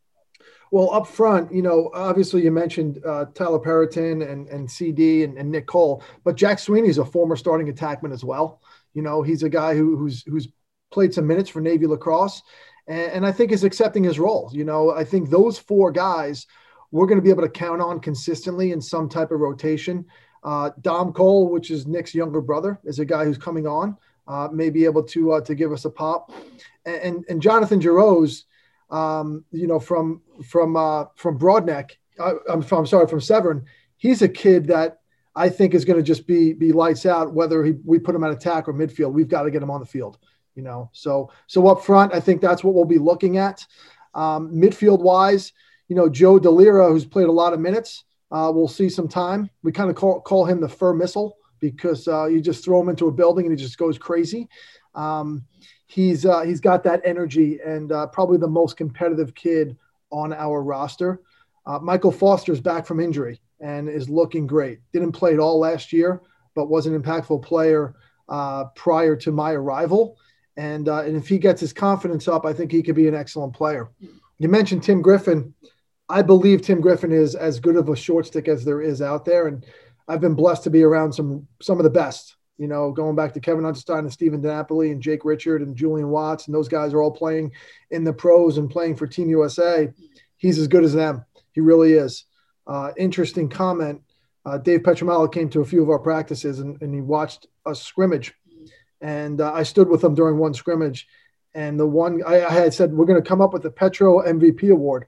Well, 0.71 0.91
up 0.95 1.07
front, 1.07 1.53
you 1.53 1.61
know, 1.61 1.91
obviously 1.93 2.43
you 2.43 2.51
mentioned 2.51 3.05
uh, 3.05 3.27
Tyler 3.35 3.59
Perrotin 3.59 4.27
and, 4.27 4.49
and 4.49 4.71
CD 4.71 5.23
and, 5.23 5.37
and, 5.37 5.51
Nick 5.51 5.67
Cole, 5.67 6.03
but 6.25 6.35
Jack 6.35 6.59
Sweeney 6.59 6.89
is 6.89 6.97
a 6.97 7.05
former 7.05 7.37
starting 7.37 7.71
attackman 7.71 8.11
as 8.11 8.25
well. 8.25 8.63
You 8.95 9.03
know, 9.03 9.23
he's 9.23 9.43
a 9.43 9.49
guy 9.49 9.75
who, 9.75 9.97
who's 9.97 10.23
who's 10.25 10.49
played 10.91 11.15
some 11.15 11.27
minutes 11.27 11.51
for 11.51 11.61
Navy 11.61 11.87
lacrosse, 11.87 12.43
and, 12.87 13.13
and 13.13 13.27
I 13.27 13.33
think 13.33 13.53
is 13.53 13.65
accepting 13.65 14.05
his 14.05 14.19
role. 14.19 14.51
You 14.53 14.65
know, 14.65 14.91
I 14.91 15.05
think 15.05 15.31
those 15.31 15.59
four 15.59 15.91
guys 15.91 16.47
we're 16.91 17.07
going 17.07 17.19
to 17.19 17.25
be 17.25 17.31
able 17.31 17.43
to 17.43 17.49
count 17.49 17.81
on 17.81 17.99
consistently 18.01 18.71
in 18.71 18.81
some 18.81 19.09
type 19.09 19.31
of 19.31 19.41
rotation. 19.41 20.05
Uh, 20.45 20.71
Dom 20.83 21.13
Cole, 21.15 21.49
which 21.49 21.71
is 21.71 21.87
Nick's 21.87 22.15
younger 22.15 22.43
brother, 22.43 22.79
is 22.85 22.99
a 22.99 23.05
guy 23.05 23.25
who's 23.25 23.39
coming 23.39 23.67
on, 23.67 23.97
uh, 24.29 24.49
may 24.53 24.69
be 24.69 24.85
able 24.85 25.03
to 25.05 25.33
uh, 25.33 25.41
to 25.41 25.55
give 25.55 25.73
us 25.73 25.87
a 25.87 25.91
pop, 25.91 26.33
and 26.85 27.25
and, 27.29 27.41
Jonathan 27.41 27.81
Giroux 27.81 28.29
um, 28.93 29.45
you 29.51 29.67
know, 29.67 29.81
from 29.81 30.21
from 30.45 30.77
uh, 30.77 31.07
from 31.17 31.39
Broadneck. 31.39 31.93
I, 32.21 32.33
I'm, 32.49 32.65
I'm 32.71 32.87
sorry, 32.87 33.09
from 33.09 33.21
Severn. 33.21 33.65
He's 33.97 34.23
a 34.23 34.29
kid 34.29 34.67
that 34.67 35.01
I 35.35 35.49
think 35.49 35.75
is 35.75 35.85
going 35.85 35.99
to 35.99 36.03
just 36.03 36.27
be 36.27 36.53
be 36.53 36.73
lights 36.73 37.07
out. 37.07 37.33
Whether 37.33 37.65
he, 37.65 37.75
we 37.85 37.99
put 37.99 38.15
him 38.15 38.25
at 38.25 38.33
attack 38.33 38.69
or 38.69 38.75
midfield, 38.75 39.13
we've 39.13 39.29
got 39.29 39.43
to 39.43 39.51
get 39.51 39.63
him 39.63 39.71
on 39.71 39.81
the 39.81 39.87
field. 39.87 40.19
You 40.55 40.63
know, 40.63 40.91
so 40.93 41.31
so 41.47 41.67
up 41.69 41.83
front, 41.83 42.15
I 42.15 42.21
think 42.21 42.41
that's 42.41 42.63
what 42.63 42.75
we'll 42.75 42.85
be 42.85 42.99
looking 42.99 43.39
at. 43.39 43.67
Um, 44.15 44.53
midfield 44.53 45.01
wise, 45.01 45.53
you 45.89 45.97
know, 45.97 46.09
Joe 46.09 46.39
Delira, 46.39 46.89
who's 46.89 47.07
played 47.07 47.29
a 47.29 47.33
lot 47.33 47.55
of 47.55 47.61
minutes, 47.61 48.05
uh, 48.31 48.51
we'll 48.55 48.69
see 48.69 48.89
some 48.89 49.09
time. 49.09 49.49
We 49.63 49.73
kind 49.73 49.89
of 49.89 49.97
call 49.97 50.21
call 50.21 50.45
him 50.45 50.61
the 50.61 50.69
fur 50.69 50.93
missile 50.93 51.37
because 51.61 52.07
uh, 52.09 52.27
you 52.27 52.41
just 52.41 52.65
throw 52.65 52.81
him 52.81 52.89
into 52.89 53.09
a 53.09 53.13
building 53.13 53.47
and 53.47 53.59
he 53.59 53.63
just 53.63 53.79
goes 53.79 53.97
crazy. 53.97 54.49
Um, 54.95 55.45
he's 55.87 56.27
uh, 56.27 56.43
he's 56.43 56.61
got 56.61 56.83
that 56.85 57.01
energy 57.05 57.61
and 57.65 57.93
uh, 57.93 58.07
probably 58.09 58.39
the 58.39 58.49
most 58.49 58.77
competitive 58.77 59.35
kid 59.35 59.77
on 60.11 60.33
our 60.33 60.63
roster. 60.63 61.21
Uh, 61.65 61.79
Michael 61.79 62.11
Foster's 62.11 62.61
back 62.61 62.85
from 62.87 63.01
injury 63.01 63.41
and 63.63 63.89
is 63.89 64.11
looking 64.11 64.47
great. 64.47 64.81
Didn't 64.93 65.13
play 65.13 65.33
at 65.33 65.39
all 65.39 65.59
last 65.59 65.93
year, 65.93 66.21
but 66.55 66.69
was 66.69 66.87
an 66.87 67.01
impactful 67.01 67.43
player 67.43 67.95
uh, 68.29 68.65
prior 68.77 69.17
to 69.17 69.33
my 69.33 69.53
arrival. 69.53 70.19
And 70.57 70.89
uh, 70.89 71.03
and 71.03 71.17
if 71.17 71.29
he 71.29 71.39
gets 71.39 71.61
his 71.61 71.73
confidence 71.73 72.29
up, 72.29 72.45
I 72.45 72.53
think 72.53 72.71
he 72.71 72.83
could 72.83 72.95
be 72.95 73.09
an 73.09 73.15
excellent 73.15 73.55
player. 73.55 73.91
You 74.39 74.49
mentioned 74.49 74.83
Tim 74.83 75.01
Griffin. 75.01 75.55
I 76.09 76.21
believe 76.21 76.61
Tim 76.61 76.83
Griffin 76.83 77.13
is 77.13 77.35
as 77.35 77.59
good 77.59 77.77
of 77.77 77.89
a 77.89 77.97
short 77.97 78.27
stick 78.27 78.49
as 78.49 78.65
there 78.65 78.83
is 78.83 79.01
out 79.01 79.25
there, 79.25 79.47
and 79.47 79.65
I've 80.09 80.21
been 80.21 80.35
blessed 80.35 80.65
to 80.65 80.71
be 80.71 80.83
around 80.83 81.15
some 81.15 81.47
some 81.63 81.79
of 81.79 81.85
the 81.85 81.91
best 81.91 82.37
you 82.59 82.69
know, 82.69 82.93
going 82.93 83.17
back 83.17 83.33
to 83.33 83.41
Kevin 83.41 83.65
Unterstein 83.65 84.01
and 84.01 84.13
Stephen 84.13 84.41
DiNapoli 84.41 84.93
and 84.93 85.03
Jake 85.03 85.25
Richard 85.25 85.63
and 85.63 85.75
Julian 85.75 86.11
Watts, 86.11 86.47
and 86.47 86.55
those 86.55 86.69
guys 86.69 86.93
are 86.95 87.03
all 87.03 87.11
playing 87.11 87.51
in 87.91 88.05
the 88.05 88.13
pros 88.13 88.57
and 88.57 88.71
playing 88.71 88.95
for 88.95 89.07
Team 89.07 89.29
USA. 89.31 89.89
He's 90.37 90.59
as 90.59 90.69
good 90.69 90.85
as 90.85 90.93
them. 90.93 91.25
He 91.53 91.61
really 91.61 91.95
is. 91.95 92.25
Uh, 92.67 92.93
interesting 92.97 93.49
comment. 93.49 94.01
Uh, 94.45 94.59
Dave 94.59 94.81
Pietramala 94.81 95.33
came 95.33 95.49
to 95.51 95.61
a 95.61 95.65
few 95.65 95.83
of 95.83 95.91
our 95.91 95.99
practices 95.99 96.59
and, 96.59 96.81
and 96.83 96.95
he 96.95 97.01
watched 97.01 97.47
a 97.67 97.75
scrimmage. 97.75 98.35
And 99.01 99.41
uh, 99.41 99.53
I 99.53 99.63
stood 99.63 99.89
with 99.89 100.03
him 100.03 100.15
during 100.15 100.39
one 100.39 100.55
scrimmage. 100.55 101.07
And 101.55 101.79
the 101.79 101.87
one 101.87 102.23
I, 102.27 102.45
I 102.45 102.51
had 102.51 102.75
said, 102.75 102.93
we're 102.93 103.07
going 103.07 103.23
to 103.23 103.29
come 103.29 103.41
up 103.41 103.53
with 103.53 103.63
the 103.63 103.71
Petro 103.71 104.21
MVP 104.23 104.71
award 104.71 105.07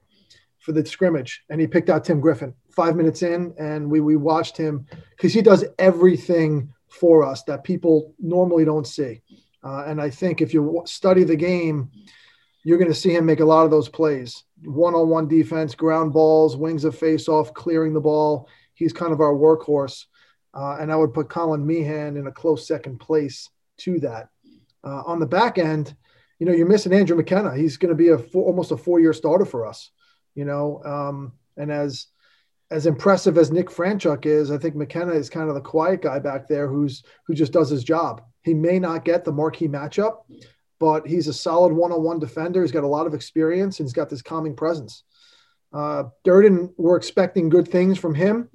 for 0.59 0.71
the 0.71 0.85
scrimmage. 0.85 1.43
And 1.49 1.59
he 1.59 1.67
picked 1.67 1.89
out 1.89 2.05
Tim 2.05 2.19
Griffin 2.19 2.53
five 2.71 2.95
minutes 2.95 3.23
in. 3.23 3.53
And 3.57 3.89
we, 3.89 3.99
we 3.99 4.15
watched 4.15 4.57
him 4.57 4.85
because 5.11 5.33
he 5.33 5.41
does 5.41 5.65
everything 5.79 6.73
for 6.87 7.23
us 7.23 7.43
that 7.43 7.63
people 7.63 8.13
normally 8.19 8.65
don't 8.65 8.87
see. 8.87 9.21
Uh, 9.63 9.83
and 9.87 9.99
I 9.99 10.09
think 10.09 10.41
if 10.41 10.53
you 10.53 10.83
study 10.85 11.23
the 11.23 11.35
game, 11.35 11.89
you're 12.65 12.79
going 12.79 12.91
to 12.91 12.95
see 12.95 13.11
him 13.15 13.25
make 13.25 13.39
a 13.39 13.45
lot 13.45 13.63
of 13.63 13.71
those 13.71 13.87
plays 13.87 14.43
one-on-one 14.63 15.27
defense, 15.27 15.75
ground 15.75 16.11
balls, 16.11 16.57
wings 16.57 16.83
of 16.83 16.97
face-off, 16.97 17.53
clearing 17.53 17.93
the 17.93 18.01
ball. 18.01 18.49
He's 18.73 18.91
kind 18.91 19.13
of 19.13 19.21
our 19.21 19.33
workhorse, 19.33 20.05
uh, 20.53 20.77
and 20.79 20.91
I 20.91 20.95
would 20.95 21.13
put 21.13 21.29
Colin 21.29 21.65
Meehan 21.65 22.17
in 22.17 22.25
a 22.27 22.31
close 22.31 22.67
second 22.67 22.99
place 22.99 23.49
to 23.77 23.99
that. 23.99 24.29
Uh, 24.83 25.03
on 25.05 25.19
the 25.19 25.25
back 25.27 25.57
end, 25.59 25.95
you 26.39 26.45
know, 26.45 26.51
you're 26.51 26.67
missing 26.67 26.93
Andrew 26.93 27.15
McKenna. 27.15 27.55
He's 27.55 27.77
going 27.77 27.89
to 27.89 27.95
be 27.95 28.09
a 28.09 28.17
four, 28.17 28.45
almost 28.45 28.71
a 28.71 28.77
four-year 28.77 29.13
starter 29.13 29.45
for 29.45 29.65
us. 29.65 29.91
You 30.33 30.45
know, 30.45 30.81
um, 30.83 31.33
and 31.55 31.71
as 31.71 32.07
as 32.71 32.87
impressive 32.87 33.37
as 33.37 33.51
Nick 33.51 33.69
Franchuk 33.69 34.25
is, 34.25 34.51
I 34.51 34.57
think 34.57 34.75
McKenna 34.75 35.13
is 35.13 35.29
kind 35.29 35.47
of 35.47 35.55
the 35.55 35.61
quiet 35.61 36.01
guy 36.01 36.19
back 36.19 36.47
there 36.47 36.67
who's 36.67 37.03
who 37.25 37.33
just 37.35 37.53
does 37.53 37.69
his 37.69 37.83
job. 37.83 38.21
He 38.41 38.53
may 38.53 38.79
not 38.79 39.05
get 39.05 39.23
the 39.23 39.31
marquee 39.31 39.67
matchup, 39.67 40.23
but 40.85 41.07
he's 41.07 41.27
a 41.27 41.33
solid 41.33 41.73
one-on-one 41.73 42.19
defender. 42.19 42.61
He's 42.61 42.71
got 42.71 42.83
a 42.83 42.87
lot 42.87 43.07
of 43.07 43.15
experience 43.15 43.79
and 43.79 43.87
he's 43.87 43.93
got 43.93 44.07
this 44.07 44.21
calming 44.21 44.55
presence. 44.55 45.01
Uh, 45.73 46.03
Durden, 46.23 46.75
we're 46.77 46.95
expecting 46.95 47.49
good 47.49 47.67
things 47.67 47.97
from 47.97 48.13
him. 48.13 48.51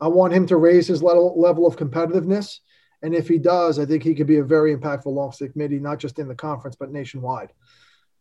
I 0.00 0.06
want 0.06 0.34
him 0.34 0.46
to 0.46 0.56
raise 0.56 0.86
his 0.86 1.02
level 1.02 1.34
level 1.36 1.66
of 1.66 1.74
competitiveness, 1.74 2.60
and 3.02 3.12
if 3.12 3.26
he 3.26 3.38
does, 3.38 3.80
I 3.80 3.86
think 3.86 4.04
he 4.04 4.14
could 4.14 4.28
be 4.28 4.36
a 4.36 4.44
very 4.44 4.72
impactful 4.72 5.06
long 5.06 5.32
stick 5.32 5.56
midi, 5.56 5.80
not 5.80 5.98
just 5.98 6.20
in 6.20 6.28
the 6.28 6.34
conference 6.36 6.76
but 6.76 6.92
nationwide. 6.92 7.52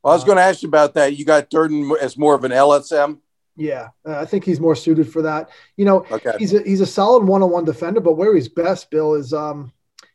Well, 0.02 0.14
I 0.14 0.16
was 0.16 0.24
going 0.24 0.38
to 0.38 0.44
ask 0.44 0.64
you 0.64 0.68
about 0.68 0.96
that. 0.96 1.16
You 1.16 1.24
got 1.24 1.52
Durden 1.52 1.92
as 2.02 2.18
more 2.18 2.34
of 2.34 2.44
an 2.46 2.52
LSM. 2.52 3.20
Yeah, 3.56 3.90
uh, 4.04 4.18
I 4.18 4.26
think 4.26 4.46
he's 4.46 4.60
more 4.60 4.76
suited 4.76 5.14
for 5.14 5.22
that. 5.22 5.52
You 5.78 5.86
know, 5.86 6.08
okay. 6.10 6.34
he's 6.40 6.56
a, 6.56 6.64
he's 6.64 6.82
a 6.82 6.88
solid 6.88 7.24
one-on-one 7.24 7.66
defender, 7.66 8.00
but 8.00 8.14
where 8.14 8.34
he's 8.34 8.50
best, 8.50 8.90
Bill, 8.90 9.14
is 9.14 9.32
um, 9.32 9.72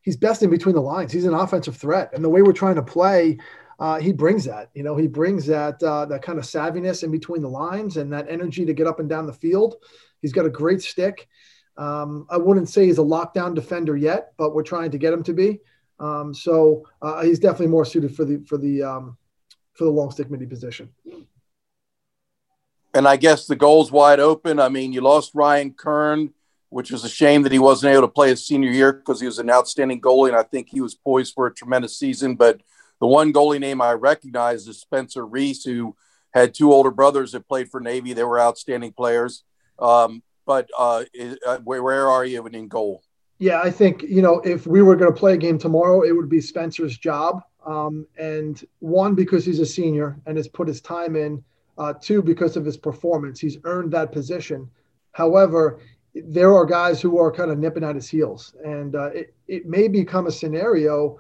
he's 0.09 0.17
best 0.17 0.43
in 0.43 0.49
between 0.49 0.75
the 0.75 0.81
lines. 0.81 1.13
He's 1.13 1.27
an 1.27 1.35
offensive 1.35 1.77
threat, 1.77 2.09
and 2.15 2.25
the 2.25 2.31
way 2.31 2.41
we're 2.41 2.55
trying 2.55 2.77
to 2.77 2.83
play, 2.83 3.37
uh, 3.79 4.01
he 4.01 4.11
brings 4.11 4.43
that. 4.47 4.71
You 4.73 4.83
know, 4.83 4.97
he 4.97 5.07
brings 5.07 5.45
that 5.45 5.83
uh, 5.83 6.07
that 6.07 6.23
kind 6.23 6.39
of 6.39 6.47
savviness 6.47 7.05
in 7.05 7.11
between 7.11 7.43
the 7.43 7.51
lines 7.51 7.99
and 7.99 8.11
that 8.15 8.27
energy 8.31 8.65
to 8.65 8.73
get 8.73 8.87
up 8.87 9.01
and 9.01 9.09
down 9.09 9.27
the 9.27 9.35
field. 9.35 9.77
He's 10.23 10.33
got 10.33 10.47
a 10.47 10.51
great 10.51 10.81
stick. 10.81 11.29
Um, 11.77 12.27
I 12.31 12.39
wouldn't 12.39 12.71
say 12.71 12.87
he's 12.87 12.97
a 12.97 13.03
lockdown 13.03 13.55
defender 13.55 13.99
yet, 13.99 14.33
but 14.39 14.55
we're 14.55 14.63
trying 14.63 14.91
to 14.93 14.99
get 14.99 15.13
him 15.13 15.23
to 15.25 15.35
be. 15.35 15.61
Um, 16.01 16.33
so 16.33 16.87
uh, 17.03 17.23
he's 17.23 17.39
definitely 17.39 17.67
more 17.67 17.85
suited 17.85 18.17
for 18.17 18.25
the 18.25 18.43
for 18.49 18.57
the 18.57 18.83
um, 18.83 19.19
for 19.75 19.85
the 19.85 19.91
long 19.91 20.11
stick 20.11 20.31
midi 20.31 20.47
position 20.47 20.89
and 22.95 23.07
I 23.07 23.17
guess 23.17 23.47
the 23.47 23.57
goal's 23.57 23.93
wide 23.93 24.21
open. 24.21 24.59
I 24.59 24.69
mean, 24.69 24.93
you 24.93 25.01
lost 25.01 25.35
Ryan 25.35 25.73
Kern, 25.73 26.33
which 26.71 26.91
was 26.91 27.05
a 27.05 27.09
shame 27.09 27.43
that 27.43 27.53
he 27.53 27.59
wasn't 27.59 27.93
able 27.93 28.03
to 28.03 28.09
play 28.09 28.29
his 28.29 28.47
senior 28.47 28.71
year 28.71 28.93
because 28.93 29.21
he 29.21 29.27
was 29.27 29.39
an 29.39 29.51
outstanding 29.51 30.01
goalie, 30.01 30.29
and 30.29 30.37
I 30.37 30.43
think 30.43 30.69
he 30.69 30.81
was 30.81 30.95
poised 30.95 31.35
for 31.35 31.47
a 31.47 31.55
tremendous 31.55 31.99
season. 31.99 32.35
But 32.35 32.61
the 33.01 33.07
one 33.07 33.33
goalie 33.33 33.61
name 33.61 33.81
I 33.81 33.93
recognize 33.93 34.67
is 34.67 34.81
Spencer 34.81 35.25
Reese, 35.27 35.65
who 35.65 35.97
had 36.33 36.55
two 36.55 36.73
older 36.73 36.91
brothers 36.91 37.33
that 37.33 37.49
played 37.49 37.71
for 37.71 37.81
Navy. 37.81 38.13
They 38.13 38.25
were 38.25 38.41
outstanding 38.41 38.93
players. 38.93 39.45
Um, 39.79 40.23
but 40.47 40.69
uh, 40.79 41.05
uh, 41.47 41.59
where, 41.59 41.83
where 41.83 42.09
are 42.09 42.25
you 42.25 42.47
in 42.47 42.69
goal? 42.69 43.03
Yeah, 43.39 43.61
I 43.63 43.71
think 43.71 44.03
you 44.03 44.23
know 44.23 44.41
if 44.41 44.67
we 44.67 44.83
were 44.83 44.97
going 44.97 45.13
to 45.13 45.19
play 45.19 45.35
a 45.35 45.37
game 45.37 45.59
tomorrow, 45.59 46.03
it 46.03 46.13
would 46.13 46.29
be 46.29 46.41
Spencer's 46.41 46.99
job. 46.99 47.43
Um, 47.67 48.07
and 48.19 48.65
one 48.79 49.15
because 49.15 49.45
he's 49.45 49.61
a 49.61 49.67
senior 49.67 50.19
and 50.27 50.37
has 50.37 50.49
put 50.49 50.69
his 50.69 50.81
time 50.81 51.17
in 51.17 51.45
uh, 51.77 51.93
two, 52.01 52.23
because 52.23 52.57
of 52.57 52.65
his 52.65 52.77
performance. 52.77 53.39
He's 53.39 53.59
earned 53.65 53.93
that 53.93 54.13
position. 54.13 54.69
However, 55.13 55.81
there 56.27 56.55
are 56.55 56.65
guys 56.65 57.01
who 57.01 57.19
are 57.19 57.33
kind 57.33 57.51
of 57.51 57.59
nipping 57.59 57.85
at 57.85 57.95
his 57.95 58.09
heels. 58.09 58.55
And 58.65 58.95
uh, 58.95 59.11
it, 59.11 59.35
it 59.47 59.67
may 59.67 59.89
become 59.89 60.27
a 60.27 60.33
scenario 60.33 61.19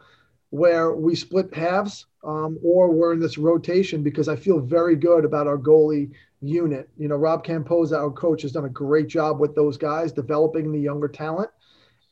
where 0.50 0.92
we 0.92 1.14
split 1.14 1.54
halves 1.54 2.06
um, 2.24 2.58
or 2.62 2.90
we're 2.90 3.12
in 3.12 3.20
this 3.20 3.38
rotation 3.38 4.02
because 4.02 4.29
I 4.29 4.37
feel 4.37 4.60
very 4.60 4.96
good 4.96 5.25
about 5.25 5.46
our 5.46 5.58
goalie 5.58 6.10
unit. 6.40 6.88
You 6.96 7.08
know, 7.08 7.16
Rob 7.16 7.44
Camposa, 7.44 7.98
our 7.98 8.10
coach, 8.10 8.42
has 8.42 8.52
done 8.52 8.64
a 8.64 8.70
great 8.70 9.08
job 9.08 9.40
with 9.40 9.54
those 9.54 9.77
guys, 9.77 10.12
developing 10.12 10.73
the 10.73 10.81
younger 10.81 11.08
talent 11.08 11.50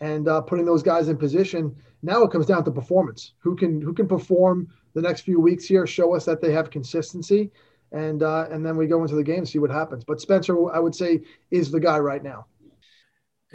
and 0.01 0.29
uh, 0.29 0.41
putting 0.43 0.65
those 0.65 0.83
guys 0.83 1.09
in 1.09 1.17
position. 1.17 1.75
Now 2.03 2.23
it 2.23 2.31
comes 2.31 2.47
down 2.47 2.65
to 2.65 2.71
performance. 2.71 3.33
Who 3.39 3.57
can 3.57 3.81
who 3.81 3.93
can 3.93 4.07
perform 4.07 4.69
the 4.95 5.03
next 5.03 5.23
few 5.23 5.41
weeks 5.41 5.65
here? 5.65 5.87
Show 5.87 6.15
us 6.15 6.25
that 6.27 6.41
they 6.41 6.53
have 6.53 6.71
consistency, 6.71 7.51
and 7.93 8.23
uh, 8.23 8.47
and 8.51 8.65
then 8.65 8.77
we 8.77 8.87
go 8.87 9.03
into 9.03 9.15
the 9.15 9.25
game 9.25 9.39
and 9.39 9.49
see 9.49 9.59
what 9.59 9.71
happens. 9.71 10.05
But 10.05 10.21
Spencer, 10.21 10.71
I 10.71 10.79
would 10.79 10.95
say, 10.95 11.23
is 11.51 11.71
the 11.71 11.81
guy 11.81 11.99
right 11.99 12.23
now. 12.23 12.47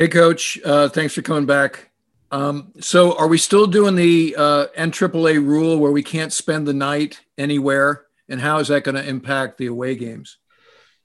Hey, 0.01 0.07
Coach. 0.07 0.59
Uh, 0.65 0.89
thanks 0.89 1.13
for 1.13 1.21
coming 1.21 1.45
back. 1.45 1.91
Um, 2.31 2.73
so, 2.79 3.15
are 3.19 3.27
we 3.27 3.37
still 3.37 3.67
doing 3.67 3.95
the 3.95 4.35
uh, 4.35 4.65
NAAA 4.75 5.45
rule 5.45 5.77
where 5.77 5.91
we 5.91 6.01
can't 6.01 6.33
spend 6.33 6.67
the 6.67 6.73
night 6.73 7.21
anywhere? 7.37 8.05
And 8.27 8.41
how 8.41 8.57
is 8.57 8.69
that 8.69 8.83
going 8.83 8.95
to 8.95 9.07
impact 9.07 9.59
the 9.59 9.67
away 9.67 9.93
games? 9.93 10.39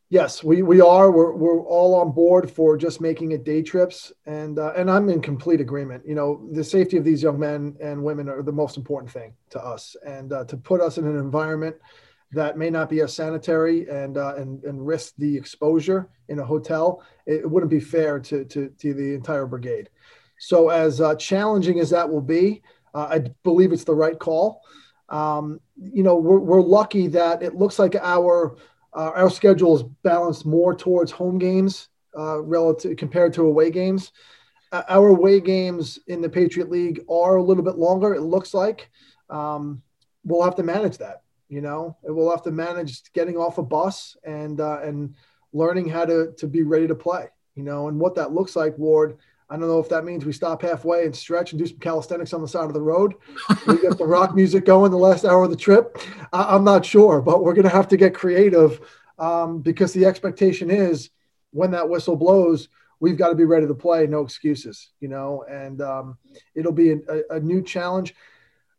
Yes, 0.08 0.42
we, 0.42 0.62
we 0.62 0.80
are. 0.80 1.10
We're, 1.10 1.34
we're 1.34 1.60
all 1.60 1.94
on 1.96 2.12
board 2.12 2.50
for 2.50 2.78
just 2.78 3.02
making 3.02 3.32
it 3.32 3.44
day 3.44 3.60
trips, 3.60 4.14
and 4.24 4.58
uh, 4.58 4.72
and 4.74 4.90
I'm 4.90 5.10
in 5.10 5.20
complete 5.20 5.60
agreement. 5.60 6.02
You 6.06 6.14
know, 6.14 6.48
the 6.52 6.64
safety 6.64 6.96
of 6.96 7.04
these 7.04 7.22
young 7.22 7.38
men 7.38 7.76
and 7.82 8.02
women 8.02 8.30
are 8.30 8.42
the 8.42 8.50
most 8.50 8.78
important 8.78 9.12
thing 9.12 9.34
to 9.50 9.62
us, 9.62 9.94
and 10.06 10.32
uh, 10.32 10.46
to 10.46 10.56
put 10.56 10.80
us 10.80 10.96
in 10.96 11.06
an 11.06 11.18
environment 11.18 11.76
that 12.32 12.58
may 12.58 12.70
not 12.70 12.88
be 12.88 13.00
as 13.00 13.14
sanitary 13.14 13.88
and 13.88 14.18
uh, 14.18 14.34
and 14.36 14.62
and 14.64 14.86
risk 14.86 15.14
the 15.18 15.36
exposure 15.36 16.08
in 16.28 16.38
a 16.38 16.44
hotel, 16.44 17.02
it, 17.26 17.48
wouldn't 17.48 17.70
be 17.70 17.80
fair 17.80 18.18
to 18.20 18.44
to 18.46 18.68
to 18.78 18.94
the 18.94 19.14
entire 19.14 19.46
brigade. 19.46 19.88
So 20.38 20.68
as 20.68 21.00
uh, 21.00 21.14
challenging 21.16 21.80
as 21.80 21.90
that 21.90 22.08
will 22.08 22.20
be, 22.20 22.62
uh, 22.94 23.08
I 23.10 23.18
believe 23.42 23.72
it's 23.72 23.84
the 23.84 23.94
right 23.94 24.18
call. 24.18 24.62
Um, 25.08 25.60
you 25.76 26.02
know, 26.02 26.16
we're, 26.16 26.40
we're 26.40 26.60
lucky 26.60 27.06
that 27.08 27.42
it 27.42 27.54
looks 27.54 27.78
like 27.78 27.94
our 27.94 28.56
uh, 28.92 29.12
our 29.14 29.30
schedule 29.30 29.76
is 29.76 29.82
balanced 30.02 30.46
more 30.46 30.74
towards 30.74 31.12
home 31.12 31.38
games 31.38 31.88
uh, 32.18 32.42
relative 32.42 32.96
compared 32.96 33.32
to 33.34 33.42
away 33.42 33.70
games. 33.70 34.12
Our 34.72 35.08
away 35.08 35.40
games 35.40 35.98
in 36.08 36.20
the 36.20 36.28
Patriot 36.28 36.70
League 36.70 37.00
are 37.08 37.36
a 37.36 37.42
little 37.42 37.62
bit 37.62 37.76
longer. 37.76 38.14
It 38.14 38.22
looks 38.22 38.52
like 38.52 38.90
um, 39.30 39.80
we'll 40.24 40.42
have 40.42 40.56
to 40.56 40.62
manage 40.62 40.98
that. 40.98 41.22
You 41.48 41.60
know, 41.60 41.96
we'll 42.02 42.30
have 42.30 42.42
to 42.42 42.50
manage 42.50 43.12
getting 43.12 43.36
off 43.36 43.58
a 43.58 43.62
bus 43.62 44.16
and 44.24 44.60
uh, 44.60 44.80
and 44.82 45.14
learning 45.52 45.88
how 45.88 46.04
to 46.04 46.32
to 46.38 46.46
be 46.46 46.62
ready 46.62 46.86
to 46.88 46.94
play. 46.94 47.28
You 47.54 47.62
know, 47.62 47.88
and 47.88 47.98
what 47.98 48.14
that 48.16 48.32
looks 48.32 48.56
like, 48.56 48.76
Ward. 48.78 49.16
I 49.48 49.56
don't 49.56 49.68
know 49.68 49.78
if 49.78 49.88
that 49.90 50.04
means 50.04 50.24
we 50.24 50.32
stop 50.32 50.60
halfway 50.60 51.04
and 51.04 51.14
stretch 51.14 51.52
and 51.52 51.58
do 51.60 51.66
some 51.66 51.78
calisthenics 51.78 52.32
on 52.32 52.42
the 52.42 52.48
side 52.48 52.64
of 52.64 52.74
the 52.74 52.82
road. 52.82 53.14
we 53.66 53.80
get 53.80 53.96
the 53.96 54.04
rock 54.04 54.34
music 54.34 54.64
going 54.64 54.90
the 54.90 54.96
last 54.96 55.24
hour 55.24 55.44
of 55.44 55.50
the 55.50 55.56
trip. 55.56 55.98
I, 56.32 56.56
am 56.56 56.64
not 56.64 56.84
sure, 56.84 57.22
but 57.22 57.44
we're 57.44 57.54
going 57.54 57.62
to 57.62 57.68
have 57.68 57.86
to 57.88 57.96
get 57.96 58.12
creative 58.12 58.80
um, 59.20 59.60
because 59.60 59.92
the 59.92 60.04
expectation 60.04 60.68
is 60.68 61.10
when 61.52 61.70
that 61.70 61.88
whistle 61.88 62.16
blows, 62.16 62.68
we've 62.98 63.16
got 63.16 63.28
to 63.28 63.36
be 63.36 63.44
ready 63.44 63.68
to 63.68 63.74
play. 63.74 64.06
No 64.08 64.22
excuses, 64.22 64.90
you 65.00 65.08
know, 65.08 65.44
and 65.48 65.80
um, 65.80 66.18
it'll 66.56 66.72
be 66.72 66.92
a, 66.92 67.22
a 67.30 67.40
new 67.40 67.62
challenge. 67.62 68.16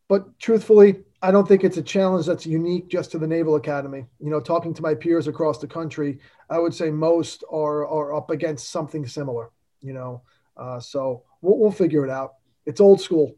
But 0.10 0.38
truthfully, 0.38 0.98
I 1.22 1.32
don't 1.32 1.48
think 1.48 1.64
it's 1.64 1.78
a 1.78 1.82
challenge 1.82 2.28
that's 2.28 2.46
unique 2.46 2.90
just 2.90 3.12
to 3.12 3.18
the 3.18 3.28
Naval 3.28 3.56
Academy. 3.56 4.06
You 4.20 4.30
know, 4.30 4.40
talking 4.40 4.74
to 4.76 4.82
my 4.82 4.94
peers 4.94 5.28
across 5.28 5.58
the 5.58 5.68
country, 5.68 6.20
I 6.50 6.60
would 6.60 6.74
say 6.74 6.92
most 6.92 7.44
are, 7.52 7.88
are 7.88 8.16
up 8.16 8.30
against 8.30 8.70
something 8.70 9.08
similar, 9.08 9.50
you 9.82 9.94
know. 9.94 10.22
Uh, 10.56 10.80
so 10.80 11.24
we'll, 11.42 11.58
we'll 11.58 11.72
figure 11.72 12.04
it 12.04 12.12
out. 12.12 12.36
It's 12.66 12.82
old 12.82 13.02
school. 13.02 13.36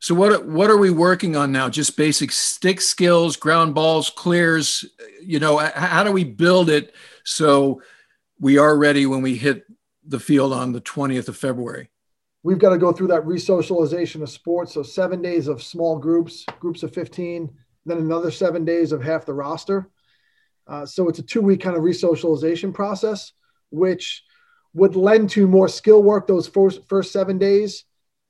So 0.00 0.14
what 0.14 0.46
what 0.46 0.70
are 0.70 0.76
we 0.76 0.90
working 0.90 1.36
on 1.36 1.52
now? 1.52 1.70
Just 1.70 1.96
basic 1.96 2.30
stick 2.30 2.82
skills, 2.82 3.36
ground 3.36 3.74
balls, 3.74 4.10
clears. 4.10 4.84
You 5.22 5.40
know, 5.40 5.56
how 5.56 6.04
do 6.04 6.12
we 6.12 6.24
build 6.24 6.68
it 6.68 6.94
so 7.24 7.80
we 8.38 8.58
are 8.58 8.76
ready 8.76 9.06
when 9.06 9.22
we 9.22 9.36
hit 9.36 9.64
the 10.04 10.20
field 10.20 10.52
on 10.52 10.72
the 10.72 10.82
20th 10.82 11.28
of 11.28 11.36
February? 11.36 11.88
We've 12.46 12.60
got 12.60 12.70
to 12.70 12.78
go 12.78 12.92
through 12.92 13.08
that 13.08 13.24
resocialization 13.24 14.22
of 14.22 14.30
sports. 14.30 14.74
So 14.74 14.84
seven 14.84 15.20
days 15.20 15.48
of 15.48 15.60
small 15.60 15.98
groups, 15.98 16.44
groups 16.60 16.84
of 16.84 16.94
15, 16.94 17.50
then 17.86 17.98
another 17.98 18.30
seven 18.30 18.64
days 18.64 18.92
of 18.92 19.02
half 19.02 19.26
the 19.26 19.34
roster. 19.34 19.90
Uh, 20.64 20.86
so 20.86 21.08
it's 21.08 21.18
a 21.18 21.24
two 21.24 21.40
week 21.40 21.60
kind 21.60 21.76
of 21.76 21.82
resocialization 21.82 22.72
process, 22.72 23.32
which 23.70 24.22
would 24.74 24.94
lend 24.94 25.30
to 25.30 25.48
more 25.48 25.66
skill 25.66 26.04
work 26.04 26.28
those 26.28 26.46
first, 26.46 26.88
first 26.88 27.10
seven 27.10 27.36
days, 27.36 27.82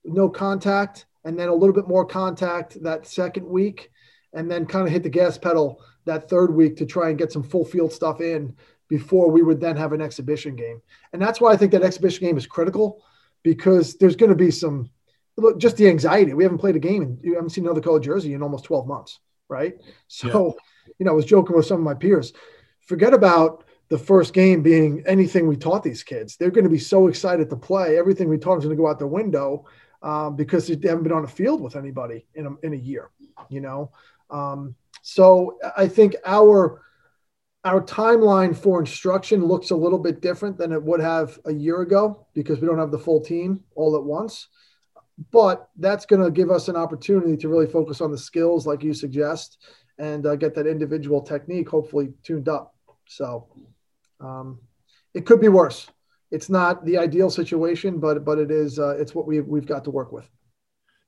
no 0.02 0.30
contact, 0.30 1.04
and 1.26 1.38
then 1.38 1.50
a 1.50 1.54
little 1.54 1.74
bit 1.74 1.86
more 1.86 2.06
contact 2.06 2.82
that 2.82 3.06
second 3.06 3.46
week, 3.46 3.90
and 4.32 4.50
then 4.50 4.64
kind 4.64 4.86
of 4.86 4.92
hit 4.94 5.02
the 5.02 5.10
gas 5.10 5.36
pedal 5.36 5.84
that 6.06 6.30
third 6.30 6.54
week 6.54 6.78
to 6.78 6.86
try 6.86 7.10
and 7.10 7.18
get 7.18 7.32
some 7.32 7.42
full 7.42 7.66
field 7.66 7.92
stuff 7.92 8.22
in 8.22 8.56
before 8.88 9.30
we 9.30 9.42
would 9.42 9.60
then 9.60 9.76
have 9.76 9.92
an 9.92 10.00
exhibition 10.00 10.56
game. 10.56 10.80
And 11.12 11.20
that's 11.20 11.38
why 11.38 11.52
I 11.52 11.58
think 11.58 11.72
that 11.72 11.82
exhibition 11.82 12.26
game 12.26 12.38
is 12.38 12.46
critical 12.46 13.04
because 13.46 13.94
there's 13.94 14.16
going 14.16 14.30
to 14.30 14.36
be 14.36 14.50
some 14.50 14.90
look 15.36 15.60
just 15.60 15.76
the 15.76 15.86
anxiety. 15.86 16.34
We 16.34 16.42
haven't 16.42 16.58
played 16.58 16.74
a 16.74 16.80
game 16.80 17.02
and 17.02 17.18
you 17.22 17.34
haven't 17.34 17.50
seen 17.50 17.64
another 17.64 17.80
color 17.80 18.00
jersey 18.00 18.34
in 18.34 18.42
almost 18.42 18.64
12 18.64 18.88
months, 18.88 19.20
right? 19.48 19.74
So, 20.08 20.56
yeah. 20.56 20.92
you 20.98 21.06
know, 21.06 21.12
I 21.12 21.14
was 21.14 21.26
joking 21.26 21.54
with 21.54 21.64
some 21.64 21.78
of 21.78 21.84
my 21.84 21.94
peers. 21.94 22.32
Forget 22.80 23.14
about 23.14 23.64
the 23.88 23.98
first 23.98 24.34
game 24.34 24.62
being 24.62 25.04
anything 25.06 25.46
we 25.46 25.56
taught 25.56 25.84
these 25.84 26.02
kids. 26.02 26.36
They're 26.36 26.50
going 26.50 26.64
to 26.64 26.70
be 26.70 26.80
so 26.80 27.06
excited 27.06 27.48
to 27.50 27.56
play. 27.56 27.96
Everything 27.96 28.28
we 28.28 28.36
taught 28.36 28.54
them 28.54 28.58
is 28.58 28.64
going 28.64 28.76
to 28.76 28.82
go 28.82 28.88
out 28.88 28.98
the 28.98 29.06
window 29.06 29.66
um, 30.02 30.34
because 30.34 30.66
they 30.66 30.88
haven't 30.88 31.04
been 31.04 31.12
on 31.12 31.24
a 31.24 31.28
field 31.28 31.60
with 31.60 31.76
anybody 31.76 32.26
in 32.34 32.46
a, 32.46 32.66
in 32.66 32.72
a 32.72 32.76
year, 32.76 33.10
you 33.48 33.60
know? 33.60 33.92
Um, 34.28 34.74
so 35.02 35.56
I 35.76 35.86
think 35.86 36.16
our, 36.24 36.82
our 37.66 37.82
timeline 37.82 38.56
for 38.56 38.78
instruction 38.78 39.44
looks 39.44 39.70
a 39.70 39.76
little 39.76 39.98
bit 39.98 40.20
different 40.20 40.56
than 40.56 40.70
it 40.70 40.80
would 40.80 41.00
have 41.00 41.36
a 41.46 41.52
year 41.52 41.80
ago 41.80 42.24
because 42.32 42.60
we 42.60 42.66
don't 42.68 42.78
have 42.78 42.92
the 42.92 42.98
full 42.98 43.20
team 43.20 43.58
all 43.74 43.96
at 43.96 44.04
once. 44.04 44.46
But 45.32 45.68
that's 45.76 46.06
going 46.06 46.22
to 46.22 46.30
give 46.30 46.48
us 46.48 46.68
an 46.68 46.76
opportunity 46.76 47.36
to 47.38 47.48
really 47.48 47.66
focus 47.66 48.00
on 48.00 48.12
the 48.12 48.18
skills, 48.18 48.68
like 48.68 48.84
you 48.84 48.94
suggest, 48.94 49.58
and 49.98 50.24
uh, 50.26 50.36
get 50.36 50.54
that 50.54 50.68
individual 50.68 51.20
technique 51.20 51.68
hopefully 51.68 52.12
tuned 52.22 52.48
up. 52.48 52.76
So, 53.08 53.48
um, 54.20 54.60
it 55.12 55.26
could 55.26 55.40
be 55.40 55.48
worse. 55.48 55.88
It's 56.30 56.48
not 56.48 56.84
the 56.84 56.98
ideal 56.98 57.30
situation, 57.30 57.98
but 57.98 58.24
but 58.24 58.38
it 58.38 58.52
is. 58.52 58.78
Uh, 58.78 58.96
it's 58.96 59.14
what 59.14 59.26
we've 59.26 59.46
we've 59.46 59.66
got 59.66 59.84
to 59.84 59.90
work 59.90 60.12
with. 60.12 60.28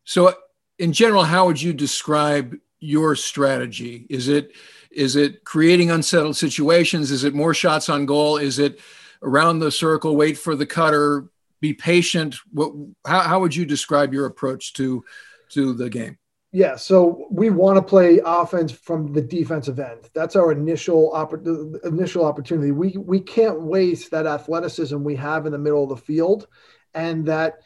So, 0.04 0.34
in 0.78 0.92
general, 0.92 1.22
how 1.22 1.46
would 1.46 1.60
you 1.60 1.72
describe 1.72 2.56
your 2.80 3.14
strategy? 3.14 4.06
Is 4.08 4.28
it 4.28 4.52
is 4.90 5.16
it 5.16 5.44
creating 5.44 5.90
unsettled 5.90 6.36
situations? 6.36 7.10
Is 7.10 7.24
it 7.24 7.34
more 7.34 7.54
shots 7.54 7.88
on 7.88 8.06
goal? 8.06 8.36
Is 8.36 8.58
it 8.58 8.80
around 9.22 9.58
the 9.58 9.70
circle, 9.70 10.16
wait 10.16 10.38
for 10.38 10.54
the 10.54 10.66
cutter, 10.66 11.26
be 11.60 11.74
patient? 11.74 12.36
What, 12.52 12.72
how, 13.06 13.20
how 13.20 13.40
would 13.40 13.54
you 13.54 13.64
describe 13.64 14.12
your 14.12 14.26
approach 14.26 14.72
to 14.74 15.04
to 15.50 15.72
the 15.72 15.90
game? 15.90 16.18
Yeah, 16.50 16.76
so 16.76 17.26
we 17.30 17.50
want 17.50 17.76
to 17.76 17.82
play 17.82 18.20
offense 18.24 18.72
from 18.72 19.12
the 19.12 19.20
defensive 19.20 19.78
end. 19.78 20.08
That's 20.14 20.34
our 20.34 20.50
initial 20.50 21.12
oppor- 21.12 21.84
initial 21.84 22.24
opportunity. 22.24 22.72
We 22.72 22.96
we 22.96 23.20
can't 23.20 23.60
waste 23.60 24.10
that 24.12 24.26
athleticism 24.26 25.02
we 25.02 25.16
have 25.16 25.44
in 25.44 25.52
the 25.52 25.58
middle 25.58 25.82
of 25.82 25.90
the 25.90 25.96
field, 25.96 26.46
and 26.94 27.26
that 27.26 27.58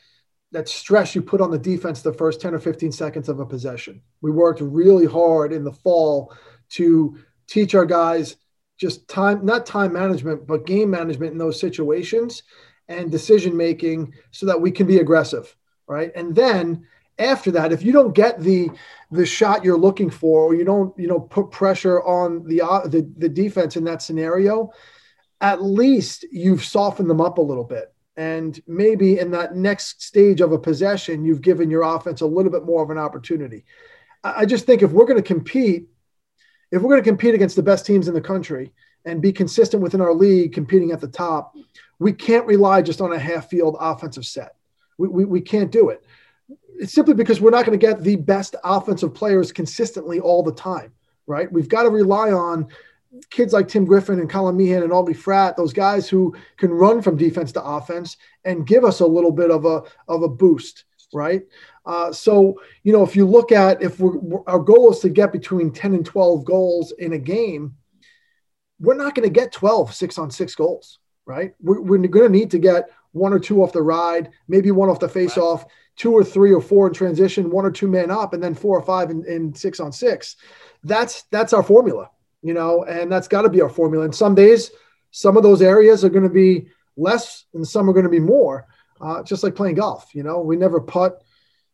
that 0.51 0.69
stress 0.69 1.15
you 1.15 1.23
put 1.23 1.41
on 1.41 1.51
the 1.51 1.59
defense 1.59 2.03
the 2.03 2.13
first 2.13 2.41
10 2.41 2.55
or 2.55 2.59
15 2.59 2.93
seconds 2.93 3.29
of 3.29 3.41
a 3.41 3.47
possession. 3.47 4.03
We 4.21 4.31
worked 4.31 4.61
really 4.61 5.07
hard 5.07 5.53
in 5.53 5.65
the 5.65 5.73
fall 5.73 6.35
to 6.73 7.19
teach 7.47 7.75
our 7.75 7.87
guys 7.87 8.37
just 8.79 9.07
time 9.09 9.45
not 9.45 9.65
time 9.67 9.93
management 9.93 10.47
but 10.47 10.67
game 10.67 10.91
management 10.91 11.33
in 11.33 11.39
those 11.39 11.61
situations 11.61 12.43
and 12.89 13.11
decision 13.11 13.57
making 13.57 14.13
so 14.31 14.47
that 14.47 14.61
we 14.61 14.71
can 14.71 14.87
be 14.87 14.99
aggressive, 14.99 15.55
right? 15.87 16.11
And 16.15 16.35
then 16.35 16.87
after 17.19 17.51
that, 17.53 17.73
if 17.73 17.83
you 17.83 17.93
don't 17.93 18.15
get 18.15 18.41
the 18.41 18.71
the 19.11 19.27
shot 19.27 19.65
you're 19.65 19.79
looking 19.79 20.11
for, 20.11 20.45
or 20.45 20.55
you 20.55 20.65
don't 20.65 20.97
you 20.99 21.09
know 21.09 21.21
put 21.21 21.51
pressure 21.51 22.03
on 22.03 22.47
the 22.47 22.63
uh, 22.63 22.87
the, 22.87 23.11
the 23.17 23.29
defense 23.29 23.77
in 23.77 23.85
that 23.85 24.03
scenario, 24.03 24.71
at 25.41 25.63
least 25.63 26.25
you've 26.31 26.65
softened 26.65 27.11
them 27.11 27.21
up 27.21 27.39
a 27.39 27.43
little 27.43 27.65
bit. 27.65 27.93
And 28.17 28.61
maybe 28.67 29.19
in 29.19 29.31
that 29.31 29.57
next 29.57 30.03
stage 30.03 30.43
of 30.43 30.53
a 30.53 30.59
possession, 30.59 31.25
you've 31.25 31.41
given 31.41 31.71
your 31.71 31.83
offense 31.83 32.21
a 32.21 32.27
little 32.27 32.53
bit 32.53 32.65
more 32.65 32.83
of 32.83 32.91
an 32.91 32.99
opportunity. 32.99 33.65
I 34.23 34.45
just 34.45 34.67
think 34.67 34.83
if 34.83 34.93
we're 34.93 35.07
going 35.07 35.21
to 35.21 35.27
compete, 35.27 35.89
if 36.73 36.83
we're 36.83 36.91
going 36.91 37.03
to 37.03 37.09
compete 37.09 37.35
against 37.35 37.55
the 37.55 37.63
best 37.63 37.87
teams 37.87 38.09
in 38.09 38.15
the 38.15 38.21
country 38.21 38.73
and 39.05 39.23
be 39.23 39.33
consistent 39.33 39.83
within 39.83 40.01
our 40.01 40.13
league, 40.13 40.53
competing 40.53 40.91
at 40.91 41.01
the 41.01 41.09
top, 41.09 41.55
we 42.01 42.13
can't 42.13 42.47
rely 42.47 42.83
just 42.83 43.01
on 43.01 43.13
a 43.13 43.19
half 43.19 43.49
field 43.49 43.77
offensive 43.79 44.25
set. 44.25 44.57
We, 44.99 45.09
we, 45.09 45.25
we 45.25 45.41
can't 45.41 45.71
do 45.71 45.91
it 45.91 46.03
it's 46.79 46.93
simply 46.93 47.15
because 47.15 47.41
we're 47.41 47.51
not 47.51 47.65
going 47.65 47.79
to 47.79 47.87
get 47.87 48.03
the 48.03 48.17
best 48.17 48.57
offensive 48.65 49.15
players 49.15 49.53
consistently 49.53 50.21
all 50.21 50.43
the 50.43 50.53
time, 50.53 50.93
right? 51.27 51.51
We've 51.51 51.69
got 51.69 51.85
to 51.85 51.91
rely 51.91 52.33
on 52.33 52.69
kids 53.31 53.53
like 53.53 53.69
Tim 53.69 53.85
Griffin 53.85 54.21
and 54.21 54.31
Colin 54.31 54.57
Meehan 54.57 54.83
and 54.83 54.93
Aubrey 54.93 55.15
Fratt, 55.15 55.57
those 55.57 55.73
guys 55.73 56.09
who 56.09 56.35
can 56.57 56.71
run 56.71 57.03
from 57.03 57.17
defense 57.17 57.53
to 57.53 57.63
offense 57.63 58.17
and 58.45 58.67
give 58.67 58.85
us 58.85 59.01
a 59.01 59.07
little 59.07 59.33
bit 59.33 59.51
of 59.51 59.65
a 59.65 59.83
of 60.09 60.23
a 60.23 60.29
boost, 60.29 60.85
right? 61.13 61.43
Uh, 61.85 62.13
so 62.13 62.61
you 62.83 62.93
know, 62.93 63.03
if 63.03 63.17
you 63.17 63.27
look 63.27 63.53
at 63.53 63.83
if 63.83 63.99
we're, 64.01 64.43
our 64.47 64.61
goal 64.61 64.93
is 64.93 65.01
to 65.01 65.09
get 65.09 65.33
between 65.33 65.73
10 65.73 65.95
and 65.95 66.07
12 66.07 66.45
goals 66.45 66.93
in 66.99 67.13
a 67.13 67.19
game, 67.19 67.75
we're 68.81 68.95
not 68.95 69.15
going 69.15 69.29
to 69.29 69.33
get 69.33 69.53
12 69.53 69.95
six 69.95 70.19
on 70.19 70.31
six 70.31 70.55
goals, 70.55 70.99
right? 71.25 71.55
We're, 71.61 71.81
we're 71.81 71.99
going 71.99 72.33
to 72.33 72.39
need 72.39 72.51
to 72.51 72.59
get 72.59 72.91
one 73.13 73.33
or 73.33 73.39
two 73.39 73.63
off 73.63 73.73
the 73.73 73.83
ride, 73.83 74.31
maybe 74.49 74.71
one 74.71 74.89
off 74.89 74.99
the 74.99 75.09
face 75.09 75.37
off, 75.39 75.67
two 75.97 76.13
or 76.13 76.25
three 76.25 76.53
or 76.53 76.61
four 76.61 76.87
in 76.87 76.95
transition, 76.95 77.51
one 77.51 77.65
or 77.65 77.71
two 77.71 77.87
men 77.87 78.11
up, 78.11 78.33
and 78.33 78.43
then 78.43 78.55
four 78.55 78.79
or 78.79 78.83
five 78.83 79.11
in, 79.11 79.25
in 79.27 79.55
six 79.55 79.81
on 79.81 79.93
six. 79.93 80.37
That's 80.83 81.23
that's 81.25 81.53
our 81.53 81.63
formula, 81.63 82.11
you 82.43 82.55
know, 82.55 82.85
and 82.85 83.11
that's 83.11 83.29
got 83.29 83.43
to 83.43 83.49
be 83.49 83.61
our 83.61 83.69
formula. 83.69 84.05
And 84.05 84.15
some 84.15 84.35
days, 84.35 84.71
some 85.11 85.37
of 85.37 85.43
those 85.43 85.63
areas 85.63 86.05
are 86.05 86.09
going 86.09 86.23
to 86.25 86.31
be 86.31 86.69
less, 86.97 87.45
and 87.55 87.67
some 87.67 87.89
are 87.89 87.93
going 87.93 88.05
to 88.05 88.11
be 88.11 88.19
more. 88.19 88.67
Uh, 89.03 89.23
just 89.25 89.43
like 89.43 89.57
playing 89.57 89.75
golf, 89.75 90.15
you 90.15 90.23
know, 90.23 90.41
we 90.41 90.57
never 90.57 90.81
putt 90.81 91.23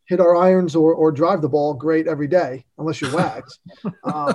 hit 0.08 0.20
our 0.20 0.34
irons 0.34 0.74
or, 0.74 0.94
or 0.94 1.12
drive 1.12 1.42
the 1.42 1.48
ball 1.48 1.74
great 1.74 2.08
every 2.08 2.26
day, 2.26 2.64
unless 2.78 3.00
you're 3.00 3.14
Wags. 3.14 3.58
uh, 4.04 4.34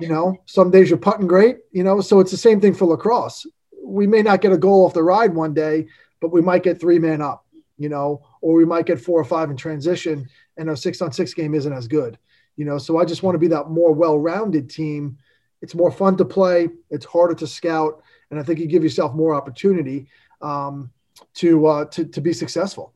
you 0.00 0.08
know, 0.08 0.36
some 0.46 0.70
days 0.70 0.90
you're 0.90 0.98
putting 0.98 1.28
great, 1.28 1.58
you 1.70 1.84
know, 1.84 2.00
so 2.00 2.18
it's 2.18 2.32
the 2.32 2.36
same 2.36 2.60
thing 2.60 2.74
for 2.74 2.86
lacrosse. 2.86 3.46
We 3.84 4.08
may 4.08 4.22
not 4.22 4.40
get 4.40 4.50
a 4.50 4.58
goal 4.58 4.84
off 4.84 4.94
the 4.94 5.04
ride 5.04 5.32
one 5.32 5.54
day, 5.54 5.86
but 6.20 6.32
we 6.32 6.42
might 6.42 6.64
get 6.64 6.80
three 6.80 6.98
man 6.98 7.22
up, 7.22 7.46
you 7.78 7.88
know, 7.88 8.26
or 8.40 8.54
we 8.54 8.64
might 8.64 8.86
get 8.86 9.00
four 9.00 9.20
or 9.20 9.24
five 9.24 9.48
in 9.48 9.56
transition 9.56 10.28
and 10.56 10.68
our 10.68 10.76
six 10.76 11.00
on 11.00 11.12
six 11.12 11.32
game 11.34 11.54
isn't 11.54 11.72
as 11.72 11.86
good, 11.86 12.18
you 12.56 12.64
know. 12.64 12.78
So 12.78 12.98
I 12.98 13.04
just 13.04 13.22
want 13.22 13.36
to 13.36 13.38
be 13.38 13.48
that 13.48 13.70
more 13.70 13.92
well 13.92 14.18
rounded 14.18 14.68
team. 14.68 15.18
It's 15.62 15.74
more 15.74 15.92
fun 15.92 16.16
to 16.16 16.24
play, 16.24 16.68
it's 16.90 17.06
harder 17.06 17.34
to 17.34 17.46
scout, 17.46 18.02
and 18.30 18.40
I 18.40 18.42
think 18.42 18.58
you 18.58 18.66
give 18.66 18.82
yourself 18.82 19.14
more 19.14 19.34
opportunity 19.34 20.08
um, 20.42 20.90
to, 21.34 21.66
uh, 21.66 21.84
to, 21.86 22.04
to 22.06 22.20
be 22.20 22.32
successful. 22.32 22.92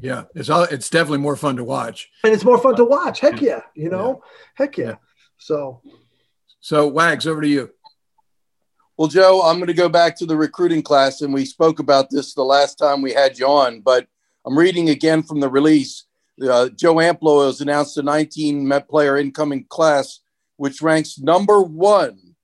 Yeah, 0.00 0.24
it's 0.34 0.48
all, 0.48 0.62
it's 0.64 0.88
definitely 0.88 1.18
more 1.18 1.36
fun 1.36 1.56
to 1.56 1.64
watch. 1.64 2.10
And 2.24 2.32
it's 2.32 2.44
more 2.44 2.58
fun 2.58 2.76
to 2.76 2.84
watch. 2.84 3.20
Heck 3.20 3.40
yeah, 3.40 3.60
you 3.74 3.90
know, 3.90 4.22
yeah. 4.22 4.64
heck 4.64 4.78
yeah. 4.78 4.94
So, 5.38 5.82
so 6.60 6.88
Wags, 6.88 7.26
over 7.26 7.42
to 7.42 7.48
you. 7.48 7.70
Well, 8.96 9.08
Joe, 9.08 9.42
I'm 9.42 9.56
going 9.56 9.68
to 9.68 9.74
go 9.74 9.88
back 9.88 10.16
to 10.18 10.26
the 10.26 10.36
recruiting 10.36 10.82
class, 10.82 11.22
and 11.22 11.32
we 11.32 11.44
spoke 11.44 11.78
about 11.78 12.10
this 12.10 12.34
the 12.34 12.44
last 12.44 12.76
time 12.76 13.02
we 13.02 13.12
had 13.12 13.38
you 13.38 13.46
on, 13.46 13.80
but 13.80 14.06
I'm 14.46 14.58
reading 14.58 14.90
again 14.90 15.22
from 15.22 15.40
the 15.40 15.48
release. 15.48 16.04
Uh, 16.42 16.68
Joe 16.70 16.96
Amplo 16.96 17.46
has 17.46 17.60
announced 17.60 17.96
a 17.98 18.02
19 18.02 18.66
Met 18.66 18.88
player 18.88 19.16
incoming 19.16 19.64
class, 19.68 20.20
which 20.56 20.82
ranks 20.82 21.18
number 21.18 21.62
one 21.62 22.36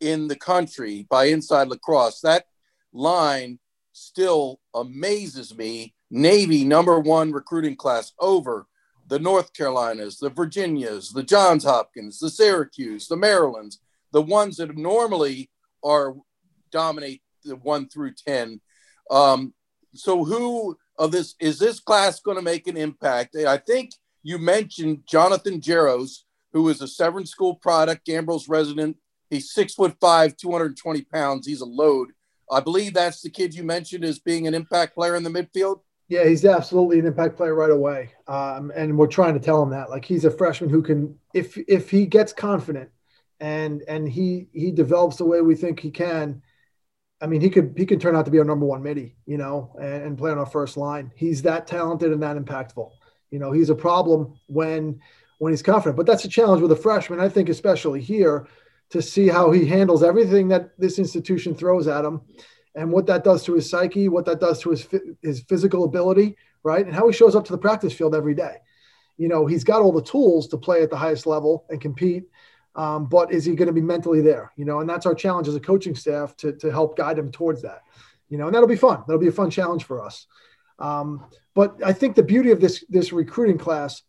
in 0.00 0.28
the 0.28 0.36
country 0.36 1.06
by 1.08 1.24
Inside 1.26 1.68
Lacrosse. 1.68 2.20
That 2.20 2.44
line 2.92 3.58
still 3.92 4.60
amazes 4.74 5.56
me. 5.56 5.94
Navy 6.10 6.64
number 6.64 6.98
one 6.98 7.32
recruiting 7.32 7.76
class 7.76 8.12
over 8.18 8.66
the 9.08 9.18
North 9.18 9.52
Carolinas, 9.54 10.18
the 10.18 10.30
Virginias, 10.30 11.10
the 11.10 11.22
Johns 11.22 11.64
Hopkins, 11.64 12.18
the 12.18 12.30
Syracuse, 12.30 13.08
the 13.08 13.16
Marylands, 13.16 13.80
the 14.12 14.22
ones 14.22 14.56
that 14.56 14.76
normally 14.76 15.50
are 15.82 16.14
dominate 16.70 17.22
the 17.44 17.56
one 17.56 17.88
through 17.88 18.12
10. 18.26 18.60
Um, 19.10 19.54
so 19.94 20.24
who 20.24 20.78
of 20.98 21.12
this 21.12 21.34
is 21.40 21.58
this 21.58 21.80
class 21.80 22.20
going 22.20 22.36
to 22.36 22.42
make 22.42 22.66
an 22.66 22.76
impact? 22.76 23.36
I 23.36 23.58
think 23.58 23.90
you 24.22 24.38
mentioned 24.38 25.02
Jonathan 25.06 25.60
Jaros, 25.60 26.20
who 26.52 26.68
is 26.68 26.80
a 26.80 26.88
Severn 26.88 27.26
School 27.26 27.56
product, 27.56 28.06
Gambrills 28.06 28.48
resident. 28.48 28.96
He's 29.28 29.52
six 29.52 29.74
foot 29.74 29.96
five, 30.00 30.36
220 30.36 31.02
pounds. 31.02 31.46
He's 31.46 31.60
a 31.60 31.66
load. 31.66 32.08
I 32.52 32.60
believe 32.60 32.94
that's 32.94 33.22
the 33.22 33.30
kid 33.30 33.54
you 33.54 33.64
mentioned 33.64 34.04
as 34.04 34.18
being 34.18 34.46
an 34.46 34.54
impact 34.54 34.94
player 34.94 35.16
in 35.16 35.22
the 35.22 35.30
midfield. 35.30 35.80
Yeah, 36.08 36.24
he's 36.24 36.44
absolutely 36.44 36.98
an 36.98 37.06
impact 37.06 37.36
player 37.36 37.54
right 37.54 37.70
away. 37.70 38.10
Um, 38.28 38.70
and 38.74 38.98
we're 38.98 39.06
trying 39.06 39.34
to 39.34 39.40
tell 39.40 39.62
him 39.62 39.70
that. 39.70 39.88
Like 39.88 40.04
he's 40.04 40.24
a 40.24 40.30
freshman 40.30 40.68
who 40.68 40.82
can, 40.82 41.18
if 41.32 41.56
if 41.68 41.90
he 41.90 42.06
gets 42.06 42.32
confident 42.32 42.90
and 43.40 43.82
and 43.88 44.08
he 44.08 44.48
he 44.52 44.70
develops 44.70 45.16
the 45.16 45.24
way 45.24 45.40
we 45.40 45.54
think 45.54 45.80
he 45.80 45.90
can. 45.90 46.42
I 47.20 47.26
mean, 47.26 47.40
he 47.40 47.50
could 47.50 47.74
he 47.76 47.86
could 47.86 48.00
turn 48.00 48.16
out 48.16 48.24
to 48.26 48.30
be 48.30 48.38
our 48.38 48.44
number 48.44 48.66
one 48.66 48.82
midi, 48.82 49.16
you 49.26 49.38
know, 49.38 49.74
and, 49.80 50.02
and 50.04 50.18
play 50.18 50.30
on 50.30 50.38
our 50.38 50.46
first 50.46 50.76
line. 50.76 51.12
He's 51.16 51.42
that 51.42 51.66
talented 51.66 52.12
and 52.12 52.22
that 52.22 52.36
impactful. 52.36 52.90
You 53.30 53.38
know, 53.38 53.52
he's 53.52 53.70
a 53.70 53.74
problem 53.74 54.38
when 54.48 55.00
when 55.38 55.52
he's 55.52 55.62
confident. 55.62 55.96
But 55.96 56.06
that's 56.06 56.24
a 56.24 56.28
challenge 56.28 56.62
with 56.62 56.72
a 56.72 56.76
freshman, 56.76 57.20
I 57.20 57.28
think, 57.28 57.48
especially 57.48 58.00
here, 58.00 58.46
to 58.92 59.02
see 59.02 59.28
how 59.28 59.50
he 59.50 59.66
handles 59.66 60.02
everything 60.02 60.48
that 60.48 60.78
this 60.78 60.98
institution 60.98 61.54
throws 61.54 61.88
at 61.88 62.04
him, 62.04 62.22
and 62.74 62.90
what 62.90 63.06
that 63.06 63.24
does 63.24 63.44
to 63.44 63.54
his 63.54 63.68
psyche, 63.68 64.08
what 64.08 64.24
that 64.26 64.40
does 64.40 64.60
to 64.62 64.70
his 64.70 64.88
his 65.22 65.40
physical 65.40 65.84
ability, 65.84 66.36
right, 66.62 66.86
and 66.86 66.94
how 66.94 67.06
he 67.06 67.12
shows 67.12 67.34
up 67.34 67.44
to 67.46 67.52
the 67.52 67.58
practice 67.58 67.92
field 67.92 68.14
every 68.14 68.34
day. 68.34 68.56
You 69.18 69.28
know, 69.28 69.46
he's 69.46 69.64
got 69.64 69.82
all 69.82 69.92
the 69.92 70.02
tools 70.02 70.48
to 70.48 70.56
play 70.56 70.82
at 70.82 70.90
the 70.90 70.96
highest 70.96 71.26
level 71.26 71.64
and 71.68 71.80
compete 71.80 72.24
um, 72.74 73.06
but 73.06 73.32
is 73.32 73.44
he 73.44 73.54
going 73.54 73.66
to 73.66 73.72
be 73.72 73.82
mentally 73.82 74.20
there? 74.20 74.52
You 74.56 74.64
know, 74.64 74.80
and 74.80 74.88
that's 74.88 75.06
our 75.06 75.14
challenge 75.14 75.48
as 75.48 75.54
a 75.54 75.60
coaching 75.60 75.94
staff 75.94 76.36
to, 76.38 76.52
to 76.54 76.70
help 76.70 76.96
guide 76.96 77.18
him 77.18 77.30
towards 77.30 77.62
that. 77.62 77.82
You 78.28 78.38
know, 78.38 78.46
and 78.46 78.54
that'll 78.54 78.68
be 78.68 78.76
fun. 78.76 79.02
That'll 79.06 79.20
be 79.20 79.28
a 79.28 79.32
fun 79.32 79.50
challenge 79.50 79.84
for 79.84 80.02
us. 80.02 80.26
Um, 80.78 81.26
but 81.54 81.76
I 81.84 81.92
think 81.92 82.16
the 82.16 82.22
beauty 82.22 82.50
of 82.50 82.60
this 82.60 82.84
this 82.88 83.12
recruiting 83.12 83.58
class, 83.58 84.02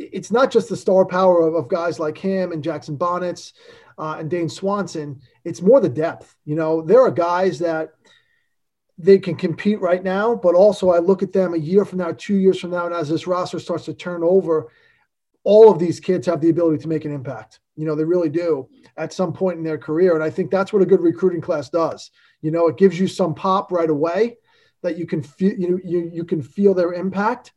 it's 0.00 0.30
not 0.30 0.50
just 0.50 0.68
the 0.68 0.76
star 0.76 1.04
power 1.04 1.42
of, 1.42 1.54
of 1.54 1.68
guys 1.68 2.00
like 2.00 2.16
him 2.16 2.52
and 2.52 2.64
Jackson 2.64 2.96
Bonitz 2.96 3.52
uh, 3.98 4.16
and 4.18 4.30
Dane 4.30 4.48
Swanson. 4.48 5.20
It's 5.44 5.60
more 5.60 5.80
the 5.80 5.88
depth. 5.88 6.34
You 6.44 6.56
know, 6.56 6.80
there 6.80 7.02
are 7.02 7.10
guys 7.10 7.58
that 7.58 7.90
they 8.96 9.18
can 9.18 9.34
compete 9.34 9.80
right 9.80 10.02
now, 10.02 10.34
but 10.34 10.54
also 10.54 10.90
I 10.90 10.98
look 10.98 11.22
at 11.22 11.32
them 11.32 11.54
a 11.54 11.58
year 11.58 11.84
from 11.84 11.98
now, 11.98 12.12
two 12.16 12.36
years 12.36 12.58
from 12.58 12.70
now, 12.70 12.86
and 12.86 12.94
as 12.94 13.08
this 13.08 13.26
roster 13.26 13.58
starts 13.58 13.84
to 13.86 13.94
turn 13.94 14.22
over, 14.22 14.70
all 15.44 15.70
of 15.70 15.78
these 15.78 16.00
kids 16.00 16.26
have 16.26 16.40
the 16.40 16.50
ability 16.50 16.78
to 16.82 16.88
make 16.88 17.04
an 17.04 17.14
impact. 17.14 17.60
You 17.76 17.86
know, 17.86 17.94
they 17.94 18.04
really 18.04 18.28
do 18.28 18.68
at 18.96 19.12
some 19.12 19.32
point 19.32 19.56
in 19.56 19.64
their 19.64 19.78
career. 19.78 20.14
And 20.14 20.22
I 20.22 20.28
think 20.28 20.50
that's 20.50 20.72
what 20.72 20.82
a 20.82 20.86
good 20.86 21.00
recruiting 21.00 21.40
class 21.40 21.70
does. 21.70 22.10
You 22.42 22.50
know, 22.50 22.68
it 22.68 22.76
gives 22.76 22.98
you 22.98 23.08
some 23.08 23.34
pop 23.34 23.72
right 23.72 23.88
away 23.88 24.36
that 24.82 24.98
you 24.98 25.06
can 25.06 25.22
feel, 25.22 25.54
you 25.54 25.80
you, 25.82 26.10
you 26.12 26.24
can 26.24 26.42
feel 26.42 26.74
their 26.74 26.92
impact, 26.92 27.52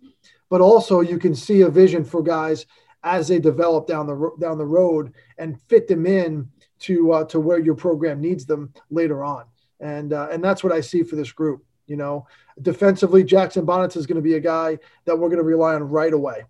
but 0.54 0.62
also 0.62 1.00
you 1.00 1.18
can 1.18 1.34
see 1.34 1.62
a 1.62 1.68
vision 1.68 2.06
for 2.06 2.22
guys 2.22 2.68
as 3.04 3.28
they 3.28 3.40
develop 3.40 3.88
down 3.88 4.06
the 4.06 4.32
down 4.40 4.60
the 4.60 4.64
road 4.64 5.12
and 5.40 5.60
fit 5.62 5.88
them 5.88 6.06
in 6.06 6.48
to 6.78 7.12
uh, 7.12 7.24
to 7.24 7.40
where 7.40 7.58
your 7.58 7.74
program 7.74 8.22
needs 8.22 8.46
them 8.46 8.72
later 8.92 9.24
on. 9.24 9.46
And 9.80 10.14
uh, 10.14 10.28
and 10.32 10.44
that's 10.44 10.64
what 10.64 10.72
I 10.72 10.80
see 10.80 11.02
for 11.02 11.16
this 11.16 11.32
group. 11.32 11.66
You 11.88 11.98
know, 11.98 12.28
defensively, 12.62 13.24
Jackson 13.24 13.66
Bonitz 13.66 13.98
is 13.98 14.06
going 14.06 14.18
to 14.18 14.22
be 14.22 14.36
a 14.36 14.40
guy 14.40 14.78
that 15.06 15.18
we're 15.18 15.30
going 15.30 15.40
to 15.40 15.44
rely 15.44 15.74
on 15.74 15.90
right 15.90 16.14
away 16.14 16.44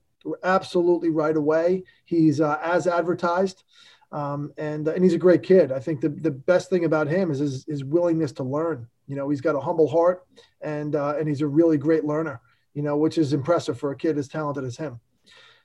absolutely 0.43 1.09
right 1.09 1.37
away. 1.37 1.83
He's 2.03 2.41
uh, 2.41 2.59
as 2.61 2.87
advertised, 2.87 3.63
um, 4.11 4.51
and 4.57 4.85
and 4.85 5.01
he's 5.01 5.13
a 5.13 5.17
great 5.17 5.43
kid. 5.43 5.71
I 5.71 5.79
think 5.79 6.01
the, 6.01 6.09
the 6.09 6.31
best 6.31 6.69
thing 6.69 6.83
about 6.83 7.07
him 7.07 7.31
is 7.31 7.39
his, 7.39 7.65
his 7.69 7.85
willingness 7.85 8.33
to 8.33 8.43
learn. 8.43 8.85
You 9.07 9.15
know, 9.15 9.29
he's 9.29 9.41
got 9.41 9.55
a 9.55 9.61
humble 9.61 9.87
heart, 9.87 10.25
and 10.59 10.93
uh, 10.93 11.15
and 11.17 11.25
he's 11.25 11.41
a 11.41 11.47
really 11.47 11.77
great 11.77 12.03
learner. 12.03 12.41
You 12.73 12.81
know, 12.81 12.97
which 12.97 13.17
is 13.17 13.33
impressive 13.33 13.79
for 13.79 13.91
a 13.91 13.95
kid 13.95 14.17
as 14.17 14.27
talented 14.27 14.63
as 14.63 14.77
him. 14.77 14.99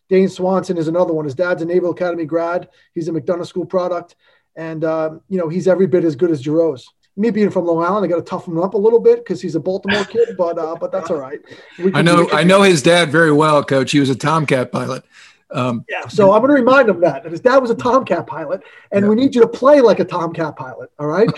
Dane 0.08 0.28
Swanson 0.28 0.78
is 0.78 0.88
another 0.88 1.12
one. 1.12 1.24
His 1.24 1.34
dad's 1.34 1.62
a 1.62 1.64
Naval 1.64 1.90
Academy 1.90 2.24
grad. 2.24 2.68
He's 2.94 3.08
a 3.08 3.12
McDonough 3.12 3.46
School 3.46 3.66
product, 3.66 4.16
and 4.56 4.84
uh, 4.84 5.18
you 5.28 5.38
know 5.38 5.48
he's 5.48 5.68
every 5.68 5.86
bit 5.86 6.04
as 6.04 6.16
good 6.16 6.30
as 6.30 6.42
Jaros 6.42 6.84
me 7.18 7.30
being 7.30 7.50
from 7.50 7.66
Long 7.66 7.84
Island, 7.84 8.04
I 8.04 8.08
got 8.08 8.16
to 8.16 8.22
toughen 8.22 8.54
him 8.54 8.62
up 8.62 8.74
a 8.74 8.78
little 8.78 9.00
bit 9.00 9.18
because 9.18 9.42
he's 9.42 9.56
a 9.56 9.60
Baltimore 9.60 10.04
kid, 10.04 10.36
but 10.38 10.56
uh, 10.56 10.76
but 10.76 10.92
that's 10.92 11.10
all 11.10 11.18
right. 11.18 11.40
I 11.92 12.00
know 12.00 12.30
I 12.32 12.44
know 12.44 12.62
his 12.62 12.80
dad 12.80 13.10
very 13.10 13.32
well, 13.32 13.62
Coach. 13.64 13.90
He 13.90 14.00
was 14.00 14.08
a 14.08 14.14
Tomcat 14.14 14.70
pilot. 14.72 15.04
Um, 15.50 15.84
yeah, 15.88 16.06
so 16.06 16.32
I'm 16.32 16.40
going 16.40 16.50
to 16.50 16.62
remind 16.62 16.90
him 16.90 17.00
that, 17.00 17.22
that 17.22 17.32
his 17.32 17.40
dad 17.40 17.56
was 17.58 17.70
a 17.70 17.74
Tomcat 17.74 18.26
pilot, 18.26 18.62
and 18.92 19.02
yeah. 19.04 19.08
we 19.08 19.16
need 19.16 19.34
you 19.34 19.40
to 19.40 19.48
play 19.48 19.80
like 19.80 19.98
a 19.98 20.04
Tomcat 20.04 20.56
pilot. 20.56 20.90
All 20.98 21.06
right. 21.06 21.28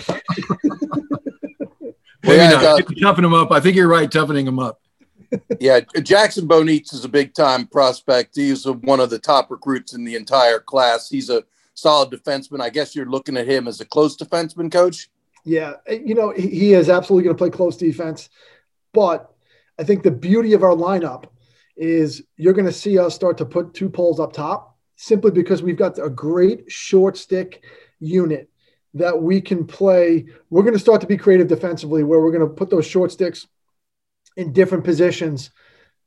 Maybe 2.22 2.36
yeah, 2.36 2.50
not. 2.50 2.64
Uh, 2.64 2.82
toughen 3.00 3.24
him 3.24 3.32
up. 3.32 3.50
I 3.50 3.60
think 3.60 3.76
you're 3.76 3.88
right, 3.88 4.10
toughening 4.10 4.46
him 4.46 4.58
up. 4.58 4.82
Yeah, 5.60 5.80
Jackson 6.02 6.48
Bonitz 6.48 6.92
is 6.92 7.04
a 7.04 7.08
big 7.08 7.34
time 7.34 7.66
prospect. 7.66 8.36
He's 8.36 8.66
one 8.66 9.00
of 9.00 9.10
the 9.10 9.18
top 9.18 9.50
recruits 9.50 9.94
in 9.94 10.04
the 10.04 10.16
entire 10.16 10.58
class. 10.58 11.08
He's 11.08 11.30
a 11.30 11.44
solid 11.74 12.10
defenseman. 12.10 12.60
I 12.60 12.70
guess 12.70 12.94
you're 12.94 13.06
looking 13.06 13.36
at 13.36 13.48
him 13.48 13.68
as 13.68 13.80
a 13.80 13.84
close 13.84 14.16
defenseman, 14.16 14.70
coach. 14.70 15.08
Yeah, 15.44 15.74
you 15.88 16.14
know, 16.14 16.30
he 16.30 16.74
is 16.74 16.88
absolutely 16.88 17.24
going 17.24 17.36
to 17.36 17.38
play 17.38 17.50
close 17.50 17.76
defense. 17.76 18.28
But 18.92 19.32
I 19.78 19.84
think 19.84 20.02
the 20.02 20.10
beauty 20.10 20.52
of 20.52 20.62
our 20.62 20.74
lineup 20.74 21.24
is 21.76 22.22
you're 22.36 22.52
going 22.52 22.66
to 22.66 22.72
see 22.72 22.98
us 22.98 23.14
start 23.14 23.38
to 23.38 23.46
put 23.46 23.72
two 23.72 23.88
poles 23.88 24.20
up 24.20 24.32
top 24.32 24.76
simply 24.96 25.30
because 25.30 25.62
we've 25.62 25.78
got 25.78 25.98
a 25.98 26.10
great 26.10 26.70
short 26.70 27.16
stick 27.16 27.64
unit 28.00 28.50
that 28.92 29.22
we 29.22 29.40
can 29.40 29.66
play. 29.66 30.26
We're 30.50 30.62
going 30.62 30.74
to 30.74 30.80
start 30.80 31.00
to 31.00 31.06
be 31.06 31.16
creative 31.16 31.48
defensively 31.48 32.04
where 32.04 32.20
we're 32.20 32.32
going 32.32 32.46
to 32.46 32.54
put 32.54 32.68
those 32.68 32.86
short 32.86 33.12
sticks 33.12 33.46
in 34.36 34.52
different 34.52 34.84
positions 34.84 35.50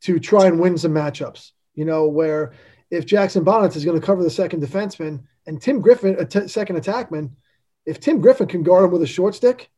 to 0.02 0.18
try 0.18 0.46
and 0.46 0.60
win 0.60 0.76
some 0.78 0.92
matchups. 0.92 1.52
You 1.74 1.84
know, 1.84 2.06
where 2.08 2.52
if 2.90 3.06
Jackson 3.06 3.44
Bonitz 3.44 3.76
is 3.76 3.84
going 3.84 4.00
to 4.00 4.06
cover 4.06 4.22
the 4.22 4.30
second 4.30 4.62
defenseman 4.62 5.24
and 5.46 5.60
Tim 5.60 5.80
Griffin, 5.80 6.16
a 6.18 6.24
t- 6.24 6.48
second 6.48 6.76
attackman, 6.76 7.30
if 7.86 8.00
Tim 8.00 8.20
Griffin 8.20 8.46
can 8.46 8.62
guard 8.62 8.84
him 8.84 8.90
with 8.90 9.02
a 9.02 9.06
short 9.06 9.34
stick, 9.34 9.70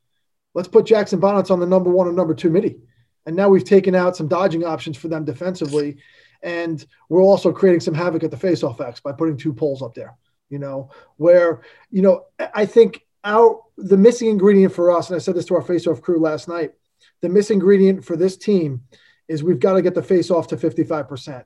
let's 0.54 0.68
put 0.68 0.86
Jackson 0.86 1.20
Bonitz 1.20 1.50
on 1.50 1.60
the 1.60 1.66
number 1.66 1.90
one 1.90 2.06
or 2.06 2.12
number 2.12 2.34
two 2.34 2.50
midi. 2.50 2.78
And 3.24 3.34
now 3.34 3.48
we've 3.48 3.64
taken 3.64 3.94
out 3.94 4.16
some 4.16 4.28
dodging 4.28 4.64
options 4.64 4.96
for 4.96 5.08
them 5.08 5.24
defensively. 5.24 5.96
And 6.42 6.84
we're 7.08 7.22
also 7.22 7.50
creating 7.52 7.80
some 7.80 7.94
havoc 7.94 8.22
at 8.22 8.30
the 8.30 8.36
faceoff 8.36 8.80
X 8.80 9.00
by 9.00 9.12
putting 9.12 9.36
two 9.36 9.52
poles 9.52 9.82
up 9.82 9.94
there, 9.94 10.16
you 10.48 10.58
know, 10.58 10.90
where, 11.16 11.62
you 11.90 12.02
know, 12.02 12.26
I 12.54 12.66
think 12.66 13.00
our 13.24 13.60
the 13.76 13.96
missing 13.96 14.28
ingredient 14.28 14.72
for 14.72 14.90
us, 14.90 15.08
and 15.08 15.16
I 15.16 15.18
said 15.18 15.34
this 15.34 15.46
to 15.46 15.56
our 15.56 15.62
faceoff 15.62 16.00
crew 16.00 16.20
last 16.20 16.46
night, 16.46 16.74
the 17.22 17.28
missing 17.28 17.56
ingredient 17.56 18.04
for 18.04 18.16
this 18.16 18.36
team 18.36 18.82
is 19.28 19.42
we've 19.42 19.60
got 19.60 19.74
to 19.74 19.82
get 19.82 19.94
the 19.94 20.02
face 20.02 20.30
off 20.30 20.48
to 20.48 20.56
55%. 20.56 21.44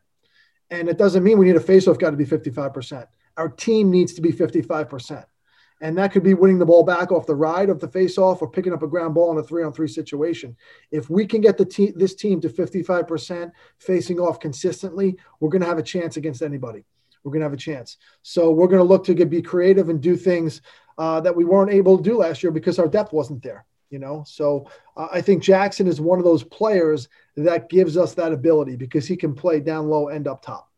And 0.70 0.88
it 0.88 0.98
doesn't 0.98 1.24
mean 1.24 1.38
we 1.38 1.46
need 1.46 1.56
a 1.56 1.60
faceoff 1.60 1.98
got 1.98 2.10
to 2.10 2.16
be 2.16 2.26
55%. 2.26 3.06
Our 3.36 3.48
team 3.48 3.90
needs 3.90 4.12
to 4.14 4.20
be 4.20 4.32
55%. 4.32 5.24
And 5.80 5.96
that 5.96 6.12
could 6.12 6.22
be 6.22 6.34
winning 6.34 6.58
the 6.58 6.66
ball 6.66 6.82
back 6.82 7.10
off 7.10 7.26
the 7.26 7.34
ride 7.34 7.70
of 7.70 7.80
the 7.80 7.88
face-off 7.88 8.42
or 8.42 8.50
picking 8.50 8.74
up 8.74 8.82
a 8.82 8.86
ground 8.86 9.14
ball 9.14 9.32
in 9.32 9.38
a 9.38 9.42
three-on-three 9.42 9.88
situation. 9.88 10.56
If 10.90 11.08
we 11.08 11.26
can 11.26 11.40
get 11.40 11.56
the 11.56 11.64
team, 11.64 11.94
this 11.96 12.14
team 12.14 12.40
to 12.42 12.50
55% 12.50 13.50
facing 13.78 14.20
off 14.20 14.40
consistently, 14.40 15.16
we're 15.40 15.48
going 15.48 15.62
to 15.62 15.68
have 15.68 15.78
a 15.78 15.82
chance 15.82 16.18
against 16.18 16.42
anybody. 16.42 16.84
We're 17.24 17.32
going 17.32 17.40
to 17.40 17.46
have 17.46 17.54
a 17.54 17.56
chance. 17.56 17.96
So 18.22 18.50
we're 18.50 18.66
going 18.66 18.78
to 18.78 18.84
look 18.84 19.04
to 19.04 19.14
get, 19.14 19.30
be 19.30 19.42
creative 19.42 19.88
and 19.88 20.02
do 20.02 20.16
things 20.16 20.60
uh, 20.98 21.20
that 21.20 21.34
we 21.34 21.46
weren't 21.46 21.72
able 21.72 21.96
to 21.96 22.02
do 22.02 22.18
last 22.18 22.42
year 22.42 22.52
because 22.52 22.78
our 22.78 22.88
depth 22.88 23.12
wasn't 23.12 23.42
there. 23.42 23.64
You 23.90 23.98
know, 23.98 24.24
so 24.26 24.70
uh, 24.96 25.08
I 25.12 25.20
think 25.20 25.42
Jackson 25.42 25.88
is 25.88 26.00
one 26.00 26.18
of 26.18 26.24
those 26.24 26.44
players 26.44 27.08
that 27.36 27.68
gives 27.68 27.96
us 27.96 28.14
that 28.14 28.32
ability 28.32 28.76
because 28.76 29.06
he 29.06 29.16
can 29.16 29.34
play 29.34 29.58
down 29.58 29.88
low 29.88 30.08
and 30.08 30.28
up 30.28 30.42
top. 30.42 30.70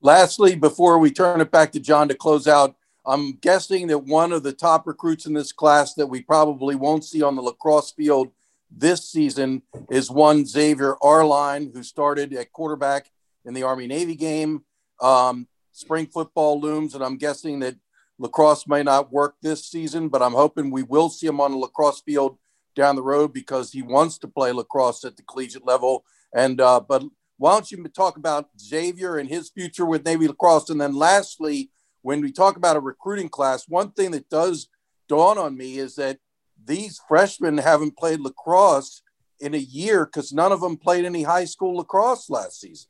Lastly, 0.00 0.54
before 0.54 0.98
we 0.98 1.10
turn 1.10 1.40
it 1.40 1.50
back 1.50 1.72
to 1.72 1.80
John 1.80 2.08
to 2.08 2.14
close 2.14 2.46
out, 2.46 2.76
I'm 3.04 3.32
guessing 3.32 3.88
that 3.88 3.98
one 3.98 4.32
of 4.32 4.44
the 4.44 4.52
top 4.52 4.86
recruits 4.86 5.26
in 5.26 5.32
this 5.32 5.52
class 5.52 5.94
that 5.94 6.06
we 6.06 6.22
probably 6.22 6.76
won't 6.76 7.04
see 7.04 7.22
on 7.22 7.34
the 7.34 7.42
lacrosse 7.42 7.90
field 7.90 8.30
this 8.70 9.04
season 9.04 9.62
is 9.90 10.10
one 10.10 10.46
Xavier 10.46 10.96
Arline, 11.02 11.70
who 11.72 11.82
started 11.82 12.32
at 12.32 12.52
quarterback 12.52 13.10
in 13.44 13.54
the 13.54 13.64
Army 13.64 13.86
Navy 13.86 14.14
game. 14.14 14.64
Um, 15.00 15.48
spring 15.72 16.06
football 16.06 16.60
looms, 16.60 16.94
and 16.94 17.02
I'm 17.02 17.16
guessing 17.16 17.58
that 17.60 17.76
lacrosse 18.22 18.68
may 18.68 18.84
not 18.84 19.12
work 19.12 19.34
this 19.42 19.66
season, 19.66 20.08
but 20.08 20.22
I'm 20.22 20.32
hoping 20.32 20.70
we 20.70 20.84
will 20.84 21.10
see 21.10 21.26
him 21.26 21.40
on 21.40 21.50
the 21.50 21.58
lacrosse 21.58 22.00
field 22.00 22.38
down 22.76 22.94
the 22.96 23.02
road 23.02 23.32
because 23.32 23.72
he 23.72 23.82
wants 23.82 24.16
to 24.18 24.28
play 24.28 24.52
lacrosse 24.52 25.04
at 25.04 25.16
the 25.16 25.24
collegiate 25.24 25.66
level. 25.66 26.04
And 26.34 26.60
uh, 26.60 26.80
but 26.80 27.02
why 27.36 27.52
don't 27.52 27.70
you 27.70 27.82
talk 27.88 28.16
about 28.16 28.48
Xavier 28.60 29.16
and 29.16 29.28
his 29.28 29.50
future 29.50 29.84
with 29.84 30.06
Navy 30.06 30.28
lacrosse? 30.28 30.70
And 30.70 30.80
then 30.80 30.94
lastly, 30.94 31.70
when 32.02 32.20
we 32.20 32.30
talk 32.30 32.56
about 32.56 32.76
a 32.76 32.80
recruiting 32.80 33.28
class, 33.28 33.68
one 33.68 33.90
thing 33.90 34.12
that 34.12 34.30
does 34.30 34.68
dawn 35.08 35.36
on 35.36 35.56
me 35.56 35.78
is 35.78 35.96
that 35.96 36.18
these 36.64 37.00
freshmen 37.08 37.58
haven't 37.58 37.98
played 37.98 38.20
lacrosse 38.20 39.02
in 39.40 39.54
a 39.54 39.58
year 39.58 40.06
because 40.06 40.32
none 40.32 40.52
of 40.52 40.60
them 40.60 40.76
played 40.76 41.04
any 41.04 41.24
high 41.24 41.44
school 41.44 41.76
lacrosse 41.76 42.30
last 42.30 42.60
season. 42.60 42.88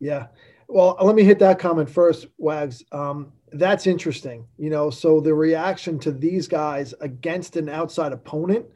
Yeah. 0.00 0.26
Well, 0.66 0.96
let 1.00 1.14
me 1.14 1.22
hit 1.22 1.38
that 1.38 1.58
comment 1.58 1.88
first, 1.88 2.26
Wags. 2.38 2.82
Um, 2.90 3.32
that's 3.54 3.86
interesting. 3.86 4.46
You 4.58 4.70
know, 4.70 4.90
so 4.90 5.20
the 5.20 5.34
reaction 5.34 5.98
to 6.00 6.12
these 6.12 6.48
guys 6.48 6.94
against 7.00 7.56
an 7.56 7.68
outside 7.68 8.12
opponent, 8.12 8.66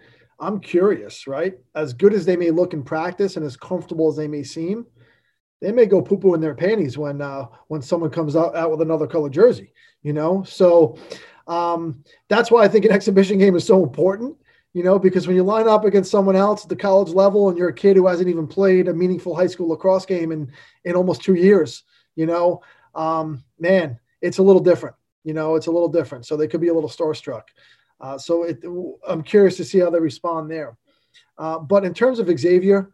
I'm 0.41 0.61
curious, 0.61 1.27
right? 1.27 1.55
As 1.75 1.93
good 1.93 2.13
as 2.13 2.25
they 2.25 2.37
may 2.37 2.51
look 2.51 2.73
in 2.73 2.83
practice 2.83 3.37
and 3.37 3.45
as 3.45 3.57
comfortable 3.57 4.09
as 4.09 4.17
they 4.17 4.29
may 4.29 4.43
seem, 4.43 4.87
they 5.61 5.73
may 5.73 5.87
go 5.87 6.01
poo 6.01 6.19
poo 6.19 6.35
in 6.35 6.41
their 6.41 6.55
panties 6.55 6.97
when 6.97 7.21
uh, 7.21 7.47
when 7.67 7.83
someone 7.83 8.11
comes 8.11 8.37
out, 8.37 8.55
out 8.55 8.71
with 8.71 8.81
another 8.81 9.07
color 9.07 9.29
jersey. 9.29 9.73
You 10.03 10.13
know, 10.13 10.45
so 10.45 10.97
um, 11.49 12.05
that's 12.29 12.51
why 12.51 12.63
I 12.63 12.69
think 12.69 12.85
an 12.85 12.93
exhibition 12.93 13.39
game 13.39 13.57
is 13.57 13.67
so 13.67 13.83
important. 13.83 14.37
You 14.75 14.85
know, 14.85 14.99
because 14.99 15.27
when 15.27 15.35
you 15.35 15.43
line 15.43 15.67
up 15.67 15.85
against 15.85 16.11
someone 16.11 16.37
else 16.37 16.63
at 16.63 16.69
the 16.69 16.77
college 16.77 17.13
level 17.13 17.49
and 17.49 17.59
you're 17.59 17.71
a 17.71 17.75
kid 17.75 17.97
who 17.97 18.07
hasn't 18.07 18.29
even 18.29 18.47
played 18.47 18.87
a 18.87 18.95
meaningful 18.95 19.35
high 19.35 19.47
school 19.49 19.71
lacrosse 19.71 20.07
game 20.07 20.31
in 20.31 20.53
in 20.85 20.95
almost 20.95 21.23
two 21.23 21.35
years, 21.35 21.83
you 22.15 22.27
know, 22.27 22.63
um, 22.95 23.43
man, 23.59 23.99
it's 24.21 24.39
a 24.39 24.43
little 24.43 24.63
different. 24.63 24.97
You 25.25 25.35
know, 25.35 25.57
it's 25.57 25.67
a 25.67 25.73
little 25.73 25.89
different. 25.89 26.27
So 26.27 26.37
they 26.37 26.49
could 26.49 26.61
be 26.61 26.69
a 26.69 26.75
little 26.75 26.91
starstruck. 26.91 27.45
Uh, 28.01 28.17
so 28.19 28.45
it, 28.45 28.65
I'm 29.07 29.23
curious 29.23 29.57
to 29.57 29.65
see 29.65 29.79
how 29.79 29.91
they 29.91 30.01
respond 30.01 30.51
there. 30.51 30.77
Uh, 31.37 31.59
but 31.59 31.85
in 31.85 31.95
terms 31.95 32.19
of 32.19 32.29
Xavier, 32.39 32.93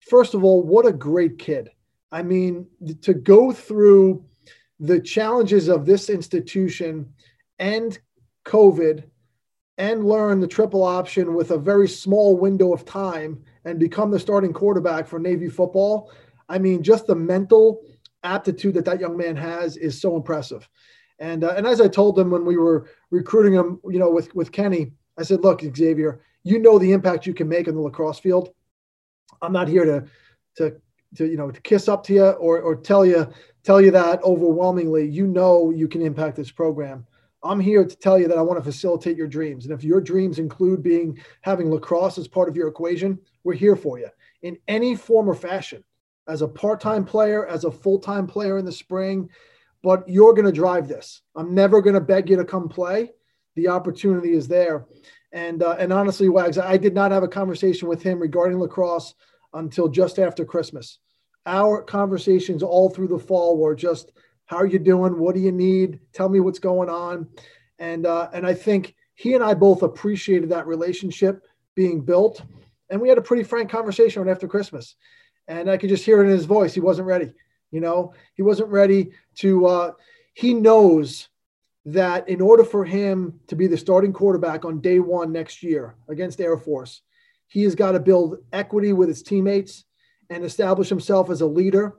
first 0.00 0.34
of 0.34 0.44
all, 0.44 0.62
what 0.62 0.86
a 0.86 0.92
great 0.92 1.38
kid. 1.38 1.70
I 2.10 2.22
mean, 2.22 2.66
to 3.02 3.14
go 3.14 3.52
through 3.52 4.24
the 4.80 5.00
challenges 5.00 5.68
of 5.68 5.86
this 5.86 6.10
institution 6.10 7.12
and 7.58 7.98
COVID 8.44 9.04
and 9.78 10.04
learn 10.04 10.40
the 10.40 10.46
triple 10.46 10.82
option 10.82 11.34
with 11.34 11.52
a 11.52 11.58
very 11.58 11.88
small 11.88 12.36
window 12.36 12.74
of 12.74 12.84
time 12.84 13.42
and 13.64 13.78
become 13.78 14.10
the 14.10 14.18
starting 14.18 14.52
quarterback 14.52 15.06
for 15.06 15.18
Navy 15.18 15.48
football. 15.48 16.12
I 16.48 16.58
mean, 16.58 16.82
just 16.82 17.06
the 17.06 17.14
mental 17.14 17.82
aptitude 18.24 18.74
that 18.74 18.84
that 18.84 19.00
young 19.00 19.16
man 19.16 19.36
has 19.36 19.76
is 19.76 20.00
so 20.00 20.16
impressive. 20.16 20.68
And 21.18 21.44
uh, 21.44 21.54
and 21.56 21.66
as 21.66 21.80
I 21.80 21.88
told 21.88 22.18
him 22.18 22.30
when 22.30 22.44
we 22.44 22.56
were 22.56 22.88
recruiting 23.10 23.52
him, 23.52 23.80
you 23.88 23.98
know, 23.98 24.10
with 24.10 24.34
with 24.34 24.52
Kenny, 24.52 24.92
I 25.18 25.22
said, 25.22 25.42
look, 25.42 25.62
Xavier, 25.62 26.20
you 26.42 26.58
know 26.58 26.78
the 26.78 26.92
impact 26.92 27.26
you 27.26 27.34
can 27.34 27.48
make 27.48 27.68
on 27.68 27.74
the 27.74 27.80
lacrosse 27.80 28.18
field. 28.18 28.50
I'm 29.40 29.52
not 29.52 29.68
here 29.68 29.84
to 29.84 30.04
to 30.56 30.76
to 31.16 31.26
you 31.26 31.36
know 31.36 31.50
to 31.50 31.60
kiss 31.60 31.88
up 31.88 32.04
to 32.04 32.14
you 32.14 32.26
or 32.30 32.60
or 32.60 32.74
tell 32.74 33.04
you 33.04 33.28
tell 33.62 33.80
you 33.80 33.90
that 33.92 34.22
overwhelmingly. 34.22 35.08
You 35.08 35.26
know 35.26 35.70
you 35.70 35.88
can 35.88 36.02
impact 36.02 36.36
this 36.36 36.50
program. 36.50 37.06
I'm 37.44 37.60
here 37.60 37.84
to 37.84 37.96
tell 37.96 38.18
you 38.18 38.28
that 38.28 38.38
I 38.38 38.42
want 38.42 38.58
to 38.60 38.64
facilitate 38.64 39.16
your 39.16 39.26
dreams. 39.26 39.64
And 39.64 39.74
if 39.74 39.82
your 39.82 40.00
dreams 40.00 40.38
include 40.38 40.82
being 40.82 41.18
having 41.40 41.70
lacrosse 41.70 42.16
as 42.16 42.28
part 42.28 42.48
of 42.48 42.56
your 42.56 42.68
equation, 42.68 43.18
we're 43.42 43.54
here 43.54 43.74
for 43.74 43.98
you 43.98 44.08
in 44.42 44.58
any 44.68 44.94
form 44.94 45.28
or 45.28 45.34
fashion 45.34 45.82
as 46.28 46.42
a 46.42 46.48
part-time 46.48 47.04
player, 47.04 47.46
as 47.46 47.64
a 47.64 47.70
full-time 47.70 48.26
player 48.26 48.58
in 48.58 48.64
the 48.64 48.72
spring, 48.72 49.28
but 49.82 50.08
you're 50.08 50.34
going 50.34 50.46
to 50.46 50.52
drive 50.52 50.88
this. 50.88 51.22
I'm 51.34 51.54
never 51.54 51.82
going 51.82 51.94
to 51.94 52.00
beg 52.00 52.30
you 52.30 52.36
to 52.36 52.44
come 52.44 52.68
play. 52.68 53.10
The 53.56 53.68
opportunity 53.68 54.32
is 54.32 54.48
there. 54.48 54.86
And 55.32 55.62
uh, 55.62 55.76
and 55.78 55.92
honestly, 55.92 56.28
Wags, 56.28 56.58
I 56.58 56.76
did 56.76 56.94
not 56.94 57.10
have 57.10 57.22
a 57.22 57.28
conversation 57.28 57.88
with 57.88 58.02
him 58.02 58.20
regarding 58.20 58.58
lacrosse 58.58 59.14
until 59.54 59.88
just 59.88 60.18
after 60.18 60.44
Christmas. 60.44 60.98
Our 61.46 61.82
conversations 61.82 62.62
all 62.62 62.90
through 62.90 63.08
the 63.08 63.18
fall 63.18 63.56
were 63.56 63.74
just, 63.74 64.12
"How 64.44 64.58
are 64.58 64.66
you 64.66 64.78
doing? 64.78 65.18
What 65.18 65.34
do 65.34 65.40
you 65.40 65.52
need? 65.52 66.00
Tell 66.12 66.28
me 66.28 66.40
what's 66.40 66.58
going 66.58 66.90
on." 66.90 67.28
And 67.78 68.06
uh, 68.06 68.28
and 68.34 68.46
I 68.46 68.52
think 68.52 68.94
he 69.14 69.34
and 69.34 69.42
I 69.42 69.54
both 69.54 69.82
appreciated 69.82 70.50
that 70.50 70.66
relationship 70.66 71.46
being 71.74 72.02
built, 72.02 72.42
and 72.90 73.00
we 73.00 73.08
had 73.08 73.18
a 73.18 73.22
pretty 73.22 73.42
frank 73.42 73.70
conversation 73.70 74.22
right 74.22 74.30
after 74.30 74.46
Christmas 74.46 74.96
and 75.48 75.70
I 75.70 75.76
could 75.76 75.88
just 75.88 76.04
hear 76.04 76.22
it 76.22 76.26
in 76.26 76.30
his 76.30 76.44
voice. 76.44 76.74
He 76.74 76.80
wasn't 76.80 77.08
ready. 77.08 77.32
You 77.70 77.80
know, 77.80 78.14
he 78.34 78.42
wasn't 78.42 78.70
ready 78.70 79.12
to. 79.36 79.66
Uh, 79.66 79.92
he 80.34 80.54
knows 80.54 81.28
that 81.84 82.28
in 82.28 82.40
order 82.40 82.64
for 82.64 82.84
him 82.84 83.40
to 83.48 83.56
be 83.56 83.66
the 83.66 83.76
starting 83.76 84.12
quarterback 84.12 84.64
on 84.64 84.80
day 84.80 84.98
one 85.00 85.32
next 85.32 85.62
year 85.62 85.96
against 86.08 86.40
Air 86.40 86.56
Force, 86.56 87.02
he 87.48 87.64
has 87.64 87.74
got 87.74 87.92
to 87.92 88.00
build 88.00 88.38
equity 88.52 88.92
with 88.92 89.08
his 89.08 89.22
teammates 89.22 89.84
and 90.30 90.44
establish 90.44 90.88
himself 90.88 91.28
as 91.28 91.40
a 91.40 91.46
leader 91.46 91.96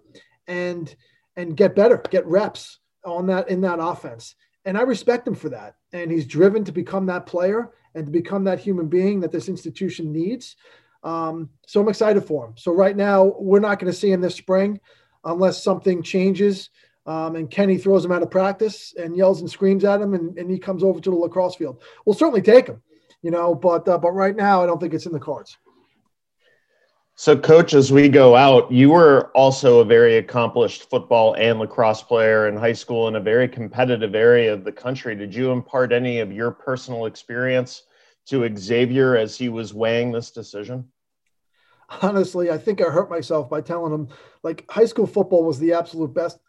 and 0.47 0.95
and 1.35 1.57
get 1.57 1.75
better, 1.75 2.01
get 2.09 2.25
reps 2.25 2.79
on 3.05 3.27
that 3.27 3.49
in 3.49 3.61
that 3.61 3.79
offense. 3.79 4.35
And 4.65 4.77
I 4.77 4.81
respect 4.81 5.27
him 5.27 5.35
for 5.35 5.49
that. 5.49 5.75
And 5.91 6.11
he's 6.11 6.25
driven 6.25 6.63
to 6.63 6.71
become 6.71 7.05
that 7.07 7.25
player 7.25 7.71
and 7.95 8.05
to 8.05 8.11
become 8.11 8.43
that 8.45 8.59
human 8.59 8.87
being 8.87 9.19
that 9.19 9.31
this 9.31 9.49
institution 9.49 10.11
needs. 10.11 10.55
Um, 11.03 11.49
so 11.67 11.81
I'm 11.81 11.89
excited 11.89 12.23
for 12.23 12.47
him. 12.47 12.53
So 12.57 12.71
right 12.71 12.95
now, 12.95 13.35
we're 13.37 13.59
not 13.59 13.79
going 13.79 13.91
to 13.91 13.97
see 13.97 14.11
him 14.11 14.21
this 14.21 14.35
spring 14.35 14.79
unless 15.25 15.63
something 15.63 16.01
changes. 16.01 16.69
Um, 17.05 17.35
and 17.35 17.51
Kenny 17.51 17.77
throws 17.77 18.05
him 18.05 18.13
out 18.13 18.23
of 18.23 18.31
practice 18.31 18.93
and 18.97 19.17
yells 19.17 19.41
and 19.41 19.49
screams 19.49 19.83
at 19.83 19.99
him, 19.99 20.13
and, 20.13 20.37
and 20.37 20.49
he 20.49 20.57
comes 20.57 20.83
over 20.83 21.01
to 21.01 21.09
the 21.09 21.15
lacrosse 21.15 21.55
field. 21.55 21.81
We'll 22.05 22.15
certainly 22.15 22.41
take 22.41 22.67
him, 22.67 22.81
you 23.21 23.31
know, 23.31 23.53
but 23.53 23.87
uh, 23.87 23.97
but 23.97 24.11
right 24.11 24.35
now, 24.35 24.63
I 24.63 24.65
don't 24.65 24.79
think 24.79 24.93
it's 24.93 25.05
in 25.05 25.11
the 25.11 25.19
cards. 25.19 25.57
So, 27.15 27.37
coach, 27.37 27.73
as 27.73 27.91
we 27.91 28.09
go 28.09 28.35
out, 28.35 28.71
you 28.71 28.89
were 28.89 29.31
also 29.35 29.79
a 29.79 29.85
very 29.85 30.17
accomplished 30.17 30.89
football 30.89 31.35
and 31.35 31.59
lacrosse 31.59 32.01
player 32.01 32.47
in 32.47 32.55
high 32.55 32.73
school 32.73 33.07
in 33.07 33.17
a 33.17 33.19
very 33.19 33.47
competitive 33.47 34.15
area 34.15 34.51
of 34.51 34.63
the 34.63 34.71
country. 34.71 35.15
Did 35.15 35.35
you 35.35 35.51
impart 35.51 35.91
any 35.91 36.21
of 36.21 36.31
your 36.31 36.51
personal 36.51 37.05
experience 37.05 37.83
to 38.27 38.49
Xavier 38.57 39.17
as 39.17 39.37
he 39.37 39.49
was 39.49 39.73
weighing 39.73 40.11
this 40.11 40.31
decision? 40.31 40.87
Honestly, 42.01 42.51
I 42.51 42.57
think 42.57 42.81
I 42.81 42.85
hurt 42.85 43.09
myself 43.09 43.49
by 43.49 43.61
telling 43.61 43.93
him 43.93 44.07
like 44.43 44.69
high 44.69 44.85
school 44.85 45.07
football 45.07 45.43
was 45.43 45.59
the 45.59 45.73
absolute 45.73 46.13
best 46.13 46.39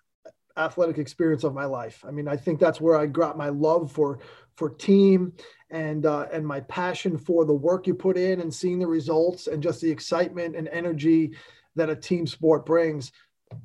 athletic 0.56 0.98
experience 0.98 1.44
of 1.44 1.54
my 1.54 1.64
life. 1.64 2.04
I 2.06 2.10
mean, 2.10 2.28
I 2.28 2.36
think 2.36 2.60
that's 2.60 2.80
where 2.80 2.96
I 2.96 3.06
got 3.06 3.36
my 3.36 3.48
love 3.48 3.90
for 3.90 4.20
for 4.56 4.70
team 4.70 5.32
and 5.70 6.06
uh, 6.06 6.26
and 6.32 6.46
my 6.46 6.60
passion 6.60 7.18
for 7.18 7.44
the 7.44 7.54
work 7.54 7.86
you 7.86 7.94
put 7.94 8.16
in 8.16 8.40
and 8.40 8.54
seeing 8.54 8.78
the 8.78 8.86
results 8.86 9.46
and 9.46 9.62
just 9.62 9.80
the 9.80 9.90
excitement 9.90 10.54
and 10.54 10.68
energy 10.68 11.32
that 11.76 11.90
a 11.90 11.96
team 11.96 12.26
sport 12.26 12.64
brings. 12.64 13.12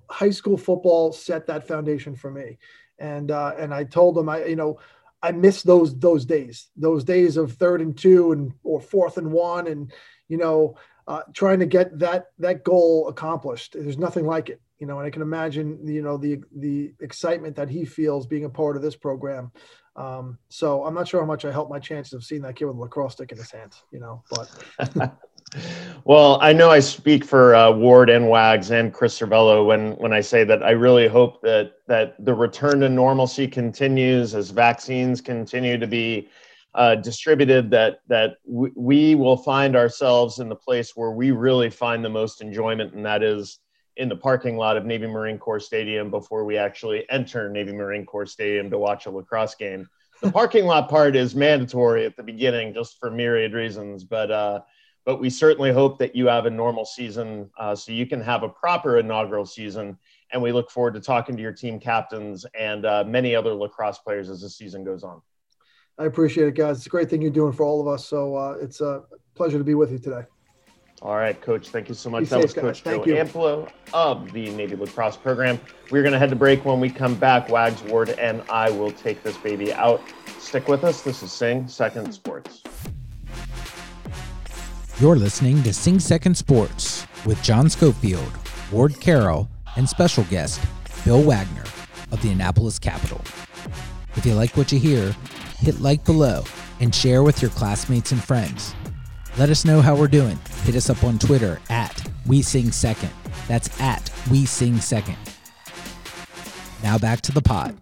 High 0.09 0.31
school 0.31 0.57
football 0.57 1.11
set 1.11 1.47
that 1.47 1.67
foundation 1.67 2.15
for 2.15 2.31
me, 2.31 2.57
and 2.97 3.31
uh, 3.31 3.53
and 3.57 3.73
I 3.73 3.83
told 3.83 4.17
him 4.17 4.29
I 4.29 4.45
you 4.45 4.55
know 4.55 4.79
I 5.21 5.31
miss 5.31 5.63
those 5.63 5.97
those 5.97 6.25
days, 6.25 6.69
those 6.75 7.03
days 7.03 7.37
of 7.37 7.53
third 7.53 7.81
and 7.81 7.97
two 7.97 8.31
and 8.31 8.53
or 8.63 8.79
fourth 8.79 9.17
and 9.17 9.31
one, 9.31 9.67
and 9.67 9.91
you 10.27 10.37
know 10.37 10.75
uh, 11.09 11.23
trying 11.33 11.57
to 11.57 11.65
get 11.65 11.97
that 11.97 12.27
that 12.37 12.63
goal 12.63 13.07
accomplished. 13.09 13.73
There's 13.73 13.97
nothing 13.97 14.27
like 14.27 14.49
it, 14.49 14.61
you 14.77 14.85
know. 14.85 14.99
And 14.99 15.07
I 15.07 15.09
can 15.09 15.23
imagine, 15.23 15.79
you 15.83 16.03
know, 16.03 16.17
the 16.17 16.39
the 16.55 16.93
excitement 17.01 17.55
that 17.55 17.67
he 17.67 17.83
feels 17.83 18.27
being 18.27 18.45
a 18.45 18.49
part 18.49 18.75
of 18.75 18.83
this 18.83 18.95
program. 18.95 19.51
Um, 19.95 20.37
so 20.49 20.85
I'm 20.85 20.93
not 20.93 21.07
sure 21.07 21.19
how 21.19 21.25
much 21.25 21.45
I 21.45 21.51
helped 21.51 21.71
my 21.71 21.79
chances 21.79 22.13
of 22.13 22.23
seeing 22.23 22.43
that 22.43 22.55
kid 22.55 22.65
with 22.65 22.75
a 22.75 22.79
lacrosse 22.79 23.13
stick 23.13 23.31
in 23.31 23.39
his 23.39 23.49
hands, 23.49 23.81
you 23.91 23.99
know. 23.99 24.23
But 24.29 25.17
well, 26.05 26.37
I 26.41 26.53
know 26.53 26.69
I 26.69 26.79
speak 26.79 27.25
for 27.25 27.55
uh, 27.55 27.71
Ward 27.71 28.11
and 28.11 28.29
Wags 28.29 28.69
and 28.69 28.93
Chris 28.93 29.19
Cervello 29.19 29.65
when 29.65 29.93
when 29.93 30.13
I 30.13 30.21
say 30.21 30.43
that 30.43 30.61
I 30.61 30.71
really 30.71 31.07
hope 31.07 31.41
that 31.41 31.73
that 31.87 32.23
the 32.23 32.35
return 32.35 32.81
to 32.81 32.87
normalcy 32.87 33.47
continues 33.47 34.35
as 34.35 34.51
vaccines 34.51 35.21
continue 35.21 35.79
to 35.79 35.87
be 35.87 36.29
uh, 36.75 36.95
distributed. 36.95 37.71
That 37.71 38.01
that 38.07 38.37
w- 38.45 38.73
we 38.75 39.15
will 39.15 39.37
find 39.37 39.75
ourselves 39.75 40.39
in 40.39 40.49
the 40.49 40.55
place 40.55 40.95
where 40.95 41.11
we 41.11 41.31
really 41.31 41.69
find 41.69 42.03
the 42.03 42.09
most 42.09 42.41
enjoyment, 42.41 42.93
and 42.93 43.05
that 43.05 43.23
is 43.23 43.59
in 43.97 44.09
the 44.09 44.15
parking 44.15 44.55
lot 44.57 44.77
of 44.77 44.85
Navy 44.85 45.07
Marine 45.07 45.37
Corps 45.37 45.59
Stadium 45.59 46.09
before 46.09 46.45
we 46.45 46.57
actually 46.57 47.05
enter 47.09 47.49
Navy 47.49 47.73
Marine 47.73 48.05
Corps 48.05 48.25
Stadium 48.25 48.69
to 48.69 48.77
watch 48.77 49.05
a 49.05 49.11
lacrosse 49.11 49.55
game. 49.55 49.87
The 50.21 50.31
parking 50.39 50.65
lot 50.65 50.89
part 50.89 51.15
is 51.15 51.35
mandatory 51.35 52.05
at 52.05 52.15
the 52.15 52.23
beginning, 52.23 52.73
just 52.73 52.99
for 52.99 53.11
myriad 53.11 53.53
reasons, 53.53 54.03
but. 54.03 54.31
Uh, 54.31 54.61
but 55.05 55.19
we 55.19 55.29
certainly 55.29 55.71
hope 55.71 55.97
that 55.97 56.15
you 56.15 56.27
have 56.27 56.45
a 56.45 56.51
normal 56.51 56.85
season 56.85 57.49
uh, 57.57 57.73
so 57.73 57.91
you 57.91 58.05
can 58.05 58.21
have 58.21 58.43
a 58.43 58.49
proper 58.49 58.99
inaugural 58.99 59.43
season. 59.43 59.97
And 60.31 60.39
we 60.39 60.51
look 60.51 60.69
forward 60.69 60.93
to 60.93 60.99
talking 60.99 61.35
to 61.35 61.41
your 61.41 61.53
team 61.53 61.79
captains 61.79 62.45
and 62.53 62.85
uh, 62.85 63.03
many 63.07 63.33
other 63.33 63.55
lacrosse 63.55 63.97
players 63.97 64.29
as 64.29 64.41
the 64.41 64.49
season 64.51 64.83
goes 64.83 65.03
on. 65.03 65.21
I 65.99 66.05
appreciate 66.05 66.47
it, 66.47 66.55
guys. 66.55 66.77
It's 66.77 66.85
a 66.87 66.89
great 66.89 67.09
thing 67.09 67.21
you're 67.21 67.29
doing 67.29 67.51
for 67.51 67.63
all 67.63 67.81
of 67.81 67.87
us. 67.87 68.05
So 68.05 68.35
uh, 68.35 68.57
it's 68.61 68.79
a 68.79 69.03
pleasure 69.35 69.57
to 69.57 69.63
be 69.65 69.75
with 69.75 69.91
you 69.91 69.99
today. 69.99 70.23
All 71.01 71.15
right, 71.15 71.39
Coach. 71.39 71.69
Thank 71.69 71.89
you 71.89 71.95
so 71.95 72.09
much. 72.09 72.21
Be 72.21 72.25
that 72.25 72.35
safe, 72.35 72.43
was 72.43 72.53
Coach 72.53 72.81
Thank 72.81 73.05
Joe 73.05 73.15
you. 73.15 73.15
Amplo 73.23 73.69
of 73.93 74.31
the 74.31 74.49
Navy 74.51 74.75
Lacrosse 74.77 75.17
Program. 75.17 75.59
We're 75.91 76.01
going 76.01 76.13
to 76.13 76.19
head 76.19 76.29
to 76.29 76.35
break. 76.35 76.63
When 76.63 76.79
we 76.79 76.89
come 76.89 77.15
back, 77.15 77.49
Wags 77.49 77.81
Ward 77.83 78.09
and 78.11 78.43
I 78.49 78.69
will 78.69 78.91
take 78.91 79.23
this 79.23 79.37
baby 79.37 79.73
out. 79.73 80.01
Stick 80.39 80.67
with 80.69 80.83
us. 80.83 81.01
This 81.01 81.21
is 81.21 81.31
Sing 81.31 81.67
Second 81.67 82.13
Sports. 82.13 82.63
You're 84.99 85.17
listening 85.17 85.63
to 85.63 85.73
Sing 85.73 85.99
Second 85.99 86.35
Sports 86.35 87.07
with 87.25 87.41
John 87.43 87.69
Schofield, 87.69 88.31
Ward 88.71 88.99
Carroll, 88.99 89.49
and 89.77 89.87
special 89.87 90.23
guest 90.25 90.61
Bill 91.05 91.21
Wagner 91.21 91.63
of 92.11 92.21
the 92.21 92.31
Annapolis 92.31 92.79
Capital. 92.79 93.21
If 94.15 94.25
you 94.25 94.33
like 94.33 94.57
what 94.57 94.71
you 94.73 94.79
hear, 94.79 95.15
hit 95.59 95.79
like 95.81 96.03
below 96.05 96.43
and 96.79 96.93
share 96.93 97.23
with 97.23 97.41
your 97.41 97.51
classmates 97.51 98.11
and 98.11 98.23
friends. 98.23 98.73
Let 99.37 99.49
us 99.49 99.65
know 99.65 99.81
how 99.81 99.95
we're 99.95 100.07
doing. 100.07 100.39
Hit 100.63 100.75
us 100.75 100.89
up 100.89 101.03
on 101.03 101.19
Twitter 101.19 101.59
at 101.69 102.09
We 102.25 102.41
Sing 102.41 102.71
Second. 102.71 103.11
That's 103.47 103.79
at 103.79 104.11
We 104.31 104.45
Sing 104.45 104.79
Second. 104.79 105.17
Now 106.83 106.97
back 106.97 107.21
to 107.21 107.31
the 107.31 107.41
pod. 107.41 107.77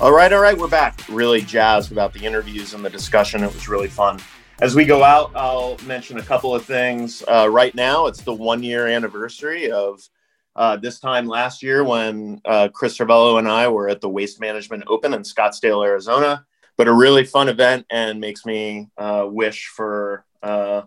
All 0.00 0.12
right, 0.12 0.32
all 0.32 0.40
right, 0.40 0.58
we're 0.58 0.68
back. 0.68 1.00
Really 1.08 1.42
jazzed 1.42 1.92
about 1.92 2.12
the 2.12 2.24
interviews 2.24 2.74
and 2.74 2.84
the 2.84 2.90
discussion. 2.90 3.42
It 3.44 3.52
was 3.54 3.68
really 3.68 3.88
fun. 3.88 4.20
As 4.60 4.74
we 4.74 4.84
go 4.84 5.02
out, 5.02 5.32
I'll 5.34 5.76
mention 5.86 6.18
a 6.18 6.22
couple 6.22 6.54
of 6.54 6.64
things. 6.64 7.22
Uh, 7.26 7.48
right 7.50 7.74
now, 7.74 8.06
it's 8.06 8.22
the 8.22 8.34
one 8.34 8.62
year 8.62 8.86
anniversary 8.86 9.70
of 9.70 10.08
uh, 10.54 10.76
this 10.76 11.00
time 11.00 11.26
last 11.26 11.62
year 11.62 11.82
when 11.82 12.40
uh, 12.44 12.68
Chris 12.72 12.98
Cervello 12.98 13.38
and 13.38 13.48
I 13.48 13.68
were 13.68 13.88
at 13.88 14.00
the 14.00 14.08
Waste 14.08 14.40
Management 14.40 14.84
Open 14.86 15.14
in 15.14 15.22
Scottsdale, 15.22 15.84
Arizona. 15.84 16.44
But 16.76 16.88
a 16.88 16.92
really 16.92 17.24
fun 17.24 17.48
event 17.48 17.86
and 17.90 18.18
makes 18.18 18.46
me 18.46 18.88
uh, 18.96 19.26
wish 19.28 19.66
for 19.68 20.24
uh, 20.42 20.82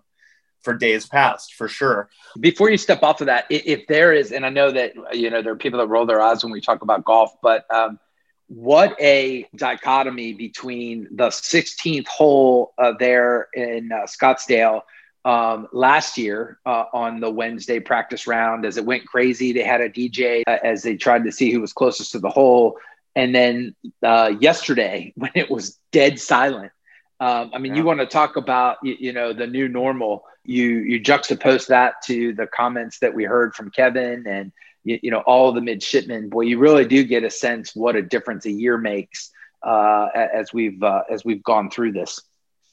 for 0.64 0.74
days 0.74 1.06
past 1.06 1.54
for 1.54 1.68
sure. 1.68 2.10
Before 2.40 2.70
you 2.72 2.78
step 2.78 3.04
off 3.04 3.22
of 3.22 3.28
that, 3.28 3.46
if 3.50 3.86
there 3.88 4.12
is, 4.12 4.32
and 4.32 4.46
I 4.46 4.50
know 4.50 4.72
that 4.72 4.94
you 5.14 5.30
know 5.30 5.42
there 5.44 5.54
are 5.54 5.58
people 5.58 5.80
that 5.80 5.88
roll 5.88 6.08
their 6.08 6.22
eyes 6.22 6.44
when 6.44 6.52
we 6.52 6.60
talk 6.60 6.82
about 6.82 7.06
golf, 7.06 7.34
but 7.42 7.72
um, 7.74 8.00
what 8.48 9.00
a 9.00 9.48
dichotomy 9.56 10.34
between 10.34 11.08
the 11.12 11.28
16th 11.28 12.08
hole 12.08 12.74
uh, 12.78 12.94
there 13.00 13.48
in 13.54 13.92
uh, 13.92 14.06
Scottsdale 14.06 14.82
um, 15.26 15.68
last 15.74 16.18
year 16.20 16.60
uh, 16.66 16.86
on 16.94 17.20
the 17.20 17.30
Wednesday 17.30 17.80
practice 17.80 18.28
round 18.28 18.64
as 18.64 18.78
it 18.78 18.86
went 18.86 19.08
crazy. 19.08 19.52
They 19.52 19.64
had 19.64 19.82
a 19.82 19.90
DJ 19.90 20.44
uh, 20.48 20.60
as 20.64 20.84
they 20.84 20.96
tried 20.96 21.24
to 21.26 21.32
see 21.32 21.52
who 21.52 21.60
was 21.60 21.74
closest 21.74 22.12
to 22.12 22.20
the 22.20 22.30
hole. 22.30 22.78
And 23.16 23.34
then 23.34 23.76
uh, 24.04 24.34
yesterday 24.40 25.14
when 25.18 25.32
it 25.34 25.50
was 25.50 25.80
dead 25.92 26.20
silent. 26.20 26.72
Um, 27.20 27.52
I 27.54 27.60
mean, 27.60 27.74
yeah. 27.74 27.80
you 27.80 27.86
want 27.86 28.02
to 28.02 28.06
talk 28.06 28.36
about, 28.36 28.78
you, 28.84 28.96
you 29.00 29.14
know, 29.14 29.34
the 29.34 29.48
new 29.48 29.68
normal. 29.68 30.26
You 30.44 30.82
you 30.82 31.02
juxtapose 31.02 31.68
that 31.68 32.04
to 32.04 32.34
the 32.34 32.46
comments 32.46 33.00
that 33.00 33.16
we 33.16 33.24
heard 33.24 33.56
from 33.56 33.72
Kevin 33.72 34.28
and 34.28 34.52
you, 34.84 35.00
you 35.02 35.10
know 35.10 35.22
all 35.22 35.52
the 35.52 35.62
midshipmen 35.62 36.30
boy 36.30 36.42
you 36.42 36.60
really 36.60 36.86
do 36.86 37.04
get 37.04 37.24
a 37.24 37.32
sense 37.32 37.76
what 37.76 37.96
a 37.96 38.02
difference 38.04 38.46
a 38.46 38.52
year 38.52 38.78
makes 38.78 39.32
uh, 39.64 40.08
as 40.14 40.54
we've 40.54 40.84
uh, 40.84 41.02
as 41.10 41.26
we've 41.26 41.42
gone 41.42 41.72
through 41.72 41.94
this 41.94 42.22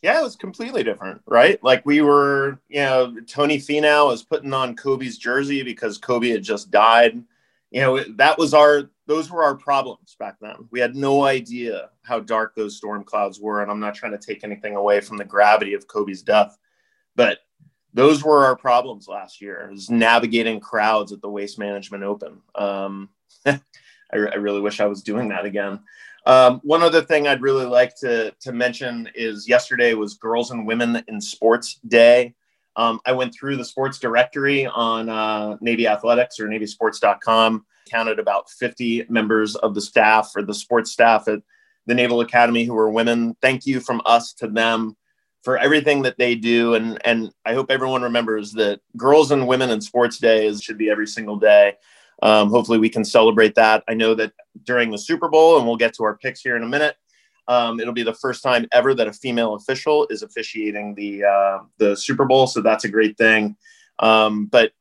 yeah 0.03 0.21
it 0.21 0.23
was 0.23 0.37
completely 0.37 0.83
different 0.83 1.21
right? 1.27 1.63
Like 1.63 1.87
we 1.87 2.03
were 2.03 2.61
you 2.69 2.81
know 2.81 3.15
tony 3.27 3.59
Finau 3.59 4.09
was 4.09 4.23
putting 4.23 4.53
on 4.53 4.77
kobe's 4.77 5.19
jersey 5.19 5.63
because 5.63 5.99
kobe 5.99 6.29
had 6.29 6.43
just 6.43 6.71
died. 6.71 7.23
You 7.71 7.81
know 7.81 8.05
that 8.17 8.39
was 8.39 8.53
our 8.53 8.91
those 9.07 9.31
were 9.31 9.43
our 9.43 9.57
problems 9.57 10.17
back 10.19 10.37
then. 10.41 10.69
We 10.71 10.81
had 10.81 10.95
no 10.95 11.25
idea 11.25 11.91
how 12.03 12.21
dark 12.21 12.55
those 12.55 12.77
storm 12.77 13.05
clouds 13.05 13.41
were 13.41 13.63
and 13.63 13.71
i'm 13.71 13.81
not 13.81 13.95
trying 13.95 14.13
to 14.13 14.19
take 14.19 14.45
anything 14.45 14.77
away 14.77 15.01
from 15.01 15.17
the 15.17 15.25
gravity 15.25 15.75
of 15.75 15.87
kobe's 15.87 16.23
death 16.23 16.59
but 17.15 17.39
those 17.95 18.25
were 18.25 18.45
our 18.45 18.57
problems 18.57 19.09
last 19.09 19.41
year 19.41 19.71
is 19.73 19.91
navigating 19.91 20.61
crowds 20.61 21.13
at 21.13 21.21
the 21.21 21.29
waste 21.29 21.59
management 21.59 22.03
open. 22.03 22.41
Um, 22.55 23.11
I, 23.47 23.61
I, 24.13 24.37
really 24.37 24.61
wish 24.61 24.81
i 24.81 24.87
was 24.87 25.03
doing 25.03 25.29
that 25.29 25.47
again 25.47 25.81
um, 26.27 26.61
one 26.63 26.83
other 26.83 27.03
thing 27.03 27.27
i'd 27.27 27.43
really 27.43 27.67
like 27.67 27.95
to, 27.95 28.31
to 28.41 28.53
mention 28.53 29.09
is 29.15 29.49
yesterday 29.49 29.95
was 29.95 30.15
girls 30.15 30.51
and 30.51 30.67
women 30.67 31.03
in 31.09 31.21
sports 31.21 31.81
day 31.89 32.35
um, 32.77 33.01
i 33.07 33.13
went 33.13 33.35
through 33.35 33.57
the 33.57 33.65
sports 33.65 33.99
directory 33.99 34.67
on 34.67 35.09
uh, 35.09 35.57
navy 35.61 35.87
athletics 35.87 36.39
or 36.41 36.47
navysports.com 36.47 37.65
counted 37.91 38.19
about 38.19 38.49
50 38.51 39.07
members 39.09 39.57
of 39.57 39.75
the 39.75 39.81
staff 39.81 40.33
or 40.37 40.43
the 40.43 40.55
sports 40.55 40.93
staff 40.93 41.29
at 41.29 41.41
the 41.87 41.95
naval 41.95 42.21
academy 42.21 42.65
who 42.65 42.75
were 42.75 42.91
women 42.91 43.37
thank 43.41 43.67
you 43.67 43.81
from 43.81 44.01
us 44.05 44.33
to 44.33 44.47
them 44.49 44.97
for 45.43 45.59
everything 45.59 46.03
that 46.03 46.19
they 46.19 46.35
do. 46.35 46.75
And, 46.75 47.05
and 47.05 47.33
I 47.45 47.55
hope 47.55 47.71
everyone 47.71 48.03
remembers 48.03 48.53
that 48.53 48.81
Girls 48.97 49.33
and 49.33 49.47
Women 49.47 49.71
in 49.71 49.81
Sports 49.81 50.19
Day 50.19 50.47
is, 50.47 50.63
should 50.63 50.79
be 50.79 50.91
every 50.91 51.07
single 51.07 51.37
day. 51.37 51.75
Um, 52.23 52.51
hopefully, 52.51 52.79
we 52.79 52.89
can 52.89 53.05
celebrate 53.05 53.55
that. 53.57 53.85
I 53.89 53.95
know 53.95 54.15
that 54.15 54.33
during 54.65 54.91
the 54.91 54.99
Super 54.99 55.29
Bowl, 55.29 55.59
and 55.59 55.67
we'll 55.67 55.77
get 55.77 55.95
to 55.95 56.05
our 56.05 56.17
picks 56.19 56.41
here 56.41 56.57
in 56.57 56.63
a 56.63 56.69
minute, 56.69 56.97
um, 57.49 57.81
it'll 57.81 57.93
be 57.93 58.05
the 58.05 58.15
first 58.15 58.43
time 58.43 58.67
ever 58.73 58.95
that 58.95 59.09
a 59.09 59.13
female 59.13 59.55
official 59.55 60.07
is 60.11 60.23
officiating 60.23 60.95
the 60.95 61.25
uh, 61.25 61.59
the 61.79 61.97
Super 61.97 62.25
Bowl, 62.25 62.47
so 62.47 62.61
that's 62.61 62.85
a 62.85 62.89
great 62.89 63.17
thing. 63.17 63.57
Um, 63.99 64.47
but 64.47 64.73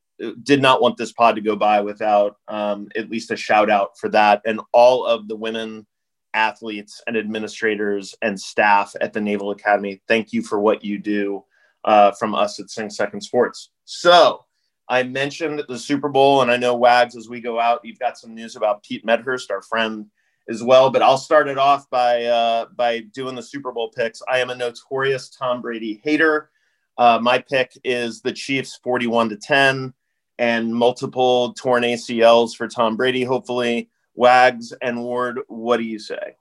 did 0.42 0.62
not 0.62 0.80
want 0.80 0.96
this 0.96 1.12
pod 1.12 1.34
to 1.34 1.40
go 1.40 1.56
by 1.56 1.80
without 1.80 2.36
um, 2.48 2.88
at 2.96 3.10
least 3.10 3.30
a 3.30 3.36
shout 3.36 3.70
out 3.70 3.98
for 3.98 4.08
that 4.10 4.40
and 4.44 4.60
all 4.72 5.04
of 5.04 5.26
the 5.26 5.36
women 5.36 5.86
athletes 6.34 7.02
and 7.06 7.16
administrators 7.16 8.14
and 8.22 8.40
staff 8.40 8.94
at 9.00 9.12
the 9.12 9.20
Naval 9.20 9.50
Academy. 9.50 10.00
Thank 10.08 10.32
you 10.32 10.42
for 10.42 10.60
what 10.60 10.84
you 10.84 10.98
do 10.98 11.44
uh, 11.84 12.12
from 12.12 12.34
us 12.34 12.60
at 12.60 12.70
Sing 12.70 12.90
Second 12.90 13.20
Sports. 13.20 13.70
So 13.84 14.44
I 14.92 15.04
mentioned 15.04 15.64
the 15.68 15.78
Super 15.78 16.10
Bowl, 16.10 16.42
and 16.42 16.50
I 16.50 16.58
know 16.58 16.76
Wags, 16.76 17.16
as 17.16 17.26
we 17.26 17.40
go 17.40 17.58
out, 17.58 17.80
you've 17.82 17.98
got 17.98 18.18
some 18.18 18.34
news 18.34 18.56
about 18.56 18.82
Pete 18.82 19.06
Medhurst, 19.06 19.50
our 19.50 19.62
friend 19.62 20.04
as 20.50 20.62
well. 20.62 20.90
But 20.90 21.00
I'll 21.00 21.16
start 21.16 21.48
it 21.48 21.56
off 21.56 21.88
by 21.88 22.24
uh, 22.24 22.66
by 22.76 22.98
doing 23.14 23.34
the 23.34 23.42
Super 23.42 23.72
Bowl 23.72 23.88
picks. 23.88 24.20
I 24.30 24.40
am 24.40 24.50
a 24.50 24.54
notorious 24.54 25.30
Tom 25.30 25.62
Brady 25.62 26.02
hater. 26.04 26.50
Uh, 26.98 27.18
my 27.22 27.38
pick 27.38 27.72
is 27.84 28.20
the 28.20 28.32
Chiefs, 28.32 28.78
forty-one 28.84 29.30
to 29.30 29.36
ten, 29.36 29.94
and 30.38 30.74
multiple 30.74 31.54
torn 31.54 31.84
ACLs 31.84 32.54
for 32.54 32.68
Tom 32.68 32.94
Brady. 32.94 33.24
Hopefully, 33.24 33.88
Wags 34.14 34.74
and 34.82 35.02
Ward, 35.02 35.40
what 35.48 35.78
do 35.78 35.84
you 35.84 35.98
say? 35.98 36.36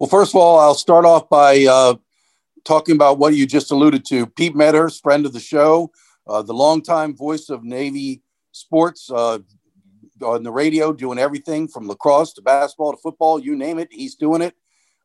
Well, 0.00 0.10
first 0.10 0.34
of 0.34 0.40
all, 0.40 0.58
I'll 0.58 0.74
start 0.74 1.04
off 1.04 1.28
by 1.28 1.64
uh, 1.66 1.94
talking 2.64 2.96
about 2.96 3.20
what 3.20 3.36
you 3.36 3.46
just 3.46 3.70
alluded 3.70 4.04
to. 4.06 4.26
Pete 4.26 4.56
Medhurst, 4.56 5.00
friend 5.00 5.26
of 5.26 5.32
the 5.32 5.38
show, 5.38 5.92
uh, 6.26 6.42
the 6.42 6.54
longtime 6.54 7.16
voice 7.16 7.48
of 7.48 7.64
Navy 7.64 8.22
sports 8.52 9.10
uh, 9.10 9.38
on 10.22 10.42
the 10.42 10.52
radio, 10.52 10.92
doing 10.92 11.18
everything 11.18 11.68
from 11.68 11.88
lacrosse 11.88 12.32
to 12.34 12.42
basketball 12.42 12.92
to 12.92 12.98
football, 12.98 13.38
you 13.38 13.56
name 13.56 13.78
it, 13.78 13.88
he's 13.90 14.14
doing 14.14 14.42
it. 14.42 14.54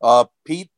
Uh, 0.02 0.26
Pete, 0.46 0.70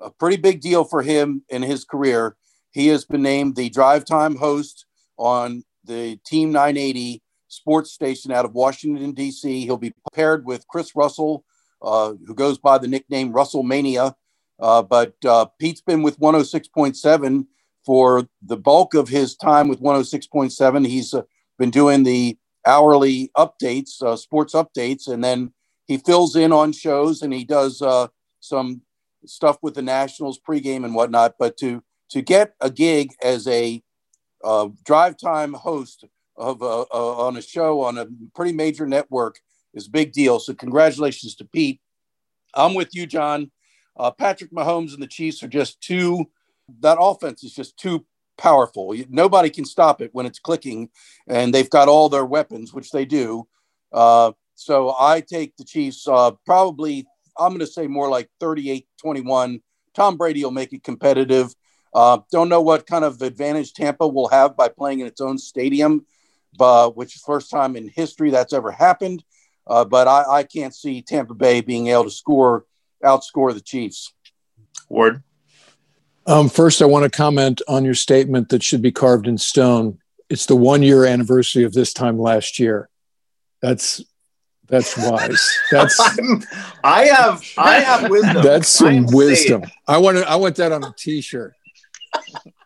a 0.00 0.10
pretty 0.10 0.36
big 0.36 0.60
deal 0.60 0.84
for 0.84 1.02
him 1.02 1.42
in 1.48 1.62
his 1.62 1.84
career. 1.84 2.36
He 2.70 2.88
has 2.88 3.04
been 3.04 3.22
named 3.22 3.56
the 3.56 3.68
drive 3.68 4.04
time 4.04 4.36
host 4.36 4.86
on 5.18 5.64
the 5.84 6.18
Team 6.24 6.52
980 6.52 7.22
sports 7.48 7.92
station 7.92 8.32
out 8.32 8.46
of 8.46 8.54
Washington, 8.54 9.12
D.C. 9.12 9.64
He'll 9.64 9.76
be 9.76 9.92
paired 10.14 10.46
with 10.46 10.66
Chris 10.68 10.96
Russell, 10.96 11.44
uh, 11.82 12.14
who 12.26 12.34
goes 12.34 12.56
by 12.58 12.78
the 12.78 12.88
nickname 12.88 13.32
Russell 13.32 13.62
Mania. 13.62 14.16
Uh, 14.58 14.82
but 14.82 15.14
uh, 15.26 15.46
Pete's 15.58 15.82
been 15.82 16.02
with 16.02 16.18
106.7 16.18 17.46
for 17.84 18.28
the 18.42 18.56
bulk 18.56 18.94
of 18.94 19.08
his 19.08 19.36
time 19.36 19.68
with 19.68 19.80
106.7. 19.80 20.86
He's 20.86 21.14
uh, 21.14 21.22
been 21.58 21.70
doing 21.70 22.04
the 22.04 22.38
hourly 22.66 23.30
updates, 23.36 24.02
uh, 24.02 24.16
sports 24.16 24.54
updates, 24.54 25.08
and 25.08 25.22
then 25.22 25.52
he 25.86 25.96
fills 25.96 26.36
in 26.36 26.52
on 26.52 26.72
shows 26.72 27.22
and 27.22 27.32
he 27.32 27.44
does 27.44 27.82
uh, 27.82 28.08
some 28.40 28.82
stuff 29.26 29.58
with 29.62 29.74
the 29.74 29.82
Nationals 29.82 30.38
pregame 30.38 30.84
and 30.84 30.94
whatnot. 30.94 31.34
But 31.38 31.56
to 31.58 31.82
to 32.10 32.22
get 32.22 32.54
a 32.60 32.70
gig 32.70 33.14
as 33.22 33.48
a 33.48 33.82
uh, 34.44 34.68
drive 34.84 35.16
time 35.16 35.54
host 35.54 36.04
of 36.36 36.62
on 36.62 37.36
a 37.36 37.42
show 37.42 37.82
on 37.82 37.98
a 37.98 38.06
pretty 38.34 38.52
major 38.52 38.86
network 38.86 39.40
is 39.74 39.86
a 39.86 39.90
big 39.90 40.12
deal. 40.12 40.38
So 40.38 40.54
congratulations 40.54 41.34
to 41.36 41.44
Pete. 41.44 41.80
I'm 42.54 42.74
with 42.74 42.94
you, 42.94 43.06
John. 43.06 43.50
Uh, 43.96 44.10
Patrick 44.10 44.52
Mahomes 44.52 44.94
and 44.94 45.02
the 45.02 45.06
Chiefs 45.06 45.42
are 45.42 45.48
just 45.48 45.80
too. 45.80 46.26
That 46.80 46.98
offense 47.00 47.44
is 47.44 47.54
just 47.54 47.76
too 47.76 48.06
powerful. 48.38 48.94
Nobody 49.08 49.50
can 49.50 49.64
stop 49.64 50.00
it 50.00 50.10
when 50.12 50.26
it's 50.26 50.38
clicking, 50.38 50.90
and 51.28 51.52
they've 51.52 51.70
got 51.70 51.88
all 51.88 52.08
their 52.08 52.24
weapons, 52.24 52.72
which 52.72 52.90
they 52.90 53.04
do. 53.04 53.46
Uh, 53.92 54.32
so 54.54 54.94
I 54.98 55.20
take 55.20 55.56
the 55.56 55.64
Chiefs 55.64 56.06
uh, 56.08 56.32
probably, 56.46 57.06
I'm 57.38 57.50
going 57.50 57.60
to 57.60 57.66
say 57.66 57.86
more 57.86 58.08
like 58.08 58.28
38 58.40 58.86
21. 59.00 59.60
Tom 59.94 60.16
Brady 60.16 60.44
will 60.44 60.50
make 60.50 60.72
it 60.72 60.82
competitive. 60.82 61.54
Uh, 61.94 62.18
don't 62.30 62.48
know 62.48 62.62
what 62.62 62.86
kind 62.86 63.04
of 63.04 63.20
advantage 63.20 63.74
Tampa 63.74 64.08
will 64.08 64.28
have 64.28 64.56
by 64.56 64.68
playing 64.68 65.00
in 65.00 65.06
its 65.06 65.20
own 65.20 65.36
stadium, 65.36 66.06
but 66.56 66.96
which 66.96 67.16
is 67.16 67.22
first 67.22 67.50
time 67.50 67.76
in 67.76 67.88
history 67.88 68.30
that's 68.30 68.52
ever 68.52 68.70
happened. 68.70 69.22
Uh, 69.66 69.84
but 69.84 70.08
I, 70.08 70.24
I 70.28 70.42
can't 70.42 70.74
see 70.74 71.02
Tampa 71.02 71.34
Bay 71.34 71.60
being 71.60 71.88
able 71.88 72.04
to 72.04 72.10
score, 72.10 72.64
outscore 73.04 73.52
the 73.52 73.60
Chiefs. 73.60 74.12
Ward. 74.88 75.22
Um, 76.26 76.48
first, 76.48 76.82
I 76.82 76.86
want 76.86 77.04
to 77.04 77.10
comment 77.10 77.62
on 77.68 77.84
your 77.84 77.94
statement 77.94 78.50
that 78.50 78.62
should 78.62 78.82
be 78.82 78.92
carved 78.92 79.26
in 79.26 79.38
stone. 79.38 79.98
It's 80.28 80.46
the 80.46 80.56
one 80.56 80.82
year 80.82 81.04
anniversary 81.04 81.64
of 81.64 81.72
this 81.72 81.92
time 81.92 82.18
last 82.18 82.58
year. 82.58 82.88
That's 83.60 84.02
that's 84.68 84.96
wise. 84.96 85.58
That's 85.70 86.00
I 86.84 87.04
have 87.04 87.42
I 87.58 87.80
have 87.80 88.10
wisdom. 88.10 88.42
That's 88.42 88.68
some 88.68 89.06
wisdom. 89.06 89.64
I 89.86 89.98
want 89.98 90.18
to 90.18 90.28
I 90.28 90.36
want 90.36 90.56
that 90.56 90.72
on 90.72 90.84
a 90.84 90.94
t-shirt. 90.96 91.54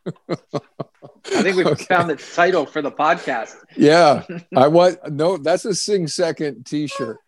I 0.06 1.42
think 1.42 1.56
we 1.56 1.64
okay. 1.64 1.84
found 1.84 2.08
the 2.08 2.16
title 2.16 2.64
for 2.64 2.80
the 2.82 2.92
podcast. 2.92 3.56
Yeah. 3.76 4.24
I 4.56 4.68
want 4.68 5.10
no, 5.10 5.36
that's 5.36 5.64
a 5.64 5.74
sing 5.74 6.06
second 6.06 6.64
t-shirt. 6.64 7.18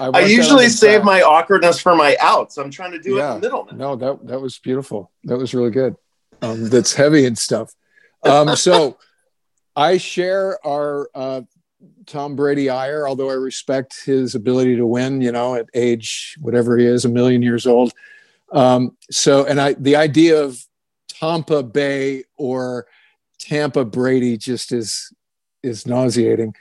I, 0.00 0.08
I 0.08 0.20
usually 0.20 0.68
save 0.68 1.04
my 1.04 1.22
awkwardness 1.22 1.80
for 1.80 1.94
my 1.94 2.16
outs. 2.20 2.56
I'm 2.58 2.70
trying 2.70 2.92
to 2.92 2.98
do 2.98 3.16
yeah. 3.16 3.32
it 3.32 3.34
in 3.36 3.40
the 3.40 3.46
middle. 3.46 3.64
Now. 3.66 3.76
No, 3.76 3.96
that 3.96 4.26
that 4.26 4.40
was 4.40 4.58
beautiful. 4.58 5.10
That 5.24 5.38
was 5.38 5.54
really 5.54 5.70
good. 5.70 5.96
Um, 6.42 6.68
that's 6.68 6.94
heavy 6.94 7.24
and 7.24 7.38
stuff. 7.38 7.74
Um, 8.22 8.56
so 8.56 8.98
I 9.76 9.98
share 9.98 10.64
our 10.66 11.08
uh, 11.14 11.42
Tom 12.06 12.36
Brady 12.36 12.70
ire, 12.70 13.06
although 13.08 13.30
I 13.30 13.34
respect 13.34 14.04
his 14.04 14.34
ability 14.34 14.76
to 14.76 14.86
win, 14.86 15.20
you 15.20 15.32
know, 15.32 15.54
at 15.54 15.68
age 15.74 16.36
whatever 16.40 16.76
he 16.76 16.86
is, 16.86 17.04
a 17.04 17.08
million 17.08 17.42
years 17.42 17.66
old. 17.66 17.92
Um, 18.52 18.96
so, 19.10 19.44
and 19.44 19.60
I, 19.60 19.74
the 19.74 19.96
idea 19.96 20.42
of 20.42 20.64
Tampa 21.08 21.62
Bay 21.62 22.24
or 22.36 22.86
Tampa 23.38 23.84
Brady 23.84 24.36
just 24.36 24.72
is 24.72 25.12
is 25.62 25.86
nauseating. 25.86 26.54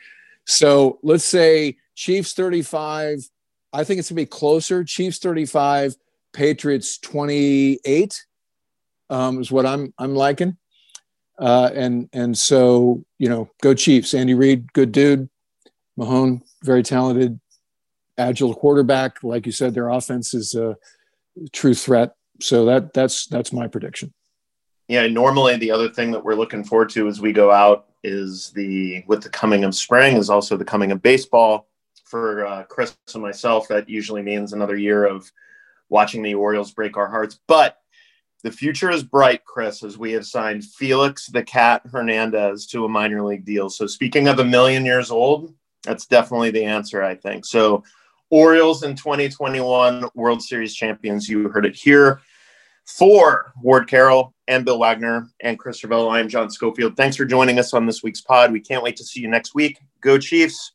So 0.45 0.99
let's 1.03 1.25
say 1.25 1.77
Chiefs 1.95 2.33
35. 2.33 3.29
I 3.73 3.83
think 3.83 3.99
it's 3.99 4.09
gonna 4.09 4.17
be 4.17 4.25
closer. 4.25 4.83
Chiefs 4.83 5.19
35, 5.19 5.95
Patriots 6.33 6.97
28 6.99 8.25
um, 9.09 9.39
is 9.39 9.51
what 9.51 9.65
I'm 9.65 9.93
I'm 9.97 10.15
liking. 10.15 10.57
Uh, 11.37 11.69
and 11.73 12.09
and 12.13 12.37
so 12.37 13.03
you 13.17 13.29
know, 13.29 13.49
go 13.61 13.73
Chiefs. 13.73 14.13
Andy 14.13 14.33
Reid, 14.33 14.71
good 14.73 14.91
dude. 14.91 15.29
Mahone, 15.97 16.41
very 16.63 16.83
talented, 16.83 17.39
agile 18.17 18.53
quarterback. 18.53 19.23
Like 19.23 19.45
you 19.45 19.51
said, 19.51 19.73
their 19.73 19.89
offense 19.89 20.33
is 20.33 20.53
a 20.55 20.77
true 21.51 21.73
threat. 21.73 22.15
So 22.41 22.65
that 22.65 22.93
that's 22.93 23.27
that's 23.27 23.53
my 23.53 23.67
prediction. 23.67 24.13
Yeah, 24.87 25.07
normally 25.07 25.57
the 25.57 25.71
other 25.71 25.89
thing 25.89 26.11
that 26.11 26.23
we're 26.23 26.35
looking 26.35 26.63
forward 26.63 26.89
to 26.91 27.07
as 27.07 27.19
we 27.19 27.33
go 27.33 27.51
out 27.51 27.87
is 28.03 28.51
the 28.51 29.03
with 29.07 29.23
the 29.23 29.29
coming 29.29 29.63
of 29.63 29.73
spring 29.73 30.15
is 30.15 30.29
also 30.29 30.57
the 30.57 30.65
coming 30.65 30.91
of 30.91 31.01
baseball 31.01 31.67
for 32.15 32.45
uh, 32.45 32.63
Chris 32.63 32.95
and 33.13 33.21
myself. 33.21 33.67
That 33.67 33.89
usually 33.89 34.21
means 34.21 34.53
another 34.53 34.77
year 34.77 35.05
of 35.05 35.29
watching 35.89 36.23
the 36.23 36.33
Orioles 36.33 36.71
break 36.71 36.95
our 36.95 37.09
hearts, 37.09 37.41
but 37.45 37.79
the 38.41 38.51
future 38.51 38.89
is 38.89 39.03
bright, 39.03 39.43
Chris, 39.43 39.83
as 39.83 39.97
we 39.97 40.13
have 40.13 40.25
signed 40.25 40.63
Felix 40.63 41.27
the 41.27 41.43
Cat 41.43 41.81
Hernandez 41.91 42.67
to 42.67 42.85
a 42.85 42.89
minor 42.89 43.21
league 43.21 43.43
deal. 43.43 43.69
So, 43.69 43.85
speaking 43.85 44.29
of 44.29 44.39
a 44.39 44.45
million 44.45 44.85
years 44.85 45.11
old, 45.11 45.53
that's 45.83 46.05
definitely 46.05 46.51
the 46.51 46.63
answer, 46.63 47.03
I 47.03 47.15
think. 47.15 47.45
So, 47.45 47.83
Orioles 48.29 48.83
in 48.83 48.95
2021 48.95 50.07
World 50.15 50.41
Series 50.41 50.73
champions. 50.73 51.27
You 51.27 51.49
heard 51.49 51.65
it 51.65 51.75
here. 51.75 52.21
For 52.85 53.51
Ward 53.61 53.89
Carroll 53.89 54.33
and 54.47 54.63
Bill 54.63 54.79
Wagner 54.79 55.27
and 55.41 55.59
Chris 55.59 55.81
Ravello, 55.81 56.09
I 56.09 56.21
am 56.21 56.29
John 56.29 56.49
Schofield. 56.49 56.95
Thanks 56.95 57.17
for 57.17 57.25
joining 57.25 57.59
us 57.59 57.73
on 57.73 57.85
this 57.85 58.03
week's 58.03 58.21
pod. 58.21 58.53
We 58.53 58.61
can't 58.61 58.83
wait 58.83 58.95
to 58.97 59.03
see 59.03 59.19
you 59.19 59.27
next 59.27 59.53
week. 59.53 59.79
Go 59.99 60.17
Chiefs. 60.17 60.74